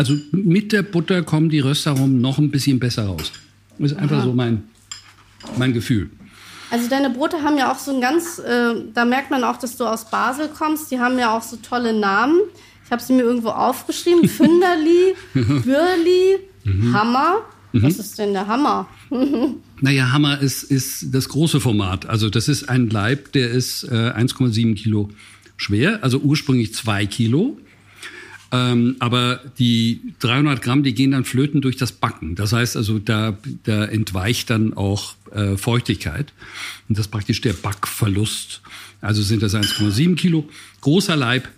Also 0.00 0.16
mit 0.32 0.72
der 0.72 0.80
Butter 0.80 1.22
kommen 1.22 1.50
die 1.50 1.60
Röstaromen 1.60 2.22
noch 2.22 2.38
ein 2.38 2.50
bisschen 2.50 2.78
besser 2.78 3.04
raus. 3.04 3.32
Das 3.78 3.92
ist 3.92 3.98
einfach 3.98 4.24
so 4.24 4.32
mein, 4.32 4.62
mein 5.58 5.74
Gefühl. 5.74 6.08
Also 6.70 6.88
deine 6.88 7.10
Brote 7.10 7.42
haben 7.42 7.58
ja 7.58 7.70
auch 7.70 7.78
so 7.78 7.94
ein 7.94 8.00
ganz, 8.00 8.38
äh, 8.38 8.76
da 8.94 9.04
merkt 9.04 9.30
man 9.30 9.44
auch, 9.44 9.58
dass 9.58 9.76
du 9.76 9.84
aus 9.84 10.08
Basel 10.08 10.48
kommst. 10.48 10.90
Die 10.90 10.98
haben 10.98 11.18
ja 11.18 11.36
auch 11.36 11.42
so 11.42 11.56
tolle 11.56 11.92
Namen. 11.92 12.40
Ich 12.86 12.90
habe 12.90 13.02
sie 13.02 13.12
mir 13.12 13.24
irgendwo 13.24 13.50
aufgeschrieben. 13.50 14.26
Fünderli, 14.40 15.14
Bürli, 15.34 16.38
Mhm. 16.64 16.94
Hammer. 16.94 17.40
Was 17.72 17.98
ist 17.98 18.18
denn 18.18 18.32
der 18.32 18.46
Hammer? 18.46 18.88
Naja, 19.82 20.12
Hammer 20.12 20.40
ist, 20.40 20.62
ist 20.62 21.14
das 21.14 21.28
große 21.28 21.60
Format. 21.60 22.06
Also 22.06 22.30
das 22.30 22.48
ist 22.48 22.70
ein 22.70 22.88
Leib, 22.88 23.32
der 23.32 23.50
ist 23.50 23.84
äh, 23.84 24.12
1,7 24.12 24.74
Kilo 24.76 25.10
schwer, 25.58 26.02
also 26.02 26.18
ursprünglich 26.20 26.72
2 26.74 27.04
Kilo. 27.04 27.58
Ähm, 28.52 28.96
aber 28.98 29.40
die 29.58 30.00
300 30.20 30.60
Gramm, 30.60 30.82
die 30.82 30.94
gehen 30.94 31.12
dann 31.12 31.24
flöten 31.24 31.60
durch 31.60 31.76
das 31.76 31.92
Backen. 31.92 32.34
Das 32.34 32.52
heißt 32.52 32.76
also, 32.76 32.98
da, 32.98 33.38
da 33.64 33.84
entweicht 33.84 34.50
dann 34.50 34.74
auch 34.74 35.14
äh, 35.32 35.56
Feuchtigkeit. 35.56 36.32
Und 36.88 36.98
das 36.98 37.06
ist 37.06 37.12
praktisch 37.12 37.40
der 37.40 37.52
Backverlust. 37.52 38.60
Also 39.00 39.22
sind 39.22 39.42
das 39.42 39.54
1,7 39.54 40.16
Kilo. 40.16 40.48
Großer 40.80 41.16
Leib, 41.16 41.48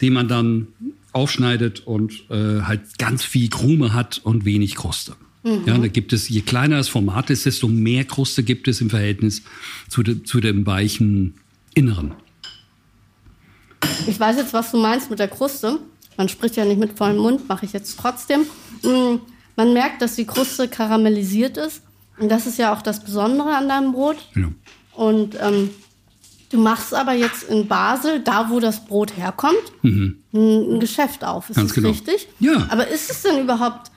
den 0.00 0.14
man 0.14 0.28
dann 0.28 0.68
aufschneidet 1.12 1.80
und 1.86 2.24
äh, 2.30 2.62
halt 2.62 2.98
ganz 2.98 3.24
viel 3.24 3.48
Krume 3.50 3.92
hat 3.92 4.20
und 4.24 4.44
wenig 4.44 4.74
Kruste. 4.74 5.16
Ja, 5.44 5.78
da 5.78 5.88
gibt 5.88 6.12
es, 6.12 6.28
je 6.28 6.42
kleiner 6.42 6.76
das 6.76 6.88
Format 6.88 7.30
ist, 7.30 7.46
desto 7.46 7.68
mehr 7.68 8.04
Kruste 8.04 8.42
gibt 8.42 8.68
es 8.68 8.80
im 8.80 8.90
Verhältnis 8.90 9.42
zu, 9.88 10.02
de, 10.02 10.22
zu 10.22 10.40
dem 10.40 10.66
weichen 10.66 11.34
Inneren. 11.74 12.12
Ich 14.06 14.18
weiß 14.18 14.36
jetzt, 14.36 14.52
was 14.52 14.72
du 14.72 14.78
meinst 14.78 15.10
mit 15.10 15.18
der 15.18 15.28
Kruste. 15.28 15.78
Man 16.18 16.28
spricht 16.28 16.56
ja 16.56 16.64
nicht 16.66 16.78
mit 16.78 16.98
vollem 16.98 17.16
Mund, 17.18 17.48
mache 17.48 17.64
ich 17.64 17.72
jetzt 17.72 17.98
trotzdem. 17.98 18.42
Mm, 18.82 19.20
Man 19.56 19.72
merkt, 19.72 20.02
dass 20.02 20.14
die 20.16 20.26
Kruste 20.26 20.68
karamellisiert 20.68 21.56
ist. 21.56 21.80
Und 22.18 22.28
das 22.28 22.46
ist 22.46 22.58
ja 22.58 22.72
auch 22.74 22.82
das 22.82 23.02
Besondere 23.02 23.54
an 23.56 23.68
deinem 23.68 23.92
Brot. 23.92 24.16
Genau. 24.34 24.48
Und 24.94 25.36
ähm, 25.40 25.70
du 26.50 26.58
machst 26.58 26.92
aber 26.92 27.12
jetzt 27.12 27.44
in 27.44 27.66
Basel, 27.68 28.20
da 28.20 28.50
wo 28.50 28.58
das 28.60 28.84
Brot 28.84 29.16
herkommt, 29.16 29.54
ein, 29.84 30.18
ein 30.34 30.80
Geschäft 30.80 31.24
auf. 31.24 31.48
Ist 31.50 31.56
Mhm. 31.56 31.60
Ganz 31.60 31.68
das 31.70 31.74
genau. 31.76 31.88
richtig? 31.90 32.28
Ja. 32.40 32.66
Aber 32.70 32.88
ist 32.88 33.10
es 33.10 33.22
denn 33.22 33.40
überhaupt 33.40 33.90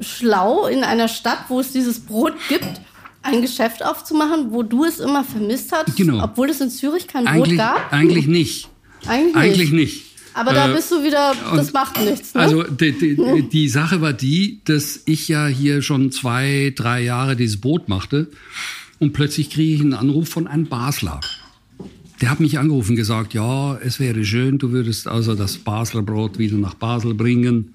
schlau, 0.00 0.66
in 0.66 0.84
einer 0.84 1.08
Stadt, 1.08 1.38
wo 1.48 1.60
es 1.60 1.72
dieses 1.72 2.00
Brot 2.00 2.34
gibt, 2.48 2.80
ein 3.22 3.42
Geschäft 3.42 3.84
aufzumachen, 3.84 4.52
wo 4.52 4.62
du 4.62 4.84
es 4.84 5.00
immer 5.00 5.24
vermisst 5.24 5.72
hast, 5.72 5.96
Genau. 5.96 6.22
obwohl 6.22 6.50
es 6.50 6.60
in 6.60 6.70
Zürich 6.70 7.08
kein 7.08 7.24
Brot 7.24 7.34
Eigentlich, 7.34 7.58
gab? 7.58 7.92
eigentlich 7.92 8.26
nicht. 8.28 8.68
Eigentlich 9.06 9.34
nicht. 9.34 9.36
Eigentlich 9.36 9.72
nicht. 9.72 10.05
Aber 10.36 10.52
da 10.52 10.70
Äh, 10.70 10.74
bist 10.74 10.90
du 10.92 11.02
wieder, 11.02 11.32
das 11.54 11.66
und- 11.68 11.74
macht 11.74 11.98
nichts. 11.98 12.34
Ne? 12.34 12.40
Also 12.40 12.62
die, 12.62 12.92
die, 12.92 13.48
die 13.48 13.68
Sache 13.68 14.00
war 14.02 14.12
die, 14.12 14.60
dass 14.64 15.00
ich 15.06 15.28
ja 15.28 15.46
hier 15.46 15.80
schon 15.82 16.12
zwei, 16.12 16.72
drei 16.76 17.02
Jahre 17.02 17.36
dieses 17.36 17.60
Brot 17.60 17.88
machte 17.88 18.28
und 18.98 19.12
plötzlich 19.14 19.50
kriege 19.50 19.74
ich 19.74 19.80
einen 19.80 19.94
Anruf 19.94 20.28
von 20.28 20.46
einem 20.46 20.66
Basler. 20.66 21.20
Der 22.20 22.30
hat 22.30 22.40
mich 22.40 22.58
angerufen 22.58 22.90
und 22.92 22.96
gesagt, 22.96 23.34
ja, 23.34 23.76
es 23.76 23.98
wäre 24.00 24.24
schön, 24.24 24.58
du 24.58 24.72
würdest 24.72 25.06
also 25.08 25.34
das 25.34 25.56
Basler 25.58 26.02
Brot 26.02 26.38
wieder 26.38 26.56
nach 26.56 26.74
Basel 26.74 27.14
bringen. 27.14 27.74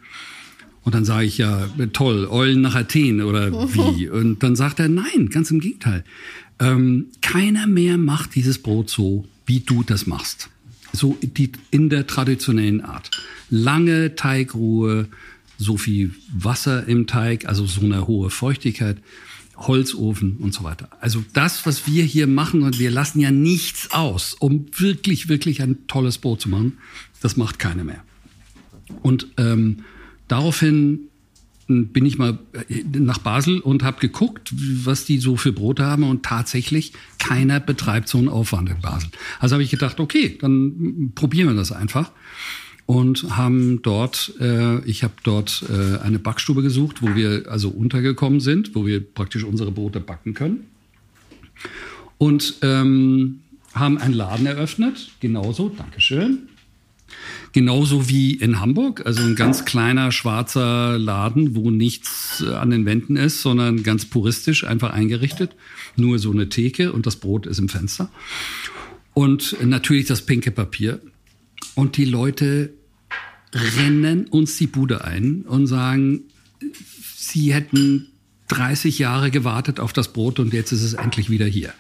Und 0.84 0.96
dann 0.96 1.06
sage 1.06 1.26
ich 1.28 1.38
ja, 1.38 1.68
toll, 1.94 2.28
Eulen 2.30 2.62
nach 2.62 2.74
Athen 2.74 3.22
oder 3.22 3.52
wie? 3.76 4.10
Und 4.20 4.42
dann 4.42 4.56
sagt 4.56 4.80
er, 4.80 4.88
nein, 4.90 5.30
ganz 5.30 5.52
im 5.52 5.60
Gegenteil. 5.60 6.04
Ähm, 6.60 7.06
keiner 7.22 7.68
mehr 7.68 8.00
macht 8.00 8.34
dieses 8.34 8.58
Brot 8.58 8.90
so, 8.90 9.26
wie 9.46 9.60
du 9.60 9.84
das 9.84 10.08
machst. 10.08 10.50
So 10.94 11.18
die, 11.22 11.52
in 11.72 11.90
der 11.90 12.08
traditionellen 12.08 12.82
Art. 12.82 13.12
Lange 13.50 14.16
Teigruhe, 14.16 15.08
so 15.58 15.78
viel 15.78 16.14
Wasser 16.34 16.88
im 16.88 17.08
Teig, 17.08 17.46
also 17.46 17.66
so 17.66 17.82
eine 17.82 18.08
hohe 18.08 18.30
Feuchtigkeit, 18.30 18.98
Holzofen 19.56 20.38
und 20.38 20.54
so 20.54 20.64
weiter. 20.64 20.90
Also 21.00 21.24
das, 21.34 21.66
was 21.66 21.86
wir 21.88 22.04
hier 22.04 22.28
machen, 22.28 22.64
und 22.64 22.80
wir 22.80 22.92
lassen 22.92 23.20
ja 23.20 23.32
nichts 23.32 23.92
aus, 23.92 24.34
um 24.34 24.66
wirklich, 24.78 25.30
wirklich 25.30 25.62
ein 25.62 25.88
tolles 25.88 26.18
Brot 26.18 26.42
zu 26.42 26.50
machen, 26.50 26.78
das 27.22 27.38
macht 27.38 27.60
keiner 27.60 27.84
mehr. 27.84 28.04
Und 29.02 29.28
ähm, 29.38 29.84
daraufhin 30.28 31.11
bin 31.92 32.06
ich 32.06 32.18
mal 32.18 32.38
nach 32.94 33.20
Basel 33.20 33.60
und 33.60 33.84
habe 33.84 34.00
geguckt, 34.00 34.54
was 34.84 35.06
die 35.06 35.18
so 35.18 35.38
für 35.38 35.52
Brote 35.52 35.86
haben 35.86 36.04
und 36.04 36.24
tatsächlich 36.24 36.94
keiner 37.20 37.60
betreibt 37.60 38.08
so 38.08 38.18
einen 38.18 38.30
Aufwand 38.30 38.70
in 38.70 38.80
Basel. 38.82 39.10
Also 39.40 39.54
habe 39.54 39.64
ich 39.64 39.72
gedacht, 39.72 40.00
okay, 40.00 40.38
dann 40.40 41.12
probieren 41.16 41.50
wir 41.50 41.56
das 41.56 41.72
einfach 41.72 42.12
und 42.86 43.38
haben 43.38 43.82
dort, 43.82 44.34
äh, 44.40 44.84
ich 44.86 45.04
habe 45.04 45.14
dort 45.24 45.64
äh, 45.70 46.00
eine 46.00 46.20
Backstube 46.20 46.62
gesucht, 46.62 47.02
wo 47.02 47.16
wir 47.16 47.46
also 47.50 47.70
untergekommen 47.70 48.40
sind, 48.40 48.76
wo 48.76 48.86
wir 48.86 49.00
praktisch 49.02 49.44
unsere 49.44 49.72
Brote 49.72 50.00
backen 50.00 50.34
können 50.34 50.66
und 52.18 52.56
ähm, 52.62 53.40
haben 53.74 53.98
einen 53.98 54.14
Laden 54.14 54.46
eröffnet, 54.46 55.12
genauso, 55.22 55.70
Dankeschön, 55.70 56.50
Genauso 57.54 58.08
wie 58.08 58.34
in 58.34 58.60
Hamburg, 58.62 59.06
also 59.06 59.22
ein 59.22 59.36
ganz 59.36 59.66
kleiner 59.66 60.12
schwarzer 60.12 60.98
Laden, 60.98 61.56
wo 61.56 61.70
nichts 61.70 62.44
äh, 62.46 62.54
an 62.54 62.70
den 62.70 62.86
Wänden 62.86 63.16
ist, 63.16 63.42
sondern 63.42 63.84
ganz 63.84 64.06
puristisch 64.06 64.64
einfach 64.64 64.92
eingerichtet. 64.92 65.56
Nur 65.96 66.20
so 66.20 66.32
eine 66.32 66.50
Theke 66.50 66.94
und 66.94 67.06
das 67.06 67.18
Brot 67.18 67.46
ist 67.46 67.60
im 67.60 67.70
Fenster. 67.70 68.10
Und 69.14 69.58
natürlich 69.64 70.08
das 70.08 70.26
pinke 70.26 70.52
Papier. 70.52 71.02
Und 71.76 71.98
die 71.98 72.06
Leute 72.06 72.74
rennen 73.54 74.28
uns 74.28 74.58
die 74.58 74.68
Bude 74.68 75.04
ein 75.04 75.42
und 75.42 75.68
sagen, 75.68 76.22
sie 77.16 77.54
hätten 77.54 78.08
30 78.48 79.00
Jahre 79.00 79.32
gewartet 79.32 79.80
auf 79.80 79.94
das 79.94 80.12
Brot 80.14 80.40
und 80.40 80.54
jetzt 80.54 80.72
ist 80.72 80.84
es 80.84 80.94
endlich 80.94 81.30
wieder 81.30 81.46
hier. 81.46 81.74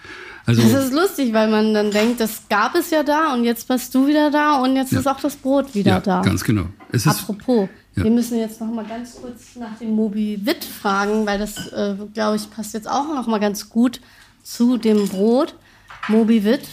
Also 0.45 0.61
Das 0.61 0.85
ist 0.85 0.93
lustig, 0.93 1.33
weil 1.33 1.49
man 1.49 1.73
dann 1.73 1.91
denkt, 1.91 2.19
das 2.19 2.43
gab 2.49 2.75
es 2.75 2.89
ja 2.89 3.03
da 3.03 3.33
und 3.33 3.43
jetzt 3.43 3.67
bist 3.67 3.93
du 3.93 4.07
wieder 4.07 4.31
da 4.31 4.55
und 4.61 4.75
jetzt 4.75 4.91
ist 4.91 5.07
auch 5.07 5.19
das 5.19 5.35
Brot 5.35 5.73
wieder 5.75 5.91
ja, 5.93 5.99
da. 5.99 6.21
ganz 6.21 6.43
genau. 6.43 6.65
Es 6.91 7.05
Apropos, 7.07 7.69
Ja. 7.95 8.03
wir 8.03 8.11
müssen 8.11 8.37
jetzt 8.39 8.59
noch 8.59 8.67
mal 8.71 8.85
ganz 8.85 9.15
kurz 9.21 9.55
nach 9.55 9.77
dem 9.79 9.91
Moby 9.95 10.39
Witt 10.43 10.63
fragen, 10.63 11.25
weil 11.25 11.37
das, 11.39 11.67
äh, 11.67 11.95
glaube 12.13 12.37
ich, 12.37 12.49
passt 12.49 12.73
jetzt 12.73 12.89
auch 12.89 13.07
noch 13.07 13.27
mal 13.27 13.39
ganz 13.39 13.69
gut 13.69 14.01
zu 14.43 14.77
dem 14.77 15.07
Brot. 15.07 15.55
Moby 16.07 16.43
Witt 16.43 16.67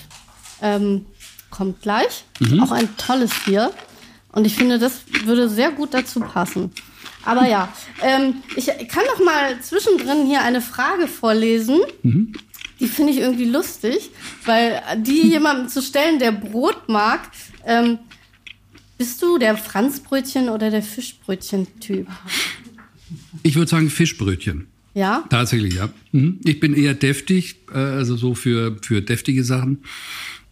ähm, 0.62 1.04
kommt 1.50 1.82
gleich. 1.82 2.24
Mhm. 2.40 2.62
Auch 2.62 2.70
ein 2.72 2.88
tolles 2.96 3.30
Tier. 3.44 3.70
Und 4.32 4.46
ich 4.46 4.54
finde, 4.56 4.78
das 4.78 5.00
würde 5.24 5.48
sehr 5.48 5.72
gut 5.72 5.92
dazu 5.92 6.20
passen. 6.20 6.70
Aber 7.24 7.46
ja, 7.46 7.68
ähm, 8.02 8.36
ich 8.56 8.66
kann 8.88 9.02
noch 9.14 9.22
mal 9.24 9.60
zwischendrin 9.60 10.24
hier 10.26 10.42
eine 10.42 10.60
Frage 10.62 11.06
vorlesen. 11.08 11.78
Mhm. 12.02 12.32
Die 12.80 12.86
finde 12.86 13.12
ich 13.12 13.18
irgendwie 13.18 13.46
lustig, 13.46 14.10
weil 14.44 14.80
die 14.98 15.28
jemandem 15.28 15.68
zu 15.68 15.82
stellen, 15.82 16.18
der 16.18 16.32
Brot 16.32 16.88
mag, 16.88 17.30
ähm, 17.66 17.98
bist 18.98 19.22
du 19.22 19.38
der 19.38 19.56
Franzbrötchen 19.56 20.48
oder 20.48 20.70
der 20.70 20.82
Fischbrötchen-Typ? 20.82 22.06
ich 23.42 23.54
würde 23.56 23.70
sagen 23.70 23.90
Fischbrötchen. 23.90 24.66
Ja? 24.94 25.24
Tatsächlich, 25.30 25.74
ja. 25.74 25.88
Mhm. 26.12 26.40
Ich 26.44 26.58
bin 26.60 26.74
eher 26.74 26.94
deftig, 26.94 27.56
äh, 27.72 27.78
also 27.78 28.16
so 28.16 28.34
für, 28.34 28.76
für 28.82 29.00
deftige 29.00 29.44
Sachen. 29.44 29.84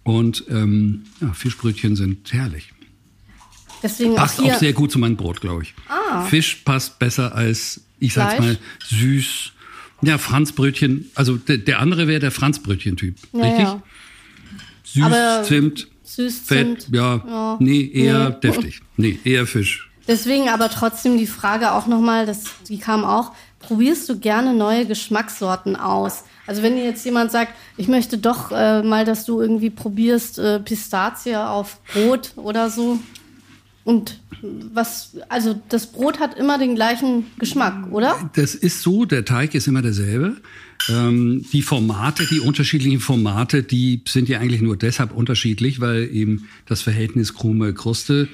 Und 0.04 0.44
ähm, 0.48 1.02
ja, 1.20 1.32
Fischbrötchen 1.32 1.96
sind 1.96 2.32
herrlich. 2.32 2.72
Deswegen 3.82 4.14
Passt 4.14 4.40
auch 4.40 4.44
auch 4.44 4.58
sehr 4.58 4.72
gut 4.72 4.92
zu 4.92 4.98
meinem 4.98 5.16
Brot, 5.16 5.40
glaube 5.40 5.64
ich. 5.64 5.74
Ah. 5.88 6.24
Fisch 6.26 6.56
passt 6.64 6.98
besser 6.98 7.34
als, 7.34 7.82
ich 7.98 8.12
sag's 8.12 8.34
Fleisch? 8.34 8.46
mal, 8.46 8.58
süß. 8.88 9.52
Ja, 10.06 10.18
Franzbrötchen. 10.18 11.10
Also 11.14 11.36
der, 11.36 11.58
der 11.58 11.80
andere 11.80 12.06
wäre 12.08 12.20
der 12.20 12.30
Franzbrötchen-Typ. 12.30 13.16
Ja, 13.32 13.40
richtig? 13.42 13.64
ja. 13.64 13.82
Süß, 14.84 15.02
Aber 15.02 15.42
Zimt, 15.44 15.88
Süß, 16.04 16.38
Fett, 16.44 16.82
Zimt. 16.82 16.94
ja. 16.94 17.16
Ja. 17.26 17.56
Nee, 17.60 17.90
eher 17.92 18.30
Nee. 18.30 18.36
deftig. 18.42 18.80
Nee, 18.96 19.18
eher 19.24 19.46
Fisch. 19.46 19.90
Deswegen 20.08 20.48
aber 20.48 20.70
trotzdem 20.70 21.18
die 21.18 21.26
Frage 21.26 21.72
auch 21.72 21.88
nochmal, 21.88 22.32
die 22.68 22.78
kam 22.78 23.04
auch, 23.04 23.32
probierst 23.58 24.08
du 24.08 24.18
gerne 24.18 24.54
neue 24.54 24.86
Geschmackssorten 24.86 25.74
aus? 25.74 26.22
Also 26.46 26.62
wenn 26.62 26.76
jetzt 26.78 27.04
jemand 27.04 27.32
sagt, 27.32 27.52
ich 27.76 27.88
möchte 27.88 28.18
doch 28.18 28.52
äh, 28.52 28.84
mal, 28.84 29.04
dass 29.04 29.24
du 29.24 29.40
irgendwie 29.40 29.70
probierst 29.70 30.38
äh, 30.38 30.60
Pistazie 30.60 31.34
auf 31.34 31.80
Brot 31.92 32.32
oder 32.36 32.70
so. 32.70 33.00
Und 33.86 34.18
was, 34.72 35.16
also 35.28 35.62
das 35.68 35.92
Brot 35.92 36.18
hat 36.18 36.36
immer 36.36 36.58
den 36.58 36.74
gleichen 36.74 37.26
Geschmack, 37.38 37.92
oder? 37.92 38.28
Das 38.34 38.56
ist 38.56 38.82
so, 38.82 39.04
der 39.04 39.24
Teig 39.24 39.54
ist 39.54 39.68
immer 39.68 39.80
derselbe. 39.80 40.38
Ähm, 40.88 41.46
die 41.52 41.62
Formate, 41.62 42.26
die 42.26 42.40
unterschiedlichen 42.40 42.98
Formate, 42.98 43.62
die 43.62 44.02
sind 44.08 44.28
ja 44.28 44.40
eigentlich 44.40 44.60
nur 44.60 44.76
deshalb 44.76 45.12
unterschiedlich, 45.12 45.78
weil 45.78 46.10
eben 46.12 46.48
das 46.66 46.82
Verhältnis 46.82 47.34
Krume 47.34 47.72
Kruste 47.74 48.28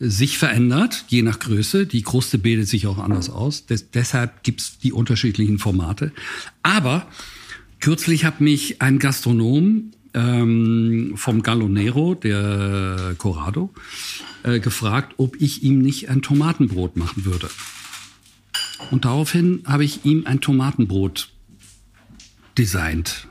sich 0.00 0.38
verändert, 0.38 1.04
je 1.08 1.20
nach 1.20 1.38
Größe. 1.38 1.84
Die 1.84 2.00
Kruste 2.00 2.38
bildet 2.38 2.66
sich 2.66 2.86
auch 2.86 2.98
anders 2.98 3.28
aus. 3.28 3.66
Des, 3.66 3.90
deshalb 3.90 4.42
gibt's 4.42 4.78
die 4.78 4.94
unterschiedlichen 4.94 5.58
Formate. 5.58 6.12
Aber 6.62 7.06
kürzlich 7.80 8.24
hat 8.24 8.40
mich 8.40 8.80
ein 8.80 8.98
Gastronom 8.98 9.90
ähm, 10.14 11.12
vom 11.16 11.42
Gallonero, 11.42 12.14
der 12.14 13.14
Corrado, 13.18 13.70
äh, 14.42 14.60
gefragt, 14.60 15.14
ob 15.16 15.40
ich 15.40 15.62
ihm 15.62 15.80
nicht 15.80 16.08
ein 16.08 16.22
Tomatenbrot 16.22 16.96
machen 16.96 17.24
würde. 17.24 17.48
Und 18.90 19.04
daraufhin 19.04 19.62
habe 19.66 19.84
ich 19.84 20.04
ihm 20.04 20.24
ein 20.26 20.40
Tomatenbrot 20.40 21.28
designt, 22.56 23.28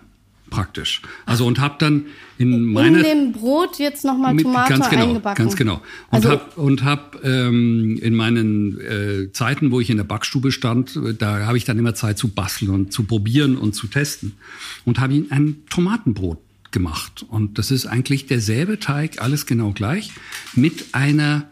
praktisch. 0.49 1.01
Also 1.25 1.45
und 1.45 1.59
habe 1.59 1.75
dann 1.79 2.05
in 2.37 2.63
meiner 2.63 2.99
in 2.99 3.03
dem 3.03 3.31
Brot 3.33 3.79
jetzt 3.79 4.05
nochmal 4.05 4.35
Tomate 4.37 4.69
ganz 4.73 4.89
genau, 4.89 5.07
eingebacken. 5.07 5.43
Ganz 5.43 5.55
genau. 5.55 5.75
Und 5.75 5.81
Also- 6.11 6.29
hab 6.29 6.57
und 6.57 6.83
hab 6.83 7.23
ähm, 7.23 7.97
in 8.01 8.15
meinen 8.15 8.79
äh, 8.79 9.31
Zeiten, 9.31 9.71
wo 9.71 9.79
ich 9.79 9.89
in 9.89 9.97
der 9.97 10.03
Backstube 10.03 10.51
stand, 10.51 10.95
äh, 10.95 11.13
da 11.13 11.45
habe 11.45 11.57
ich 11.57 11.65
dann 11.65 11.79
immer 11.79 11.95
Zeit 11.95 12.17
zu 12.17 12.29
basteln 12.29 12.71
und 12.71 12.93
zu 12.93 13.03
probieren 13.03 13.57
und 13.57 13.73
zu 13.73 13.87
testen. 13.87 14.33
Und 14.85 14.99
habe 14.99 15.13
ihm 15.13 15.27
ein 15.29 15.57
Tomatenbrot 15.69 16.39
gemacht. 16.77 17.25
Und 17.27 17.57
das 17.57 17.71
ist 17.71 17.87
eigentlich 17.87 18.27
derselbe 18.27 18.79
Teig, 18.79 19.19
alles 19.19 19.47
genau 19.47 19.71
gleich, 19.71 20.11
mit 20.53 20.93
einer 20.93 21.49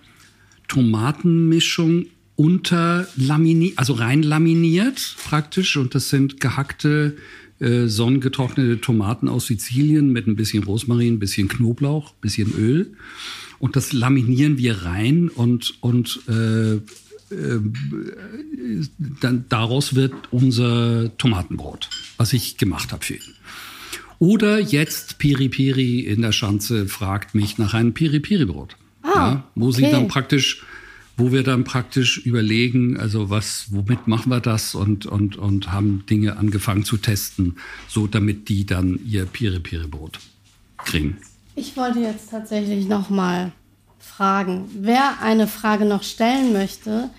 Tomatenmischung 0.67 2.05
unter 2.35 3.07
laminiert, 3.15 3.79
also 3.79 3.93
rein 3.93 4.21
laminiert 4.21 5.15
praktisch. 5.23 5.77
Und 5.77 5.95
das 5.95 6.09
sind 6.09 6.39
gehackte, 6.39 7.17
äh, 7.59 7.87
sonnengetrocknete 7.87 8.81
Tomaten 8.81 9.27
aus 9.27 9.47
Sizilien 9.47 10.11
mit 10.11 10.27
ein 10.27 10.35
bisschen 10.35 10.63
Rosmarin, 10.63 11.15
ein 11.15 11.19
bisschen 11.19 11.47
Knoblauch, 11.47 12.11
ein 12.11 12.21
bisschen 12.21 12.53
Öl. 12.53 12.93
Und 13.57 13.75
das 13.75 13.93
laminieren 13.93 14.59
wir 14.59 14.83
rein 14.83 15.29
und, 15.29 15.73
und 15.81 16.19
äh, 16.27 16.75
äh, 16.75 17.59
dann 19.21 19.45
daraus 19.49 19.95
wird 19.95 20.13
unser 20.29 21.17
Tomatenbrot, 21.17 21.89
was 22.17 22.33
ich 22.33 22.57
gemacht 22.57 22.91
habe 22.91 23.03
für 23.03 23.15
ihn. 23.15 23.33
Oder 24.25 24.59
jetzt 24.59 25.19
Piri 25.19 25.49
Piri 25.49 25.99
in 25.99 26.23
der 26.23 26.31
Schanze 26.31 26.87
fragt 26.87 27.35
mich 27.35 27.59
nach 27.59 27.75
einem 27.75 27.93
Piri 27.93 28.19
Piri 28.19 28.45
Brot. 28.45 28.75
ja, 29.03 29.43
wo 29.53 29.69
sie 29.69 29.83
okay. 29.83 29.91
dann 29.91 30.07
praktisch, 30.07 30.63
wo 31.15 31.31
wir 31.31 31.43
dann 31.43 31.63
praktisch 31.63 32.25
überlegen, 32.25 32.99
also 32.99 33.29
was, 33.29 33.67
womit 33.69 34.07
machen 34.07 34.31
wir 34.31 34.39
das 34.39 34.73
und, 34.73 35.05
und, 35.05 35.35
und 35.35 35.71
haben 35.71 36.07
Dinge 36.09 36.37
angefangen 36.37 36.83
zu 36.83 36.97
testen, 36.97 37.57
so 37.87 38.07
damit 38.07 38.49
die 38.49 38.65
dann 38.65 38.99
ihr 39.05 39.27
Piri 39.27 39.59
Piri 39.59 39.85
Brot 39.85 40.17
kriegen. 40.83 41.17
Ich 41.55 41.77
wollte 41.77 41.99
jetzt 41.99 42.31
tatsächlich 42.31 42.87
noch 42.87 43.11
mal 43.11 43.51
fragen, 43.99 44.65
wer 44.73 45.21
eine 45.21 45.45
Frage 45.45 45.85
noch 45.85 46.01
stellen 46.01 46.51
möchte, 46.51 47.11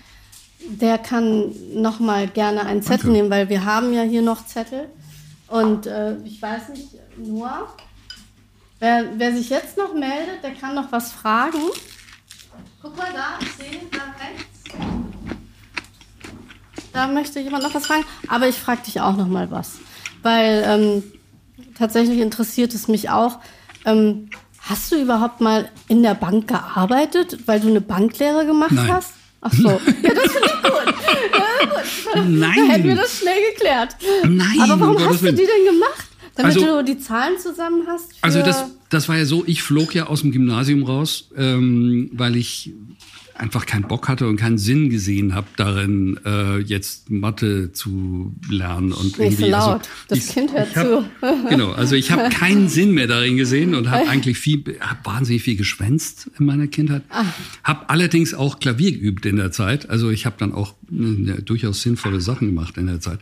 der 0.59 0.97
kann 0.97 1.53
noch 1.73 2.01
mal 2.01 2.27
gerne 2.27 2.65
einen 2.65 2.81
Zettel 2.81 3.05
Danke. 3.05 3.11
nehmen, 3.13 3.29
weil 3.29 3.47
wir 3.47 3.63
haben 3.63 3.93
ja 3.93 4.01
hier 4.01 4.21
noch 4.21 4.45
Zettel. 4.45 4.89
Und 5.47 5.85
äh, 5.85 6.17
ich 6.17 6.41
weiß 6.41 6.69
nicht, 6.69 6.89
Noah, 7.17 7.67
wer, 8.79 9.05
wer 9.17 9.35
sich 9.35 9.49
jetzt 9.49 9.77
noch 9.77 9.93
meldet, 9.93 10.43
der 10.43 10.53
kann 10.53 10.75
noch 10.75 10.91
was 10.91 11.11
fragen. 11.11 11.59
Guck 12.81 12.97
mal 12.97 13.11
da, 13.13 13.39
ich 13.41 13.51
sehe 13.53 13.81
da 13.91 13.99
rechts. 14.23 14.57
Da 16.93 17.07
möchte 17.07 17.39
jemand 17.39 17.63
noch 17.63 17.73
was 17.73 17.85
fragen. 17.85 18.05
Aber 18.27 18.47
ich 18.47 18.55
frage 18.55 18.81
dich 18.83 19.01
auch 19.01 19.15
noch 19.15 19.27
mal 19.27 19.51
was. 19.51 19.79
Weil 20.23 20.63
ähm, 20.65 21.03
tatsächlich 21.77 22.19
interessiert 22.19 22.73
es 22.73 22.87
mich 22.87 23.09
auch. 23.09 23.39
Ähm, 23.85 24.29
hast 24.59 24.91
du 24.91 24.95
überhaupt 24.95 25.39
mal 25.39 25.69
in 25.87 26.03
der 26.03 26.15
Bank 26.15 26.47
gearbeitet, 26.47 27.47
weil 27.47 27.59
du 27.59 27.67
eine 27.67 27.81
Banklehre 27.81 28.45
gemacht 28.45 28.71
Nein. 28.71 28.91
hast? 28.91 29.13
Ach 29.41 29.53
so. 29.53 29.69
Ja, 30.03 30.13
das 30.13 30.31
finde 30.31 30.47
ich 30.47 30.63
gut. 30.63 30.95
Ja, 31.33 31.69
gut. 31.69 32.29
Nein. 32.29 32.55
Da 32.67 32.73
hätten 32.73 32.87
wir 32.87 32.95
das 32.95 33.19
schnell 33.19 33.51
geklärt. 33.53 33.95
Nein, 34.23 34.59
Aber 34.61 34.73
um 34.73 34.79
warum 34.81 35.05
hast 35.09 35.21
du 35.21 35.31
die 35.31 35.37
denn 35.37 35.65
gemacht? 35.73 36.05
Damit 36.35 36.55
Also- 36.55 36.77
du 36.77 36.83
die 36.83 36.99
Zahlen 36.99 37.37
zusammen 37.39 37.83
hast? 37.87 38.11
Also 38.21 38.41
das, 38.41 38.65
das 38.89 39.09
war 39.09 39.17
ja 39.17 39.25
so, 39.25 39.43
ich 39.47 39.63
flog 39.63 39.93
ja 39.95 40.07
aus 40.07 40.21
dem 40.21 40.31
Gymnasium 40.31 40.83
raus, 40.83 41.29
ähm, 41.35 42.09
weil 42.13 42.35
ich 42.35 42.73
einfach 43.37 43.65
keinen 43.65 43.83
Bock 43.87 44.07
hatte 44.07 44.27
und 44.27 44.37
keinen 44.37 44.57
Sinn 44.57 44.89
gesehen 44.89 45.33
habe 45.35 45.47
darin, 45.57 46.19
äh, 46.25 46.57
jetzt 46.59 47.09
Mathe 47.09 47.71
zu 47.71 48.33
lernen 48.49 48.91
und 48.91 49.05
Nicht 49.05 49.15
so 49.17 49.23
irgendwie. 49.23 49.49
laut. 49.51 49.81
Das 50.07 50.17
ich- 50.19 50.27
Kind 50.29 50.53
hört 50.53 50.75
hab, 50.75 51.05
Genau, 51.49 51.71
also 51.71 51.95
ich 51.95 52.11
habe 52.11 52.29
keinen 52.29 52.67
Sinn 52.67 52.91
mehr 52.93 53.07
darin 53.07 53.37
gesehen 53.37 53.75
und 53.75 53.89
habe 53.89 54.07
eigentlich 54.09 54.37
viel, 54.39 54.63
hab 54.79 55.05
wahnsinnig 55.05 55.43
viel 55.43 55.55
geschwänzt 55.55 56.29
in 56.39 56.45
meiner 56.45 56.67
Kindheit. 56.67 57.03
Ah. 57.09 57.25
Habe 57.63 57.89
allerdings 57.89 58.33
auch 58.33 58.59
Klavier 58.59 58.91
geübt 58.91 59.25
in 59.25 59.35
der 59.35 59.51
Zeit. 59.51 59.89
Also 59.89 60.09
ich 60.09 60.25
habe 60.25 60.35
dann 60.39 60.53
auch 60.53 60.73
äh, 60.91 61.41
durchaus 61.43 61.81
sinnvolle 61.81 62.21
Sachen 62.21 62.47
gemacht 62.47 62.77
in 62.77 62.87
der 62.87 62.99
Zeit. 62.99 63.19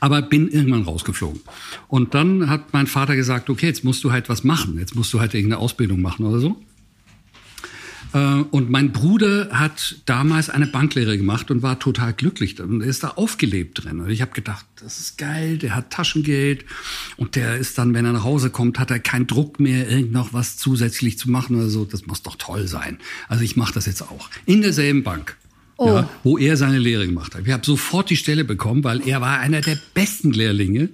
Aber 0.00 0.20
bin 0.22 0.48
irgendwann 0.48 0.82
rausgeflogen. 0.82 1.40
Und 1.88 2.14
dann 2.14 2.50
hat 2.50 2.72
mein 2.72 2.86
Vater 2.86 3.16
gesagt, 3.16 3.48
okay, 3.50 3.66
jetzt 3.66 3.82
musst 3.84 4.04
du 4.04 4.12
halt 4.12 4.28
was 4.28 4.44
machen. 4.44 4.78
Jetzt 4.78 4.94
musst 4.94 5.12
du 5.14 5.20
halt 5.20 5.32
irgendeine 5.34 5.60
Ausbildung 5.62 6.02
machen 6.02 6.26
oder 6.26 6.38
so. 6.40 6.56
Äh, 8.14 8.44
Und 8.50 8.70
mein 8.70 8.92
Bruder 8.92 9.48
hat 9.50 9.96
damals 10.06 10.48
eine 10.48 10.66
Banklehre 10.66 11.18
gemacht 11.18 11.50
und 11.50 11.62
war 11.62 11.78
total 11.80 12.12
glücklich 12.12 12.60
und 12.60 12.80
er 12.80 12.86
ist 12.86 13.02
da 13.02 13.08
aufgelebt 13.08 13.84
drin. 13.84 14.00
Und 14.00 14.08
ich 14.08 14.22
habe 14.22 14.30
gedacht, 14.30 14.64
das 14.76 15.00
ist 15.00 15.18
geil, 15.18 15.58
der 15.58 15.74
hat 15.74 15.90
Taschengeld 15.90 16.64
und 17.16 17.34
der 17.34 17.56
ist 17.56 17.76
dann, 17.76 17.92
wenn 17.92 18.04
er 18.04 18.12
nach 18.12 18.24
Hause 18.24 18.50
kommt, 18.50 18.78
hat 18.78 18.90
er 18.90 19.00
keinen 19.00 19.26
Druck 19.26 19.58
mehr, 19.58 19.90
irgend 19.90 20.12
noch 20.12 20.32
was 20.32 20.56
zusätzlich 20.56 21.18
zu 21.18 21.28
machen 21.28 21.56
oder 21.56 21.68
so. 21.68 21.84
Das 21.84 22.06
muss 22.06 22.22
doch 22.22 22.36
toll 22.36 22.68
sein. 22.68 22.98
Also 23.28 23.42
ich 23.42 23.56
mache 23.56 23.74
das 23.74 23.86
jetzt 23.86 24.02
auch. 24.02 24.30
In 24.46 24.62
derselben 24.62 25.02
Bank. 25.02 25.36
Oh. 25.76 25.88
Ja, 25.88 26.08
wo 26.22 26.38
er 26.38 26.56
seine 26.56 26.78
Lehre 26.78 27.04
gemacht 27.04 27.34
hat. 27.34 27.44
Ich 27.46 27.52
habe 27.52 27.66
sofort 27.66 28.08
die 28.08 28.16
Stelle 28.16 28.44
bekommen, 28.44 28.84
weil 28.84 29.06
er 29.08 29.20
war 29.20 29.40
einer 29.40 29.60
der 29.60 29.76
besten 29.92 30.30
Lehrlinge 30.30 30.88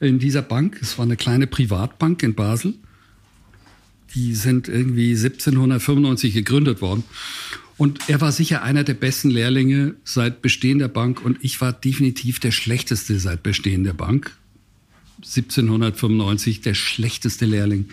in 0.00 0.18
dieser 0.18 0.42
Bank. 0.42 0.78
Es 0.82 0.98
war 0.98 1.04
eine 1.04 1.16
kleine 1.16 1.46
Privatbank 1.46 2.24
in 2.24 2.34
Basel. 2.34 2.74
Die 4.16 4.34
sind 4.34 4.66
irgendwie 4.66 5.10
1795 5.10 6.34
gegründet 6.34 6.80
worden. 6.80 7.04
Und 7.76 8.08
er 8.08 8.20
war 8.20 8.32
sicher 8.32 8.62
einer 8.62 8.82
der 8.82 8.94
besten 8.94 9.30
Lehrlinge 9.30 9.94
seit 10.02 10.42
Bestehen 10.42 10.78
der 10.78 10.88
Bank 10.88 11.24
und 11.24 11.38
ich 11.42 11.60
war 11.60 11.72
definitiv 11.72 12.40
der 12.40 12.50
schlechteste 12.50 13.18
seit 13.20 13.42
Bestehen 13.42 13.84
der 13.84 13.92
Bank. 13.92 14.36
1795 15.18 16.60
der 16.60 16.74
schlechteste 16.74 17.46
Lehrling. 17.46 17.88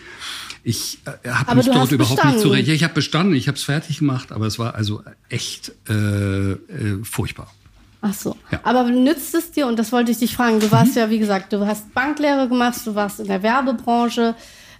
Ich 0.62 0.98
äh, 1.04 1.28
habe 1.28 1.56
mich 1.56 1.66
dort 1.66 1.92
überhaupt 1.92 2.16
bestanden. 2.16 2.36
nicht 2.36 2.42
zurecht. 2.42 2.68
Ich 2.68 2.84
habe 2.84 2.94
bestanden, 2.94 3.34
ich 3.34 3.48
habe 3.48 3.56
es 3.56 3.64
fertig 3.64 3.98
gemacht, 3.98 4.32
aber 4.32 4.46
es 4.46 4.58
war 4.58 4.74
also 4.74 5.02
echt 5.28 5.72
äh, 5.88 6.52
äh, 6.52 6.56
furchtbar. 7.02 7.52
Ach 8.00 8.14
so. 8.14 8.36
Ja. 8.50 8.60
Aber 8.64 8.90
nützt 8.90 9.34
es 9.34 9.50
dir, 9.50 9.66
und 9.66 9.78
das 9.78 9.90
wollte 9.92 10.10
ich 10.10 10.18
dich 10.18 10.34
fragen, 10.34 10.60
du 10.60 10.70
warst 10.70 10.96
ja, 10.96 11.08
wie 11.08 11.18
gesagt, 11.18 11.52
du 11.52 11.66
hast 11.66 11.92
Banklehre 11.94 12.48
gemacht, 12.48 12.80
du 12.84 12.94
warst 12.94 13.20
in 13.20 13.28
der 13.28 13.42
Werbebranche, 13.42 14.34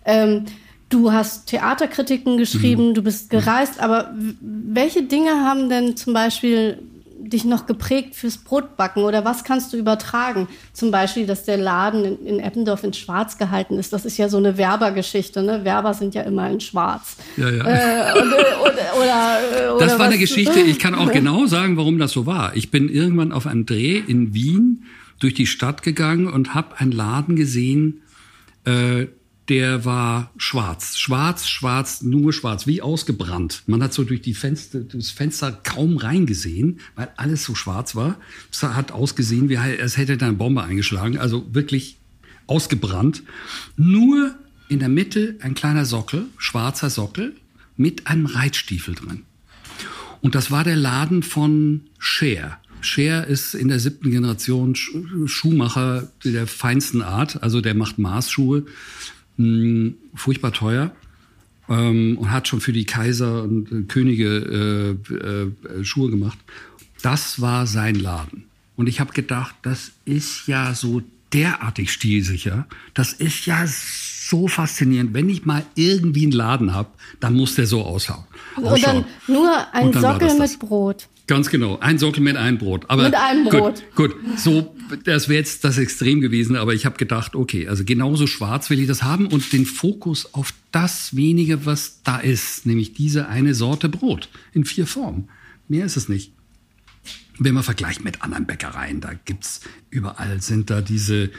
ähm, 0.04 0.44
du 0.94 1.12
hast 1.12 1.46
Theaterkritiken 1.46 2.38
geschrieben, 2.38 2.94
du 2.94 3.02
bist 3.02 3.28
gereist, 3.28 3.80
aber 3.80 4.14
welche 4.40 5.02
Dinge 5.02 5.30
haben 5.30 5.68
denn 5.68 5.96
zum 5.96 6.14
Beispiel 6.14 6.78
dich 7.18 7.44
noch 7.44 7.66
geprägt 7.66 8.14
fürs 8.14 8.38
Brotbacken 8.38 9.02
oder 9.02 9.24
was 9.24 9.44
kannst 9.44 9.72
du 9.72 9.76
übertragen? 9.76 10.46
Zum 10.72 10.90
Beispiel, 10.90 11.26
dass 11.26 11.44
der 11.44 11.56
Laden 11.56 12.04
in, 12.04 12.26
in 12.26 12.38
Eppendorf 12.40 12.84
in 12.84 12.92
Schwarz 12.92 13.38
gehalten 13.38 13.78
ist. 13.78 13.92
Das 13.92 14.04
ist 14.04 14.18
ja 14.18 14.28
so 14.28 14.36
eine 14.36 14.56
Werbergeschichte, 14.56 15.42
ne? 15.42 15.64
Werber 15.64 15.94
sind 15.94 16.14
ja 16.14 16.22
immer 16.22 16.48
in 16.50 16.60
Schwarz. 16.60 17.16
Ja, 17.36 17.50
ja. 17.50 17.64
Äh, 17.64 18.20
und, 18.20 18.30
äh, 18.30 18.34
oder, 18.34 18.96
oder, 18.96 19.38
äh, 19.66 19.70
oder 19.70 19.86
Das 19.86 19.98
war 19.98 20.06
eine 20.06 20.18
Geschichte, 20.18 20.60
ich 20.60 20.78
kann 20.78 20.94
auch 20.94 21.10
genau 21.12 21.46
sagen, 21.46 21.76
warum 21.76 21.98
das 21.98 22.12
so 22.12 22.26
war. 22.26 22.54
Ich 22.56 22.70
bin 22.70 22.88
irgendwann 22.88 23.32
auf 23.32 23.46
einem 23.46 23.66
Dreh 23.66 23.98
in 23.98 24.34
Wien 24.34 24.84
durch 25.18 25.34
die 25.34 25.46
Stadt 25.46 25.82
gegangen 25.82 26.26
und 26.28 26.54
habe 26.54 26.78
einen 26.78 26.92
Laden 26.92 27.36
gesehen, 27.36 28.02
äh, 28.64 29.06
der 29.48 29.84
war 29.84 30.30
schwarz. 30.36 30.96
Schwarz, 30.96 31.48
schwarz, 31.48 32.02
nur 32.02 32.32
schwarz, 32.32 32.66
wie 32.66 32.80
ausgebrannt. 32.80 33.62
Man 33.66 33.82
hat 33.82 33.92
so 33.92 34.04
durch 34.04 34.22
die 34.22 34.34
Fenster, 34.34 34.80
das 34.80 35.10
Fenster 35.10 35.52
kaum 35.52 35.98
reingesehen, 35.98 36.80
weil 36.94 37.10
alles 37.16 37.44
so 37.44 37.54
schwarz 37.54 37.94
war. 37.94 38.18
Es 38.50 38.62
hat 38.62 38.92
ausgesehen, 38.92 39.48
wie 39.48 39.58
als 39.58 39.96
hätte 39.96 40.16
da 40.16 40.26
eine 40.26 40.36
Bombe 40.36 40.62
eingeschlagen. 40.62 41.18
Also 41.18 41.46
wirklich 41.52 41.98
ausgebrannt. 42.46 43.22
Nur 43.76 44.34
in 44.68 44.78
der 44.78 44.88
Mitte 44.88 45.36
ein 45.40 45.54
kleiner 45.54 45.84
Sockel, 45.84 46.26
schwarzer 46.38 46.88
Sockel, 46.88 47.34
mit 47.76 48.06
einem 48.06 48.26
Reitstiefel 48.26 48.94
drin. 48.94 49.24
Und 50.22 50.34
das 50.34 50.50
war 50.50 50.64
der 50.64 50.76
Laden 50.76 51.22
von 51.22 51.82
Cher. 51.98 52.58
Scher 52.80 53.26
ist 53.26 53.54
in 53.54 53.68
der 53.68 53.78
siebten 53.78 54.10
Generation 54.10 54.74
Schuhmacher 54.74 56.10
der 56.24 56.46
feinsten 56.46 57.02
Art. 57.02 57.42
Also 57.42 57.60
der 57.60 57.74
macht 57.74 57.98
Maßschuhe. 57.98 58.64
Hm, 59.36 59.94
furchtbar 60.14 60.52
teuer. 60.52 60.92
Ähm, 61.68 62.18
und 62.18 62.30
hat 62.30 62.46
schon 62.46 62.60
für 62.60 62.72
die 62.72 62.84
Kaiser 62.84 63.42
und 63.42 63.72
äh, 63.72 63.82
Könige 63.82 64.98
äh, 65.10 65.14
äh, 65.14 65.84
Schuhe 65.84 66.10
gemacht. 66.10 66.38
Das 67.02 67.40
war 67.40 67.66
sein 67.66 67.94
Laden. 67.94 68.44
Und 68.76 68.88
ich 68.88 69.00
habe 69.00 69.12
gedacht, 69.12 69.54
das 69.62 69.92
ist 70.04 70.46
ja 70.46 70.74
so 70.74 71.02
derartig 71.32 71.92
stilsicher. 71.92 72.66
Das 72.92 73.12
ist 73.12 73.46
ja 73.46 73.64
so 73.66 74.48
faszinierend. 74.48 75.14
Wenn 75.14 75.28
ich 75.28 75.44
mal 75.44 75.64
irgendwie 75.74 76.24
einen 76.24 76.32
Laden 76.32 76.74
habe, 76.74 76.90
dann 77.20 77.34
muss 77.34 77.54
der 77.54 77.66
so 77.66 77.82
ausschauen. 77.82 78.24
Und 78.56 78.82
dann 78.84 79.04
nur 79.26 79.50
ein 79.72 79.92
Sockel 79.92 80.32
mit 80.32 80.40
das. 80.40 80.56
Brot. 80.58 81.08
Ganz 81.26 81.48
genau, 81.48 81.78
ein 81.78 81.98
Sockel 81.98 82.22
mit 82.22 82.36
einem 82.36 82.58
Brot. 82.58 82.84
Aber 82.88 83.04
mit 83.04 83.14
einem 83.14 83.44
Brot. 83.44 83.82
Gut, 83.94 84.14
gut. 84.14 84.38
so 84.38 84.74
das 85.04 85.28
wäre 85.28 85.38
jetzt 85.38 85.64
das 85.64 85.78
Extrem 85.78 86.20
gewesen, 86.20 86.56
aber 86.56 86.74
ich 86.74 86.86
habe 86.86 86.96
gedacht, 86.96 87.34
okay, 87.34 87.68
also 87.68 87.84
genauso 87.84 88.26
schwarz 88.26 88.70
will 88.70 88.80
ich 88.80 88.86
das 88.86 89.02
haben 89.02 89.26
und 89.26 89.52
den 89.52 89.66
Fokus 89.66 90.34
auf 90.34 90.52
das 90.72 91.16
wenige, 91.16 91.66
was 91.66 92.02
da 92.02 92.18
ist, 92.18 92.66
nämlich 92.66 92.92
diese 92.92 93.28
eine 93.28 93.54
Sorte 93.54 93.88
Brot 93.88 94.28
in 94.52 94.64
vier 94.64 94.86
Formen. 94.86 95.28
Mehr 95.68 95.86
ist 95.86 95.96
es 95.96 96.08
nicht. 96.08 96.32
Wenn 97.38 97.54
man 97.54 97.62
vergleicht 97.64 98.04
mit 98.04 98.22
anderen 98.22 98.46
Bäckereien, 98.46 99.00
da 99.00 99.12
gibt's 99.24 99.62
überall 99.90 100.40
sind 100.40 100.70
da 100.70 100.80
diese 100.80 101.30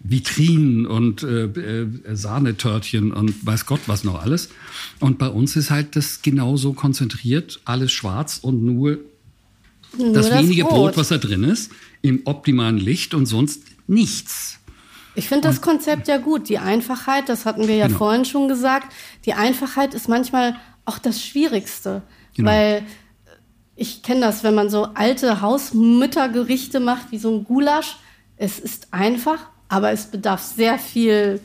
Vitrinen 0.00 0.86
und 0.86 1.22
äh, 1.22 1.44
äh, 1.44 1.86
Sahnetörtchen 2.14 3.12
und 3.12 3.46
weiß 3.46 3.66
Gott 3.66 3.80
was 3.86 4.02
noch 4.02 4.22
alles. 4.22 4.48
Und 4.98 5.18
bei 5.18 5.28
uns 5.28 5.54
ist 5.56 5.70
halt 5.70 5.94
das 5.94 6.22
genauso 6.22 6.72
konzentriert, 6.72 7.60
alles 7.64 7.92
schwarz 7.92 8.38
und 8.40 8.64
nur, 8.64 8.98
nur 9.96 10.12
das, 10.12 10.28
das 10.28 10.38
wenige 10.38 10.64
Brot. 10.64 10.72
Brot, 10.72 10.96
was 10.96 11.08
da 11.08 11.18
drin 11.18 11.44
ist, 11.44 11.70
im 12.00 12.22
optimalen 12.24 12.78
Licht 12.78 13.14
und 13.14 13.26
sonst 13.26 13.62
nichts. 13.86 14.58
Ich 15.14 15.28
finde 15.28 15.48
das 15.48 15.60
Konzept 15.60 16.08
ja 16.08 16.16
gut. 16.16 16.48
Die 16.48 16.58
Einfachheit, 16.58 17.28
das 17.28 17.44
hatten 17.44 17.68
wir 17.68 17.76
ja 17.76 17.86
genau. 17.86 17.98
vorhin 17.98 18.24
schon 18.24 18.48
gesagt, 18.48 18.92
die 19.26 19.34
Einfachheit 19.34 19.94
ist 19.94 20.08
manchmal 20.08 20.56
auch 20.84 20.98
das 20.98 21.22
Schwierigste. 21.22 22.02
Genau. 22.34 22.50
Weil 22.50 22.82
ich 23.76 24.02
kenne 24.02 24.20
das, 24.20 24.42
wenn 24.42 24.54
man 24.54 24.70
so 24.70 24.88
alte 24.94 25.40
Hausmüttergerichte 25.40 26.80
macht, 26.80 27.10
wie 27.12 27.18
so 27.18 27.30
ein 27.30 27.44
Gulasch. 27.44 27.96
Es 28.36 28.58
ist 28.58 28.88
einfach, 28.92 29.38
aber 29.68 29.92
es 29.92 30.06
bedarf 30.06 30.42
sehr 30.42 30.78
viel 30.78 31.40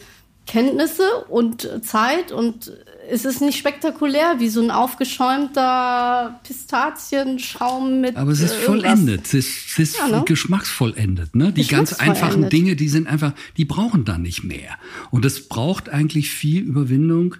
Kenntnisse 0.48 1.26
und 1.30 1.70
Zeit 1.84 2.32
und 2.32 2.72
es 3.10 3.26
ist 3.26 3.42
nicht 3.42 3.58
spektakulär 3.58 4.36
wie 4.40 4.50
so 4.50 4.62
ein 4.62 4.72
aufgeschäumter 4.72 6.40
Pistazienschaum 6.44 8.02
mit. 8.02 8.16
Aber 8.18 8.32
es 8.32 8.40
ist 8.40 8.54
äh, 8.54 8.60
vollendet, 8.60 9.28
es 9.28 9.34
ist, 9.34 9.50
es 9.72 9.80
ist 9.80 9.98
ja, 9.98 10.08
ne? 10.08 10.24
geschmacksvollendet. 10.26 11.36
Ne? 11.36 11.54
Die 11.54 11.68
ganz 11.68 11.94
einfachen 11.94 12.50
Dinge, 12.50 12.76
die 12.76 12.90
sind 12.90 13.08
einfach, 13.08 13.34
die 13.58 13.66
brauchen 13.66 14.06
dann 14.06 14.22
nicht 14.22 14.44
mehr. 14.44 14.72
Und 15.12 15.26
es 15.26 15.48
braucht 15.48 15.90
eigentlich 15.90 16.32
viel 16.32 16.64
Überwindung, 16.64 17.36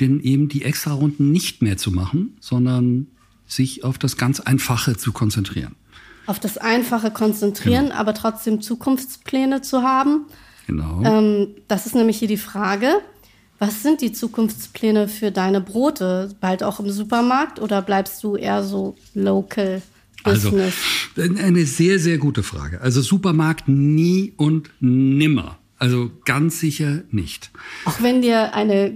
denn 0.00 0.20
eben 0.20 0.48
die 0.48 0.62
Extrarunden 0.62 1.32
nicht 1.32 1.62
mehr 1.62 1.76
zu 1.76 1.90
machen, 1.90 2.36
sondern 2.40 3.06
sich 3.46 3.84
auf 3.84 3.98
das 3.98 4.16
ganz 4.16 4.40
Einfache 4.40 4.96
zu 4.96 5.12
konzentrieren 5.12 5.74
auf 6.26 6.38
das 6.38 6.58
Einfache 6.58 7.10
konzentrieren, 7.10 7.86
genau. 7.86 7.96
aber 7.96 8.12
trotzdem 8.12 8.60
Zukunftspläne 8.60 9.62
zu 9.62 9.82
haben. 9.82 10.26
Genau. 10.68 11.02
Ähm, 11.02 11.48
das 11.66 11.86
ist 11.86 11.94
nämlich 11.94 12.18
hier 12.18 12.28
die 12.28 12.36
Frage. 12.36 13.00
Was 13.58 13.82
sind 13.82 14.02
die 14.02 14.12
Zukunftspläne 14.12 15.08
für 15.08 15.32
deine 15.32 15.62
Brote? 15.62 16.30
Bald 16.40 16.62
auch 16.62 16.78
im 16.78 16.90
Supermarkt 16.90 17.58
oder 17.58 17.80
bleibst 17.82 18.22
du 18.22 18.36
eher 18.36 18.62
so 18.62 18.94
local? 19.14 19.82
Business? 20.22 20.74
Also, 21.16 21.42
eine 21.42 21.64
sehr, 21.64 21.98
sehr 21.98 22.18
gute 22.18 22.42
Frage. 22.42 22.82
Also 22.82 23.00
Supermarkt 23.00 23.66
nie 23.66 24.34
und 24.36 24.70
nimmer. 24.80 25.58
Also 25.78 26.10
ganz 26.24 26.60
sicher 26.60 27.02
nicht. 27.10 27.50
Auch 27.86 28.02
wenn 28.02 28.20
dir 28.20 28.52
eine 28.52 28.92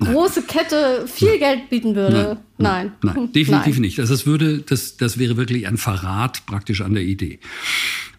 große 0.00 0.42
Kette 0.42 1.06
viel 1.06 1.38
Geld 1.38 1.70
bieten 1.70 1.94
würde. 1.94 2.38
Nein. 2.58 2.92
Nein, 3.02 3.14
nein 3.14 3.32
definitiv 3.32 3.76
nein. 3.76 3.82
nicht. 3.82 4.00
Also 4.00 4.14
das 4.14 4.26
würde, 4.26 4.58
das, 4.62 4.96
das 4.96 5.18
wäre 5.18 5.36
wirklich 5.36 5.68
ein 5.68 5.76
Verrat 5.76 6.44
praktisch 6.46 6.80
an 6.80 6.94
der 6.94 7.04
Idee. 7.04 7.38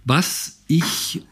Was 0.05 0.61
ich 0.67 1.23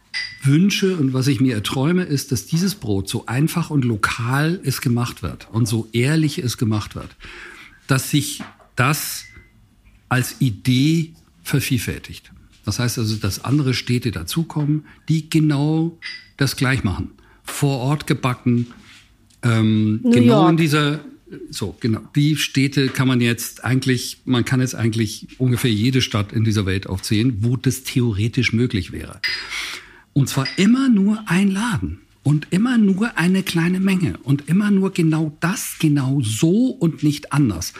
wünsche 0.43 0.97
und 0.97 1.14
was 1.14 1.28
ich 1.28 1.39
mir 1.39 1.55
erträume, 1.55 2.03
ist, 2.03 2.32
dass 2.32 2.45
dieses 2.45 2.76
Brot 2.76 3.10
so 3.10 3.26
einfach 3.26 3.70
und 3.70 3.86
lokal 3.86 4.60
es 4.64 4.82
gemacht 4.82 5.22
wird 5.22 5.47
und 5.51 5.68
so 5.68 5.88
ehrlich 5.91 6.39
es 6.39 6.57
gemacht 6.57 6.95
wird, 6.95 7.16
dass 7.88 8.10
sich 8.10 8.41
das 8.76 9.26
als 10.07 10.36
Idee 10.39 11.14
vervielfältigt. 11.43 12.32
Das 12.66 12.80
heißt 12.80 12.99
also, 12.99 13.16
dass 13.16 13.43
andere 13.43 13.74
Städte 13.74 14.12
dazukommen, 14.12 14.86
die 15.07 15.30
genau 15.30 15.97
das 16.38 16.55
gleich 16.55 16.84
machen. 16.84 17.12
Vor 17.43 17.80
Ort 17.80 18.07
gebacken, 18.07 18.68
ähm, 19.41 20.01
genau 20.03 20.41
York. 20.41 20.51
in 20.51 20.57
dieser, 20.57 20.99
so, 21.49 21.76
genau, 21.80 22.01
die 22.16 22.36
Städte 22.36 22.89
kann 22.89 23.07
man 23.07 23.22
jetzt 23.22 23.64
eigentlich, 23.64 24.22
man 24.26 24.45
kann 24.45 24.62
jetzt 24.62 24.76
eigentlich 24.76 25.28
ungefähr 25.38 25.72
jede 25.72 26.01
Stadt 26.01 26.32
in 26.32 26.43
dieser 26.43 26.66
Welt 26.66 26.88
aufzählen, 26.88 27.38
wo 27.41 27.57
das 27.57 27.84
theoretisch 27.84 28.53
möglich 28.53 28.91
wäre. 28.91 29.20
Und 30.20 30.28
zwar 30.28 30.47
immer 30.57 30.89
nur 30.89 31.24
ein 31.28 31.49
Laden 31.49 32.01
und 32.24 32.47
immer 32.49 32.78
nur 32.78 33.17
eine 33.17 33.41
kleine 33.41 33.80
Menge 33.80 34.17
und 34.22 34.49
immer 34.49 34.70
nur 34.70 34.91
genau 34.91 35.32
das, 35.39 35.78
genau 35.80 36.20
so 36.22 36.72
und 36.72 37.03
nicht 37.03 37.32
anders. 37.32 37.72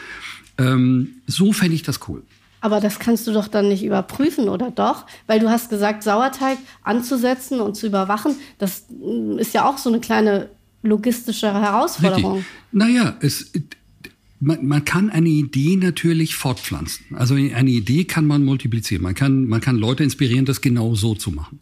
Ähm, 0.56 1.16
so 1.26 1.52
fände 1.52 1.74
ich 1.74 1.82
das 1.82 2.08
cool. 2.08 2.22
Aber 2.62 2.80
das 2.80 2.98
kannst 2.98 3.26
du 3.26 3.34
doch 3.34 3.46
dann 3.46 3.68
nicht 3.68 3.84
überprüfen, 3.84 4.48
oder 4.48 4.70
doch? 4.70 5.04
Weil 5.26 5.38
du 5.38 5.50
hast 5.50 5.68
gesagt, 5.68 6.02
Sauerteig 6.02 6.56
anzusetzen 6.82 7.60
und 7.60 7.76
zu 7.76 7.86
überwachen, 7.86 8.36
das 8.56 8.86
mm, 8.88 9.38
ist 9.38 9.52
ja 9.52 9.66
auch 9.66 9.76
so 9.76 9.90
eine 9.90 10.00
kleine 10.00 10.48
logistische 10.82 11.52
Herausforderung. 11.52 12.36
Richtig. 12.36 12.52
Naja, 12.72 13.16
es, 13.20 13.52
man, 14.40 14.66
man 14.66 14.84
kann 14.84 15.10
eine 15.10 15.28
Idee 15.28 15.76
natürlich 15.76 16.34
fortpflanzen. 16.34 17.14
Also 17.14 17.34
eine 17.34 17.70
Idee 17.70 18.04
kann 18.04 18.26
man 18.26 18.42
multiplizieren. 18.42 19.02
Man 19.02 19.14
kann, 19.14 19.46
man 19.46 19.60
kann 19.60 19.76
Leute 19.76 20.02
inspirieren, 20.02 20.46
das 20.46 20.62
genau 20.62 20.94
so 20.94 21.14
zu 21.14 21.30
machen. 21.30 21.60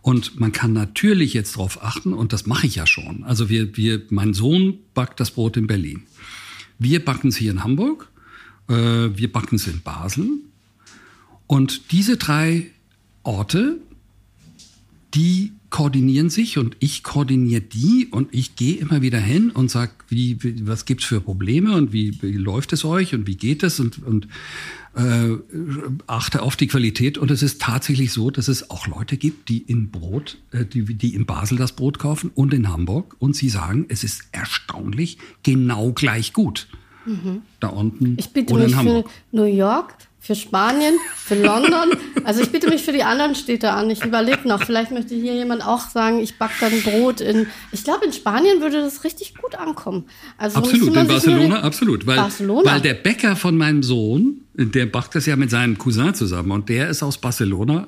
Und 0.00 0.40
man 0.40 0.50
kann 0.50 0.72
natürlich 0.72 1.34
jetzt 1.34 1.56
darauf 1.56 1.82
achten, 1.82 2.14
und 2.14 2.32
das 2.32 2.46
mache 2.46 2.66
ich 2.66 2.76
ja 2.76 2.86
schon. 2.86 3.24
Also 3.24 3.50
wir, 3.50 3.76
wir, 3.76 4.02
mein 4.08 4.32
Sohn 4.32 4.78
backt 4.94 5.20
das 5.20 5.32
Brot 5.32 5.58
in 5.58 5.66
Berlin. 5.66 6.04
Wir 6.78 7.04
backen 7.04 7.28
es 7.28 7.36
hier 7.36 7.50
in 7.50 7.62
Hamburg. 7.62 8.10
Äh, 8.68 8.74
wir 8.74 9.30
backen 9.30 9.56
es 9.56 9.66
in 9.66 9.82
Basel. 9.82 10.28
Und 11.46 11.92
diese 11.92 12.16
drei 12.16 12.70
Orte, 13.22 13.78
die 15.12 15.52
koordinieren 15.74 16.30
sich 16.30 16.56
und 16.56 16.76
ich 16.78 17.02
koordiniere 17.02 17.60
die 17.60 18.06
und 18.08 18.28
ich 18.30 18.54
gehe 18.54 18.76
immer 18.76 19.02
wieder 19.02 19.18
hin 19.18 19.50
und 19.50 19.72
sag, 19.72 20.04
wie, 20.08 20.40
wie 20.40 20.68
was 20.68 20.84
gibt's 20.84 21.04
für 21.04 21.20
Probleme 21.20 21.74
und 21.74 21.92
wie, 21.92 22.16
wie 22.22 22.36
läuft 22.36 22.72
es 22.72 22.84
euch 22.84 23.12
und 23.12 23.26
wie 23.26 23.34
geht 23.34 23.64
es 23.64 23.80
und, 23.80 24.00
und 24.06 24.28
äh, 24.94 25.30
achte 26.06 26.42
auf 26.42 26.54
die 26.54 26.68
Qualität. 26.68 27.18
Und 27.18 27.32
es 27.32 27.42
ist 27.42 27.60
tatsächlich 27.60 28.12
so, 28.12 28.30
dass 28.30 28.46
es 28.46 28.70
auch 28.70 28.86
Leute 28.86 29.16
gibt, 29.16 29.48
die 29.48 29.58
in 29.58 29.90
Brot, 29.90 30.38
äh, 30.52 30.64
die, 30.64 30.84
die 30.84 31.12
in 31.12 31.26
Basel 31.26 31.58
das 31.58 31.72
Brot 31.72 31.98
kaufen 31.98 32.30
und 32.36 32.54
in 32.54 32.68
Hamburg 32.68 33.16
und 33.18 33.34
sie 33.34 33.48
sagen, 33.48 33.86
es 33.88 34.04
ist 34.04 34.28
erstaunlich 34.30 35.18
genau 35.42 35.90
gleich 35.90 36.32
gut. 36.32 36.68
Mhm. 37.04 37.42
Da 37.58 37.66
unten 37.66 38.14
ich 38.16 38.32
bitte 38.32 38.54
oder 38.54 38.66
in 38.66 38.76
Hamburg. 38.76 39.10
Für 39.10 39.36
New 39.36 39.44
York 39.44 39.96
für 40.24 40.34
Spanien, 40.34 40.94
für 41.16 41.34
London. 41.34 41.90
Also 42.24 42.40
ich 42.40 42.50
bitte 42.50 42.68
mich 42.70 42.82
für 42.82 42.92
die 42.92 43.02
anderen 43.02 43.34
Städte 43.34 43.72
an. 43.72 43.90
Ich 43.90 44.02
überlege 44.02 44.48
noch, 44.48 44.62
vielleicht 44.64 44.90
möchte 44.90 45.14
hier 45.14 45.34
jemand 45.34 45.64
auch 45.64 45.90
sagen, 45.90 46.18
ich 46.20 46.38
backe 46.38 46.54
dann 46.60 46.80
Brot 46.80 47.20
in. 47.20 47.46
Ich 47.72 47.84
glaube, 47.84 48.06
in 48.06 48.12
Spanien 48.14 48.62
würde 48.62 48.80
das 48.80 49.04
richtig 49.04 49.34
gut 49.34 49.54
ankommen. 49.54 50.06
Also 50.38 50.58
absolut, 50.58 50.96
in 50.96 51.06
Barcelona, 51.06 51.60
absolut. 51.60 52.06
Weil, 52.06 52.16
Barcelona. 52.16 52.72
weil 52.72 52.80
der 52.80 52.94
Bäcker 52.94 53.36
von 53.36 53.58
meinem 53.58 53.82
Sohn, 53.82 54.40
der 54.54 54.86
backt 54.86 55.14
das 55.14 55.26
ja 55.26 55.36
mit 55.36 55.50
seinem 55.50 55.76
Cousin 55.76 56.14
zusammen 56.14 56.52
und 56.52 56.70
der 56.70 56.88
ist 56.88 57.02
aus 57.02 57.18
Barcelona. 57.18 57.86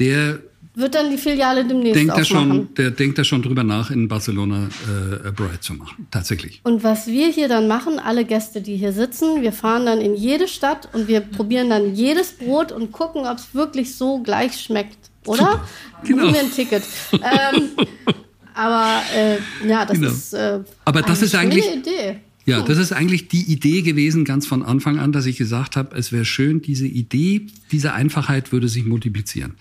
Der 0.00 0.40
wird 0.74 0.94
dann 0.94 1.10
die 1.10 1.18
Filiale 1.18 1.64
demnächst 1.64 1.96
denkt 1.96 2.16
er 2.16 2.24
schon, 2.24 2.74
Der 2.74 2.90
denkt 2.90 3.18
da 3.18 3.24
schon 3.24 3.42
drüber 3.42 3.64
nach, 3.64 3.90
in 3.90 4.08
Barcelona 4.08 4.68
äh, 4.86 5.30
Bride 5.32 5.60
zu 5.60 5.74
machen, 5.74 6.06
tatsächlich. 6.10 6.60
Und 6.62 6.84
was 6.84 7.06
wir 7.08 7.28
hier 7.28 7.48
dann 7.48 7.66
machen, 7.66 7.98
alle 7.98 8.24
Gäste, 8.24 8.60
die 8.60 8.76
hier 8.76 8.92
sitzen, 8.92 9.42
wir 9.42 9.52
fahren 9.52 9.86
dann 9.86 10.00
in 10.00 10.14
jede 10.14 10.46
Stadt 10.46 10.88
und 10.92 11.08
wir 11.08 11.20
probieren 11.20 11.70
dann 11.70 11.94
jedes 11.94 12.32
Brot 12.32 12.72
und 12.72 12.92
gucken, 12.92 13.26
ob 13.26 13.38
es 13.38 13.54
wirklich 13.54 13.96
so 13.96 14.20
gleich 14.20 14.60
schmeckt, 14.60 15.10
oder? 15.26 15.64
Genau. 16.04 16.22
Buchen 16.22 16.34
wir 16.34 16.40
ein 16.40 16.52
Ticket. 16.52 16.82
ähm, 17.12 17.70
aber 18.54 19.02
äh, 19.14 19.38
ja, 19.68 19.84
das 19.84 19.98
genau. 19.98 20.10
ist 20.10 20.32
äh, 20.34 20.60
aber 20.84 21.02
das 21.02 21.22
ist 21.22 21.34
eigentlich 21.34 21.66
Idee. 21.74 22.20
Ja, 22.46 22.62
das 22.62 22.78
ist 22.78 22.92
eigentlich 22.92 23.28
die 23.28 23.42
Idee 23.52 23.82
gewesen, 23.82 24.24
ganz 24.24 24.46
von 24.46 24.62
Anfang 24.62 24.98
an, 24.98 25.12
dass 25.12 25.26
ich 25.26 25.36
gesagt 25.36 25.76
habe, 25.76 25.96
es 25.96 26.10
wäre 26.10 26.24
schön, 26.24 26.62
diese 26.62 26.86
Idee, 26.86 27.46
diese 27.70 27.92
Einfachheit 27.92 28.50
würde 28.50 28.68
sich 28.68 28.84
multiplizieren. 28.84 29.54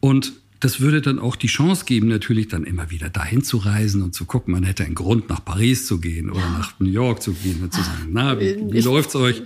Und 0.00 0.32
das 0.60 0.80
würde 0.80 1.02
dann 1.02 1.18
auch 1.18 1.36
die 1.36 1.48
Chance 1.48 1.84
geben, 1.84 2.08
natürlich 2.08 2.48
dann 2.48 2.64
immer 2.64 2.90
wieder 2.90 3.10
dahin 3.10 3.44
zu 3.44 3.58
reisen 3.58 4.02
und 4.02 4.14
zu 4.14 4.24
gucken. 4.24 4.52
Man 4.54 4.64
hätte 4.64 4.84
einen 4.84 4.94
Grund, 4.94 5.28
nach 5.28 5.44
Paris 5.44 5.86
zu 5.86 6.00
gehen 6.00 6.30
oder 6.30 6.48
nach 6.50 6.80
New 6.80 6.88
York 6.88 7.22
zu 7.22 7.34
gehen 7.34 7.62
und 7.62 7.72
zu 7.72 7.82
sagen, 7.82 8.08
na, 8.10 8.40
wie, 8.40 8.56
wie 8.70 8.80
läuft's 8.80 9.14
euch? 9.14 9.42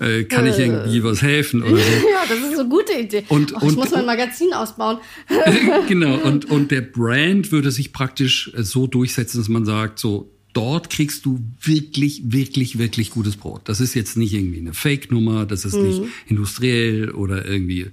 äh, 0.00 0.24
kann 0.24 0.46
ich 0.46 0.58
irgendwie 0.58 1.02
was 1.02 1.22
helfen 1.22 1.62
oder 1.62 1.76
so. 1.76 1.82
ja, 2.12 2.24
das 2.28 2.38
ist 2.38 2.58
eine 2.58 2.68
gute 2.68 2.92
Idee. 2.92 3.24
Und, 3.28 3.54
Och, 3.54 3.62
ich 3.62 3.68
und, 3.68 3.76
muss 3.76 3.90
mein 3.90 4.06
Magazin 4.06 4.52
ausbauen. 4.52 4.98
genau, 5.88 6.16
und, 6.16 6.46
und 6.46 6.70
der 6.70 6.82
Brand 6.82 7.52
würde 7.52 7.70
sich 7.70 7.92
praktisch 7.92 8.50
so 8.56 8.86
durchsetzen, 8.86 9.38
dass 9.38 9.48
man 9.48 9.64
sagt, 9.64 9.98
so, 9.98 10.30
dort 10.56 10.88
kriegst 10.88 11.26
du 11.26 11.40
wirklich, 11.60 12.32
wirklich, 12.32 12.78
wirklich 12.78 13.10
gutes 13.10 13.36
Brot. 13.36 13.62
Das 13.64 13.80
ist 13.80 13.94
jetzt 13.94 14.16
nicht 14.16 14.32
irgendwie 14.32 14.58
eine 14.58 14.72
Fake-Nummer, 14.72 15.44
das 15.44 15.64
ist 15.64 15.74
mhm. 15.74 15.82
nicht 15.82 16.02
industriell 16.26 17.10
oder 17.10 17.44
irgendwie 17.44 17.90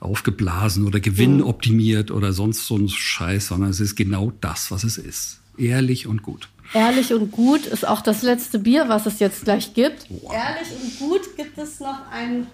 aufgeblasen 0.00 0.86
oder 0.86 0.98
gewinnoptimiert 0.98 2.10
mhm. 2.10 2.16
oder 2.16 2.32
sonst 2.32 2.66
so 2.66 2.76
ein 2.76 2.88
Scheiß, 2.88 3.48
sondern 3.48 3.70
es 3.70 3.80
ist 3.80 3.94
genau 3.94 4.32
das, 4.40 4.70
was 4.70 4.82
es 4.82 4.98
ist. 4.98 5.40
Ehrlich 5.56 6.06
und 6.06 6.22
gut. 6.22 6.48
Ehrlich 6.72 7.12
und 7.12 7.30
gut 7.30 7.66
ist 7.66 7.86
auch 7.86 8.00
das 8.00 8.22
letzte 8.22 8.58
Bier, 8.58 8.88
was 8.88 9.06
es 9.06 9.20
jetzt 9.20 9.44
gleich 9.44 9.74
gibt. 9.74 10.06
Wow. 10.08 10.32
Ehrlich 10.32 10.68
und 10.82 10.98
gut 10.98 11.36
gibt 11.36 11.58
es 11.58 11.80
noch 11.80 12.10
ein 12.10 12.46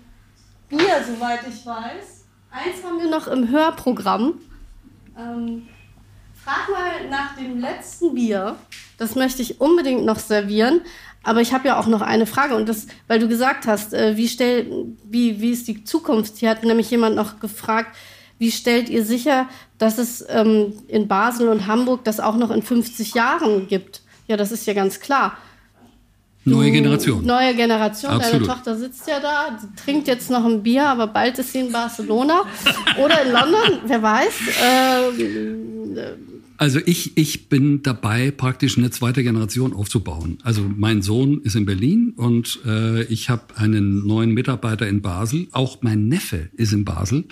Bier, 0.68 1.04
soweit 1.07 1.40
ich 1.48 1.64
weiß. 1.64 2.24
Eins 2.50 2.84
haben 2.84 2.98
wir 2.98 3.11
noch 3.11 3.28
im 3.28 3.50
Hörprogramm. 3.50 4.34
Ähm, 5.18 5.62
frag 6.47 6.68
mal 6.70 7.09
nach 7.11 7.36
dem 7.36 7.59
letzten 7.59 8.14
Bier. 8.14 8.57
Das 8.99 9.16
möchte 9.16 9.42
ich 9.42 9.61
unbedingt 9.61 10.05
noch 10.05 10.20
servieren. 10.20 10.80
Aber 11.24 11.40
ich 11.40 11.53
habe 11.53 11.66
ja 11.66 11.80
auch 11.80 11.88
noch 11.88 12.03
eine 12.03 12.24
Frage 12.24 12.55
und 12.55 12.68
das, 12.68 12.86
weil 13.09 13.18
du 13.18 13.26
gesagt 13.26 13.66
hast, 13.66 13.92
äh, 13.92 14.16
wie, 14.16 14.28
stell, 14.28 14.86
wie, 15.03 15.40
wie 15.40 15.51
ist 15.51 15.66
die 15.66 15.82
Zukunft? 15.82 16.36
Hier 16.36 16.51
hat 16.51 16.62
nämlich 16.62 16.88
jemand 16.88 17.16
noch 17.16 17.40
gefragt, 17.40 17.97
wie 18.38 18.53
stellt 18.53 18.88
ihr 18.88 19.05
sicher, 19.05 19.49
dass 19.78 19.99
es 19.99 20.24
ähm, 20.28 20.74
in 20.86 21.09
Basel 21.09 21.49
und 21.49 21.66
Hamburg 21.66 22.05
das 22.05 22.20
auch 22.20 22.36
noch 22.36 22.53
in 22.53 22.62
50 22.62 23.14
Jahren 23.14 23.66
gibt? 23.66 24.03
Ja, 24.28 24.36
das 24.36 24.53
ist 24.53 24.66
ja 24.68 24.72
ganz 24.72 25.01
klar. 25.01 25.36
Neue 26.44 26.70
Generation. 26.70 27.26
Neue 27.26 27.57
Generation. 27.57 28.12
Absolut. 28.12 28.42
Deine 28.42 28.47
Tochter 28.47 28.76
sitzt 28.76 29.09
ja 29.09 29.18
da, 29.18 29.59
trinkt 29.84 30.07
jetzt 30.07 30.30
noch 30.30 30.44
ein 30.44 30.62
Bier, 30.62 30.86
aber 30.86 31.09
bald 31.09 31.40
ist 31.40 31.53
sie 31.53 31.59
in 31.59 31.72
Barcelona 31.72 32.42
oder 33.03 33.22
in 33.22 33.32
London, 33.32 33.80
wer 33.84 34.01
weiß. 34.01 34.34
Ähm, 34.62 35.97
äh, 35.97 36.36
also 36.59 36.80
ich, 36.84 37.16
ich 37.16 37.48
bin 37.48 37.82
dabei, 37.82 38.30
praktisch 38.30 38.78
eine 38.78 38.90
zweite 38.90 39.22
Generation 39.22 39.74
aufzubauen. 39.74 40.38
Also 40.42 40.62
mein 40.62 41.02
Sohn 41.02 41.42
ist 41.42 41.54
in 41.54 41.66
Berlin 41.66 42.14
und 42.16 42.61
äh, 42.64 43.04
ich 43.04 43.28
habe 43.28 43.57
einen 43.57 44.07
neuen 44.07 44.32
Mitarbeiter 44.32 44.88
in 44.88 45.02
Basel. 45.02 45.48
Auch 45.52 45.82
mein 45.82 46.09
Neffe 46.09 46.48
ist 46.54 46.72
in 46.72 46.84
Basel. 46.84 47.24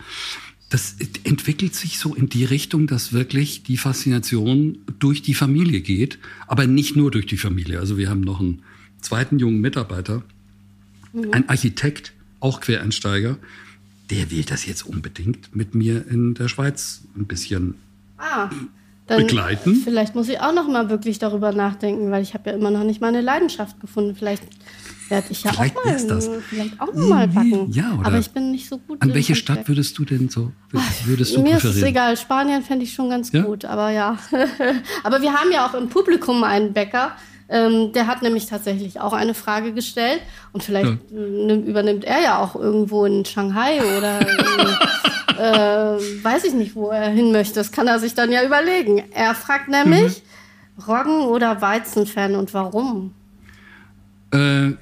Das 0.69 0.97
entwickelt 1.25 1.75
sich 1.75 1.99
so 1.99 2.15
in 2.15 2.29
die 2.29 2.45
Richtung, 2.45 2.87
dass 2.87 3.13
wirklich 3.13 3.63
die 3.63 3.77
Faszination 3.77 4.79
durch 4.99 5.23
die 5.23 5.35
Familie 5.35 5.81
geht, 5.81 6.19
aber 6.47 6.67
nicht 6.67 6.97
nur 6.97 7.11
durch 7.11 7.27
die 7.27 7.37
Familie. 7.37 7.79
Also 7.79 7.97
wir 7.97 8.11
haben 8.11 8.23
noch 8.23 8.41
einen 8.41 8.63
zweiten 9.01 9.39
jungen 9.39 9.61
Mitarbeiter, 9.61 10.23
mhm. 11.13 11.33
ein 11.33 11.49
Architekt, 11.49 12.13
auch 12.41 12.61
Quereinsteiger. 12.61 13.39
Der 14.11 14.31
will 14.31 14.45
das 14.45 14.67
jetzt 14.67 14.83
unbedingt 14.83 15.55
mit 15.55 15.75
mir 15.75 16.07
in 16.09 16.35
der 16.35 16.49
Schweiz 16.49 17.03
ein 17.17 17.27
bisschen 17.27 17.75
ah 18.19 18.51
dann 19.07 19.19
begleiten. 19.19 19.77
Vielleicht 19.77 20.15
muss 20.15 20.29
ich 20.29 20.41
auch 20.41 20.53
noch 20.53 20.69
mal 20.69 20.89
wirklich 20.89 21.19
darüber 21.19 21.53
nachdenken, 21.53 22.11
weil 22.11 22.23
ich 22.23 22.35
habe 22.35 22.51
ja 22.51 22.57
immer 22.57 22.71
noch 22.71 22.85
nicht 22.85 23.01
meine 23.01 23.21
Leidenschaft 23.21 23.81
gefunden. 23.81 24.15
Vielleicht 24.17 24.43
werde 25.09 25.27
ich 25.31 25.45
ja 25.45 25.53
vielleicht 25.53 25.77
auch 25.77 25.85
mal, 25.85 26.07
das. 26.07 26.31
vielleicht 26.49 26.81
auch 26.81 26.93
noch 26.95 27.09
mal 27.09 27.29
backen. 27.29 27.71
Ja, 27.71 27.95
oder 27.99 28.07
Aber 28.07 28.19
ich 28.19 28.31
bin 28.31 28.51
nicht 28.51 28.69
so 28.69 28.79
gut. 28.79 29.03
An 29.03 29.13
welche 29.13 29.35
Stadt 29.35 29.69
würdest 29.69 29.99
du 29.99 30.05
denn 30.05 30.29
so 30.29 30.53
würdest 31.05 31.37
du 31.37 31.43
Mir 31.43 31.59
ist 31.59 31.65
es 31.65 31.83
egal. 31.83 32.17
Spanien 32.17 32.63
fände 32.63 32.85
ich 32.85 32.93
schon 32.93 33.11
ganz 33.11 33.31
ja? 33.33 33.43
gut. 33.43 33.65
Aber 33.65 33.91
ja. 33.91 34.19
aber 35.05 35.21
wir 35.21 35.33
haben 35.33 35.53
ja 35.53 35.67
auch 35.67 35.75
im 35.75 35.89
Publikum 35.89 36.43
einen 36.45 36.73
Bäcker. 36.73 37.13
Ähm, 37.49 37.93
der 37.93 38.07
hat 38.07 38.23
nämlich 38.23 38.47
tatsächlich 38.47 39.01
auch 39.01 39.13
eine 39.13 39.35
Frage 39.35 39.73
gestellt 39.73 40.21
und 40.53 40.63
vielleicht 40.63 40.99
ja. 41.11 41.55
übernimmt 41.55 42.05
er 42.05 42.23
ja 42.23 42.39
auch 42.39 42.57
irgendwo 42.57 43.05
in 43.05 43.25
Shanghai 43.25 43.81
oder 43.99 44.21
äh, 45.39 46.25
weiß 46.25 46.45
ich 46.45 46.55
nicht, 46.55 46.75
wo 46.75 46.89
er 46.89 47.11
hin 47.11 47.33
möchte. 47.33 47.55
Das 47.55 47.71
kann 47.71 47.87
er 47.87 47.99
sich 47.99 48.15
dann 48.15 48.33
ja 48.33 48.45
überlegen. 48.45 49.03
Er 49.13 49.35
fragt 49.35 49.69
nämlich, 49.69 50.23
mhm. 50.23 50.83
Roggen- 50.83 51.27
oder 51.27 51.61
Weizenfan 51.61 52.35
und 52.35 52.53
warum? 52.55 53.15
Äh, 54.31 54.73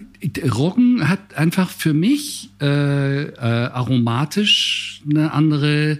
Roggen 0.48 1.08
hat 1.08 1.34
einfach 1.34 1.68
für 1.68 1.92
mich 1.94 2.50
äh, 2.60 3.22
äh, 3.24 3.36
aromatisch 3.36 5.02
eine 5.08 5.32
andere 5.32 5.98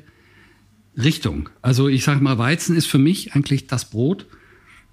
Richtung. 0.97 1.49
Also 1.61 1.89
ich 1.89 2.05
sage 2.05 2.23
mal, 2.23 2.39
Weizen 2.39 2.77
ist 2.77 2.87
für 2.87 2.99
mich 2.99 3.35
eigentlich 3.35 3.67
das 3.67 3.91
Brot. 3.91 4.27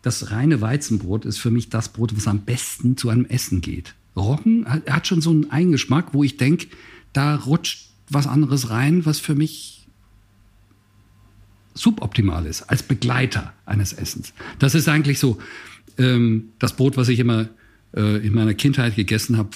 Das 0.01 0.31
reine 0.31 0.61
Weizenbrot 0.61 1.25
ist 1.25 1.39
für 1.39 1.51
mich 1.51 1.69
das 1.69 1.89
Brot, 1.89 2.15
was 2.15 2.27
am 2.27 2.41
besten 2.41 2.97
zu 2.97 3.09
einem 3.09 3.25
Essen 3.25 3.61
geht. 3.61 3.95
Roggen 4.15 4.65
hat, 4.65 4.89
hat 4.89 5.07
schon 5.07 5.21
so 5.21 5.29
einen 5.29 5.51
Eigengeschmack, 5.51 6.13
wo 6.13 6.23
ich 6.23 6.37
denke, 6.37 6.67
da 7.13 7.35
rutscht 7.35 7.89
was 8.09 8.27
anderes 8.27 8.69
rein, 8.69 9.05
was 9.05 9.19
für 9.19 9.35
mich 9.35 9.87
suboptimal 11.73 12.45
ist, 12.45 12.63
als 12.63 12.83
Begleiter 12.83 13.53
eines 13.65 13.93
Essens. 13.93 14.33
Das 14.57 14.75
ist 14.75 14.89
eigentlich 14.89 15.19
so 15.19 15.37
ähm, 15.97 16.49
das 16.59 16.75
Brot, 16.75 16.97
was 16.97 17.07
ich 17.09 17.19
immer 17.19 17.49
äh, 17.95 18.25
in 18.25 18.33
meiner 18.33 18.53
Kindheit 18.53 18.95
gegessen 18.95 19.37
habe, 19.37 19.49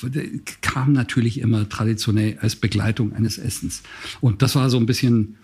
kam 0.61 0.93
natürlich 0.93 1.39
immer 1.39 1.67
traditionell 1.67 2.37
als 2.41 2.55
Begleitung 2.55 3.13
eines 3.13 3.37
Essens. 3.37 3.83
Und 4.21 4.41
das 4.41 4.55
war 4.55 4.69
so 4.69 4.77
ein 4.77 4.85
bisschen 4.85 5.37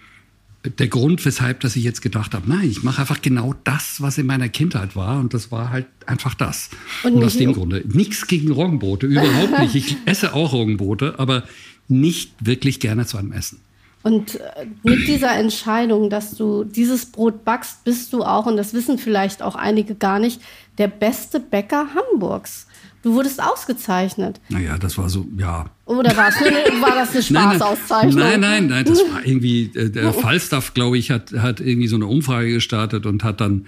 der 0.63 0.87
Grund, 0.87 1.25
weshalb, 1.25 1.61
dass 1.61 1.75
ich 1.75 1.83
jetzt 1.83 2.01
gedacht 2.01 2.33
habe, 2.33 2.49
nein, 2.49 2.69
ich 2.69 2.83
mache 2.83 3.01
einfach 3.01 3.21
genau 3.21 3.55
das, 3.63 4.01
was 4.01 4.17
in 4.17 4.25
meiner 4.25 4.49
Kindheit 4.49 4.95
war. 4.95 5.19
Und 5.19 5.33
das 5.33 5.51
war 5.51 5.69
halt 5.69 5.87
einfach 6.05 6.33
das. 6.33 6.69
Und, 7.03 7.13
und 7.13 7.23
aus 7.23 7.37
dem 7.37 7.53
Grunde. 7.53 7.83
Nichts 7.87 8.27
gegen 8.27 8.51
Roggenbrote, 8.51 9.07
überhaupt 9.07 9.59
nicht. 9.59 9.75
Ich 9.75 9.97
esse 10.05 10.33
auch 10.33 10.51
Roggenbrote, 10.51 11.15
aber 11.17 11.43
nicht 11.87 12.33
wirklich 12.41 12.79
gerne 12.79 13.05
zu 13.05 13.17
einem 13.17 13.31
Essen. 13.31 13.61
Und 14.03 14.35
äh, 14.35 14.65
mit 14.83 15.07
dieser 15.07 15.35
Entscheidung, 15.35 16.09
dass 16.09 16.35
du 16.35 16.63
dieses 16.63 17.05
Brot 17.05 17.45
backst, 17.45 17.83
bist 17.83 18.11
du 18.13 18.23
auch, 18.23 18.45
und 18.45 18.57
das 18.57 18.73
wissen 18.73 18.97
vielleicht 18.97 19.41
auch 19.41 19.55
einige 19.55 19.95
gar 19.95 20.19
nicht, 20.19 20.41
der 20.77 20.87
beste 20.87 21.39
Bäcker 21.39 21.87
Hamburgs. 21.95 22.67
Du 23.01 23.13
wurdest 23.13 23.41
ausgezeichnet. 23.41 24.41
Naja, 24.49 24.77
das 24.77 24.97
war 24.97 25.09
so, 25.09 25.25
ja. 25.37 25.69
Oder 25.85 26.15
war, 26.17 26.27
war 26.27 26.95
das 26.95 27.11
eine 27.11 27.23
Spaßauszeichnung? 27.23 28.15
Nein, 28.15 28.41
nein, 28.41 28.67
nein, 28.67 28.85
das 28.85 28.99
war 28.99 29.21
irgendwie, 29.25 29.71
äh, 29.73 29.89
der 29.89 30.11
Falstaff, 30.11 30.73
glaube 30.73 30.97
ich, 30.97 31.09
hat, 31.09 31.31
hat 31.33 31.61
irgendwie 31.61 31.87
so 31.87 31.95
eine 31.95 32.07
Umfrage 32.07 32.51
gestartet 32.51 33.05
und 33.05 33.23
hat 33.23 33.39
dann 33.39 33.67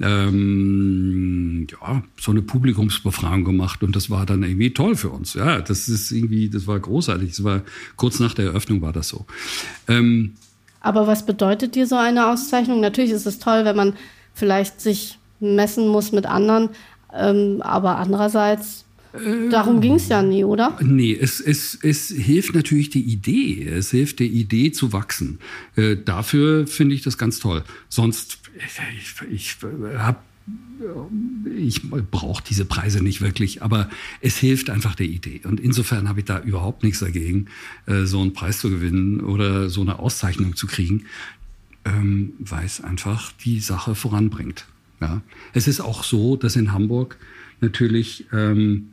ähm, 0.00 1.66
ja, 1.70 2.02
so 2.18 2.30
eine 2.30 2.40
Publikumsbefragung 2.42 3.44
gemacht 3.44 3.82
und 3.82 3.94
das 3.94 4.08
war 4.08 4.24
dann 4.24 4.42
irgendwie 4.42 4.72
toll 4.72 4.96
für 4.96 5.10
uns. 5.10 5.34
Ja, 5.34 5.60
das 5.60 5.88
ist 5.88 6.10
irgendwie, 6.10 6.48
das 6.48 6.66
war 6.66 6.78
großartig. 6.78 7.30
Das 7.30 7.44
war 7.44 7.62
kurz 7.96 8.18
nach 8.18 8.32
der 8.32 8.46
Eröffnung 8.46 8.80
war 8.80 8.92
das 8.92 9.08
so. 9.08 9.26
Ähm, 9.88 10.34
Aber 10.80 11.06
was 11.06 11.26
bedeutet 11.26 11.74
dir 11.74 11.86
so 11.86 11.96
eine 11.96 12.28
Auszeichnung? 12.28 12.80
Natürlich 12.80 13.10
ist 13.10 13.26
es 13.26 13.38
toll, 13.38 13.64
wenn 13.64 13.76
man 13.76 13.94
vielleicht 14.32 14.80
sich 14.80 15.18
messen 15.38 15.88
muss 15.88 16.12
mit 16.12 16.26
anderen, 16.26 16.70
ähm, 17.14 17.62
aber 17.62 17.96
andererseits 17.96 18.84
Darum 19.50 19.80
ging 19.80 19.94
es 19.94 20.08
ja 20.08 20.22
nie, 20.22 20.44
oder? 20.44 20.78
Nee, 20.80 21.16
es, 21.20 21.40
es, 21.40 21.76
es 21.82 22.10
hilft 22.10 22.54
natürlich 22.54 22.90
die 22.90 23.02
Idee. 23.02 23.66
Es 23.66 23.90
hilft 23.90 24.20
der 24.20 24.28
Idee 24.28 24.70
zu 24.70 24.92
wachsen. 24.92 25.40
Äh, 25.74 25.96
dafür 25.96 26.68
finde 26.68 26.94
ich 26.94 27.02
das 27.02 27.18
ganz 27.18 27.40
toll. 27.40 27.64
Sonst, 27.88 28.38
ich, 28.94 29.28
ich 29.32 29.56
habe 29.98 30.18
ich 31.56 31.82
brauche 32.10 32.42
diese 32.42 32.64
Preise 32.64 33.02
nicht 33.02 33.20
wirklich, 33.20 33.62
aber 33.62 33.90
es 34.20 34.38
hilft 34.38 34.70
einfach 34.70 34.94
der 34.94 35.06
Idee. 35.06 35.40
Und 35.44 35.60
insofern 35.60 36.08
habe 36.08 36.20
ich 36.20 36.26
da 36.26 36.40
überhaupt 36.40 36.82
nichts 36.82 37.00
dagegen, 37.00 37.46
äh, 37.86 38.04
so 38.04 38.20
einen 38.20 38.32
Preis 38.32 38.60
zu 38.60 38.70
gewinnen 38.70 39.20
oder 39.20 39.68
so 39.68 39.80
eine 39.82 39.98
Auszeichnung 39.98 40.56
zu 40.56 40.66
kriegen, 40.66 41.06
ähm, 41.84 42.32
weil 42.38 42.64
es 42.64 42.80
einfach 42.80 43.32
die 43.44 43.60
Sache 43.60 43.94
voranbringt. 43.94 44.66
Ja. 45.00 45.22
Es 45.54 45.66
ist 45.66 45.80
auch 45.80 46.04
so, 46.04 46.36
dass 46.36 46.56
in 46.56 46.72
Hamburg 46.72 47.16
natürlich 47.60 48.26
ähm, 48.32 48.92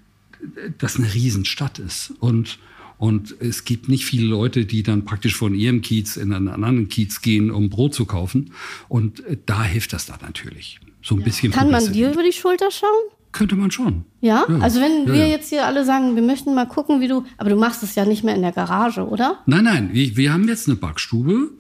das 0.78 0.98
eine 0.98 1.14
Riesenstadt 1.14 1.80
ist 1.80 2.14
und 2.20 2.60
und 3.00 3.36
es 3.40 3.64
gibt 3.64 3.90
nicht 3.90 4.06
viele 4.06 4.26
Leute, 4.26 4.66
die 4.66 4.82
dann 4.82 5.06
praktisch 5.06 5.36
von 5.36 5.54
ihrem 5.54 5.82
Kiez 5.82 6.18
in 6.18 6.34
einen 6.34 6.48
anderen 6.48 6.90
Kiez 6.90 7.22
gehen, 7.22 7.52
um 7.52 7.70
Brot 7.70 7.94
zu 7.94 8.06
kaufen. 8.06 8.52
Und 8.90 9.24
äh, 9.26 9.38
da 9.46 9.64
hilft 9.64 9.94
das 9.94 10.08
da 10.08 10.18
natürlich. 10.20 10.80
So 11.04 11.16
ein 11.16 11.20
ja. 11.20 11.26
bisschen. 11.26 11.52
Kann 11.52 11.70
man 11.70 11.92
dir 11.92 12.12
über 12.12 12.24
die 12.24 12.34
Schulter 12.34 12.72
schauen? 12.72 12.90
Könnte 13.32 13.56
man 13.56 13.70
schon. 13.70 14.06
Ja? 14.22 14.46
ja. 14.50 14.60
Also 14.60 14.82
wenn 14.82 15.06
ja, 15.06 15.14
wir 15.14 15.28
jetzt 15.28 15.50
hier 15.50 15.66
alle 15.66 15.86
sagen, 15.86 16.16
wir 16.16 16.24
möchten 16.24 16.56
mal 16.56 16.68
gucken, 16.68 17.00
wie 17.02 17.08
du, 17.08 17.24
aber 17.38 17.52
du 17.52 17.56
machst 17.56 17.84
es 17.84 17.94
ja 17.94 18.04
nicht 18.06 18.24
mehr 18.24 18.34
in 18.34 18.42
der 18.42 18.52
Garage, 18.52 19.08
oder? 19.08 19.44
Nein, 19.46 19.66
nein. 19.66 19.90
Wir, 19.94 20.18
wir 20.18 20.34
haben 20.34 20.48
jetzt 20.48 20.68
eine 20.68 20.76
Backstube, 20.76 21.52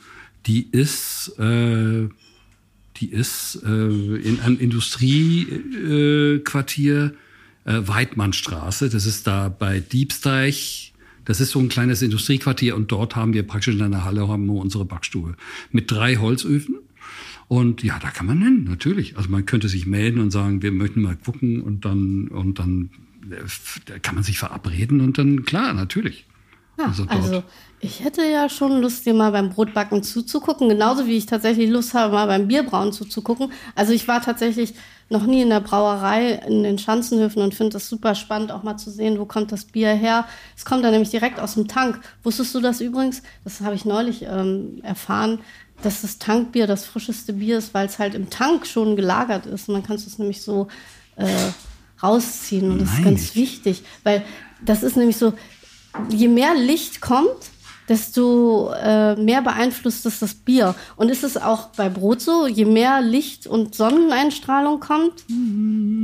die 0.47 0.67
ist, 0.71 1.35
äh, 1.37 2.07
die 2.99 3.11
ist 3.11 3.61
äh, 3.65 3.67
in 3.67 4.41
einem 4.41 4.59
Industriequartier. 4.59 7.05
Äh, 7.05 7.11
äh, 7.67 7.85
Weidmannstraße. 7.85 8.89
Das 8.89 9.05
ist 9.05 9.27
da 9.27 9.49
bei 9.49 9.81
Diebsteich. 9.81 10.93
Das 11.25 11.41
ist 11.41 11.51
so 11.51 11.59
ein 11.59 11.67
kleines 11.67 12.01
Industriequartier 12.01 12.77
und 12.77 12.93
dort 12.93 13.17
haben 13.17 13.33
wir 13.33 13.43
praktisch 13.43 13.75
in 13.75 13.81
einer 13.81 14.05
Halle 14.05 14.29
haben 14.29 14.45
wir 14.45 14.53
unsere 14.53 14.85
Backstube 14.85 15.35
mit 15.71 15.91
drei 15.91 16.15
Holzöfen. 16.15 16.77
Und 17.49 17.83
ja, 17.83 17.99
da 17.99 18.09
kann 18.09 18.25
man 18.25 18.41
hin, 18.41 18.63
natürlich. 18.63 19.17
Also 19.17 19.29
man 19.29 19.45
könnte 19.45 19.67
sich 19.67 19.85
melden 19.85 20.21
und 20.21 20.31
sagen, 20.31 20.61
wir 20.61 20.71
möchten 20.71 21.01
mal 21.01 21.17
gucken 21.17 21.61
und 21.61 21.83
dann, 21.83 22.29
und 22.29 22.59
dann 22.59 22.89
da 23.85 23.99
kann 23.99 24.15
man 24.15 24.23
sich 24.23 24.39
verabreden 24.39 25.01
und 25.01 25.17
dann, 25.17 25.43
klar, 25.43 25.73
natürlich. 25.73 26.25
Ja, 26.77 26.85
also, 26.85 27.05
also 27.07 27.43
ich 27.79 28.03
hätte 28.03 28.23
ja 28.23 28.49
schon 28.49 28.81
Lust, 28.81 29.05
dir 29.05 29.13
mal 29.13 29.31
beim 29.31 29.49
Brotbacken 29.49 30.03
zuzugucken, 30.03 30.69
genauso 30.69 31.07
wie 31.07 31.17
ich 31.17 31.25
tatsächlich 31.25 31.69
Lust 31.69 31.93
habe, 31.93 32.13
mal 32.13 32.27
beim 32.27 32.47
Bierbrauen 32.47 32.91
zuzugucken. 32.91 33.51
Also 33.75 33.93
ich 33.93 34.07
war 34.07 34.21
tatsächlich 34.21 34.73
noch 35.09 35.25
nie 35.25 35.41
in 35.41 35.49
der 35.49 35.61
Brauerei 35.61 36.33
in 36.47 36.63
den 36.63 36.77
Schanzenhöfen 36.77 37.41
und 37.41 37.53
finde 37.53 37.73
das 37.73 37.87
super 37.87 38.13
spannend, 38.15 38.51
auch 38.51 38.63
mal 38.63 38.77
zu 38.77 38.91
sehen, 38.91 39.19
wo 39.19 39.25
kommt 39.25 39.51
das 39.51 39.65
Bier 39.65 39.93
her. 39.93 40.25
Es 40.55 40.65
kommt 40.65 40.83
dann 40.83 40.91
nämlich 40.91 41.11
direkt 41.11 41.39
aus 41.39 41.53
dem 41.53 41.67
Tank. 41.67 41.99
Wusstest 42.23 42.53
du 42.55 42.59
das 42.59 42.81
übrigens? 42.81 43.23
Das 43.43 43.61
habe 43.61 43.75
ich 43.75 43.85
neulich 43.85 44.23
ähm, 44.23 44.79
erfahren, 44.83 45.39
dass 45.81 46.01
das 46.01 46.17
Tankbier 46.17 46.67
das 46.67 46.85
frischeste 46.85 47.33
Bier 47.33 47.59
ist, 47.59 47.73
weil 47.73 47.85
es 47.85 47.99
halt 47.99 48.15
im 48.15 48.29
Tank 48.29 48.67
schon 48.67 48.95
gelagert 48.95 49.45
ist. 49.45 49.69
Und 49.69 49.75
dann 49.75 49.83
kannst 49.83 50.05
du 50.05 50.09
es 50.09 50.17
nämlich 50.19 50.41
so 50.41 50.67
äh, 51.15 51.27
rausziehen. 52.01 52.71
Und 52.71 52.81
das 52.81 52.89
Nein. 52.89 52.97
ist 52.97 53.05
ganz 53.05 53.35
wichtig, 53.35 53.83
weil 54.03 54.23
das 54.65 54.83
ist 54.83 54.97
nämlich 54.97 55.17
so, 55.17 55.33
je 56.09 56.27
mehr 56.27 56.55
Licht 56.55 57.01
kommt, 57.01 57.51
desto 57.89 58.71
äh, 58.71 59.15
mehr 59.15 59.41
beeinflusst 59.41 60.05
es 60.05 60.19
das 60.19 60.33
Bier. 60.33 60.75
Und 60.95 61.09
ist 61.09 61.23
es 61.23 61.37
auch 61.37 61.67
bei 61.77 61.89
Brot 61.89 62.21
so, 62.21 62.47
je 62.47 62.65
mehr 62.65 63.01
Licht 63.01 63.47
und 63.47 63.75
Sonneneinstrahlung 63.75 64.79
kommt, 64.79 65.23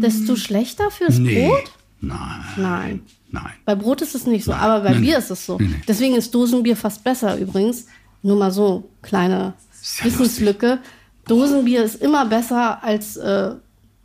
desto 0.01 0.35
schlechter 0.35 0.91
fürs 0.91 1.17
nee. 1.17 1.47
Brot? 1.47 1.71
Nein. 2.01 2.43
Nein. 2.57 3.01
Nein. 3.31 3.51
Bei 3.65 3.73
Brot 3.75 4.01
ist 4.01 4.13
es 4.13 4.27
nicht 4.27 4.45
so, 4.45 4.51
Nein. 4.51 4.61
aber 4.61 4.83
bei 4.83 4.91
Nein. 4.91 5.01
Bier 5.01 5.17
ist 5.17 5.31
es 5.31 5.45
so. 5.45 5.57
Nee, 5.59 5.81
Deswegen 5.87 6.15
ist 6.15 6.33
Dosenbier 6.35 6.77
fast 6.77 7.03
besser 7.03 7.37
übrigens. 7.37 7.87
Nur 8.21 8.37
mal 8.37 8.51
so, 8.51 8.89
kleine 9.01 9.53
Wissenslücke. 10.01 10.79
Dosenbier 11.27 11.83
ist 11.83 12.01
immer 12.01 12.25
besser 12.25 12.83
als 12.83 13.17
äh, 13.17 13.55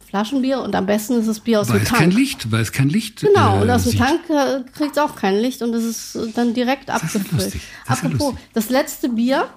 Flaschenbier 0.09 0.61
und 0.61 0.74
am 0.74 0.86
besten 0.86 1.14
ist 1.14 1.26
es 1.26 1.40
Bier 1.40 1.61
aus 1.61 1.68
weil 1.68 1.80
dem 1.80 1.84
Tank. 1.84 2.00
Weil 2.00 2.09
es 2.09 2.14
kein 2.14 2.18
Licht, 2.18 2.50
weil 2.50 2.62
es 2.62 2.72
kein 2.72 2.88
Licht 2.88 3.20
Genau, 3.20 3.59
äh, 3.59 3.62
und 3.62 3.70
aus 3.70 3.84
dem 3.84 3.98
Tank 3.98 4.20
äh, 4.30 4.62
kriegt 4.72 4.92
es 4.92 4.98
auch 4.98 5.14
kein 5.16 5.36
Licht 5.36 5.61
und 5.61 5.74
es 5.74 5.84
ist 6.14 6.36
dann 6.36 6.54
direkt 6.54 6.88
das 6.88 7.02
abgefüllt. 7.02 7.56
Das 7.86 8.04
Apropos, 8.04 8.34
das 8.54 8.70
letzte 8.70 9.11
Bier, 9.11 9.48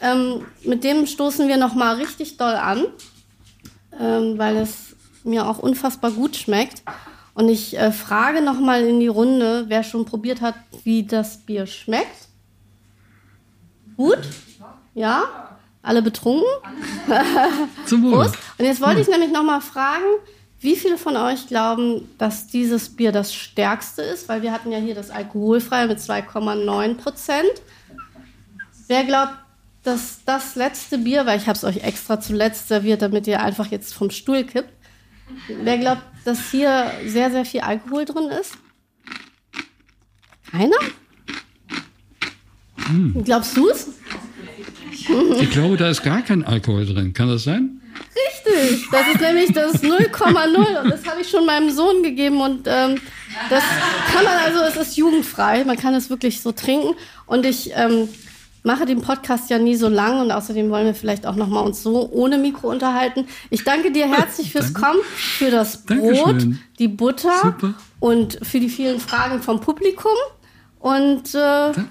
ähm, 0.00 0.42
mit 0.64 0.84
dem 0.84 1.06
stoßen 1.06 1.48
wir 1.48 1.58
nochmal 1.58 1.96
richtig 1.96 2.38
doll 2.38 2.54
an, 2.54 2.84
ähm, 4.00 4.38
weil 4.38 4.56
es 4.56 4.96
mir 5.24 5.46
auch 5.46 5.58
unfassbar 5.58 6.10
gut 6.12 6.36
schmeckt. 6.36 6.82
Und 7.34 7.48
ich 7.48 7.76
äh, 7.78 7.92
frage 7.92 8.42
nochmal 8.42 8.84
in 8.84 9.00
die 9.00 9.06
Runde, 9.06 9.66
wer 9.68 9.82
schon 9.82 10.04
probiert 10.06 10.40
hat, 10.40 10.54
wie 10.84 11.04
das 11.04 11.38
Bier 11.38 11.66
schmeckt. 11.66 12.28
Gut? 13.96 14.20
Ja? 14.94 15.49
Alle 15.82 16.02
betrunken? 16.02 16.46
Zum 17.86 18.02
Wohl. 18.04 18.26
Und 18.58 18.64
jetzt 18.64 18.80
wollte 18.80 19.00
ich 19.00 19.08
nämlich 19.08 19.30
noch 19.30 19.44
mal 19.44 19.60
fragen, 19.60 20.04
wie 20.60 20.76
viele 20.76 20.98
von 20.98 21.16
euch 21.16 21.46
glauben, 21.46 22.08
dass 22.18 22.48
dieses 22.48 22.90
Bier 22.90 23.12
das 23.12 23.34
stärkste 23.34 24.02
ist? 24.02 24.28
Weil 24.28 24.42
wir 24.42 24.52
hatten 24.52 24.70
ja 24.70 24.78
hier 24.78 24.94
das 24.94 25.10
alkoholfreie 25.10 25.86
mit 25.86 25.98
2,9 25.98 26.94
Prozent. 26.96 27.62
Wer 28.88 29.04
glaubt, 29.04 29.32
dass 29.82 30.20
das 30.26 30.56
letzte 30.56 30.98
Bier, 30.98 31.24
weil 31.24 31.38
ich 31.38 31.46
habe 31.46 31.56
es 31.56 31.64
euch 31.64 31.78
extra 31.78 32.20
zuletzt 32.20 32.68
serviert, 32.68 33.00
damit 33.00 33.26
ihr 33.26 33.42
einfach 33.42 33.66
jetzt 33.68 33.94
vom 33.94 34.10
Stuhl 34.10 34.44
kippt. 34.44 34.72
Wer 35.48 35.78
glaubt, 35.78 36.02
dass 36.24 36.50
hier 36.50 36.90
sehr, 37.06 37.30
sehr 37.30 37.46
viel 37.46 37.60
Alkohol 37.60 38.04
drin 38.04 38.28
ist? 38.28 38.58
Keiner? 40.50 40.76
Hm. 42.86 43.22
Glaubst 43.24 43.56
du 43.56 43.70
es? 43.70 43.88
Ich 45.40 45.50
glaube, 45.50 45.76
da 45.76 45.88
ist 45.88 46.02
gar 46.02 46.22
kein 46.22 46.44
Alkohol 46.44 46.86
drin. 46.86 47.12
Kann 47.12 47.28
das 47.28 47.44
sein? 47.44 47.80
Richtig. 47.96 48.88
Das 48.90 49.06
ist 49.08 49.20
nämlich 49.20 49.52
das 49.52 49.82
0,0 49.82 50.82
und 50.82 50.90
das 50.90 51.06
habe 51.06 51.20
ich 51.20 51.28
schon 51.28 51.46
meinem 51.46 51.70
Sohn 51.70 52.02
gegeben 52.02 52.40
und 52.40 52.66
ähm, 52.66 53.00
das 53.48 53.62
kann 54.12 54.24
man 54.24 54.34
also, 54.44 54.60
es 54.60 54.88
ist 54.88 54.96
jugendfrei. 54.96 55.64
Man 55.64 55.76
kann 55.76 55.94
es 55.94 56.10
wirklich 56.10 56.40
so 56.40 56.52
trinken 56.52 56.94
und 57.26 57.46
ich 57.46 57.70
ähm, 57.74 58.08
mache 58.62 58.86
den 58.86 59.00
Podcast 59.00 59.50
ja 59.50 59.58
nie 59.58 59.76
so 59.76 59.88
lang 59.88 60.20
und 60.20 60.30
außerdem 60.30 60.70
wollen 60.70 60.86
wir 60.86 60.94
vielleicht 60.94 61.26
auch 61.26 61.36
noch 61.36 61.48
mal 61.48 61.60
uns 61.60 61.82
so 61.82 62.08
ohne 62.10 62.38
Mikro 62.38 62.70
unterhalten. 62.70 63.26
Ich 63.50 63.64
danke 63.64 63.92
dir 63.92 64.06
herzlich 64.08 64.52
fürs 64.52 64.74
Kommen, 64.74 65.00
für 65.14 65.50
das 65.50 65.78
Brot, 65.84 66.26
Dankeschön. 66.26 66.58
die 66.78 66.88
Butter 66.88 67.32
Super. 67.42 67.74
und 68.00 68.38
für 68.42 68.60
die 68.60 68.68
vielen 68.68 69.00
Fragen 69.00 69.42
vom 69.42 69.60
Publikum. 69.60 70.12
Und 70.80 71.34
äh, 71.34 71.38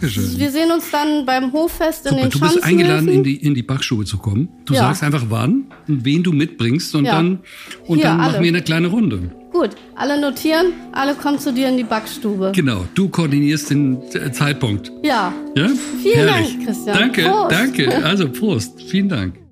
wir 0.01 0.51
sehen 0.51 0.71
uns 0.71 0.89
dann 0.91 1.23
beim 1.23 1.53
Hoffest 1.53 2.07
in 2.07 2.11
Super, 2.11 2.21
den 2.23 2.29
Du 2.31 2.39
bist 2.39 2.63
eingeladen, 2.63 3.07
in 3.07 3.23
die, 3.23 3.35
in 3.35 3.53
die 3.53 3.61
Backstube 3.61 4.03
zu 4.03 4.17
kommen. 4.17 4.49
Du 4.65 4.73
ja. 4.73 4.81
sagst 4.81 5.03
einfach 5.03 5.25
wann 5.29 5.65
und 5.87 6.03
wen 6.05 6.23
du 6.23 6.31
mitbringst 6.31 6.95
und 6.95 7.05
ja. 7.05 7.13
dann, 7.13 7.39
und 7.85 7.97
Hier, 7.97 8.07
dann 8.07 8.17
machen 8.17 8.41
wir 8.41 8.47
eine 8.47 8.63
kleine 8.63 8.87
Runde. 8.87 9.31
Gut, 9.51 9.71
alle 9.95 10.19
notieren, 10.19 10.73
alle 10.91 11.13
kommen 11.13 11.37
zu 11.37 11.53
dir 11.53 11.69
in 11.69 11.77
die 11.77 11.83
Backstube. 11.83 12.51
Genau, 12.55 12.85
du 12.95 13.09
koordinierst 13.09 13.69
den 13.69 14.01
äh, 14.13 14.31
Zeitpunkt. 14.31 14.91
Ja. 15.03 15.33
ja? 15.55 15.67
Vielen 16.01 16.15
Herrlich. 16.15 16.53
Dank, 16.55 16.65
Christian. 16.65 16.97
Danke, 16.97 17.21
Prost. 17.23 17.51
danke. 17.51 18.03
Also 18.09 18.29
Prost, 18.29 18.81
vielen 18.81 19.09
Dank. 19.09 19.48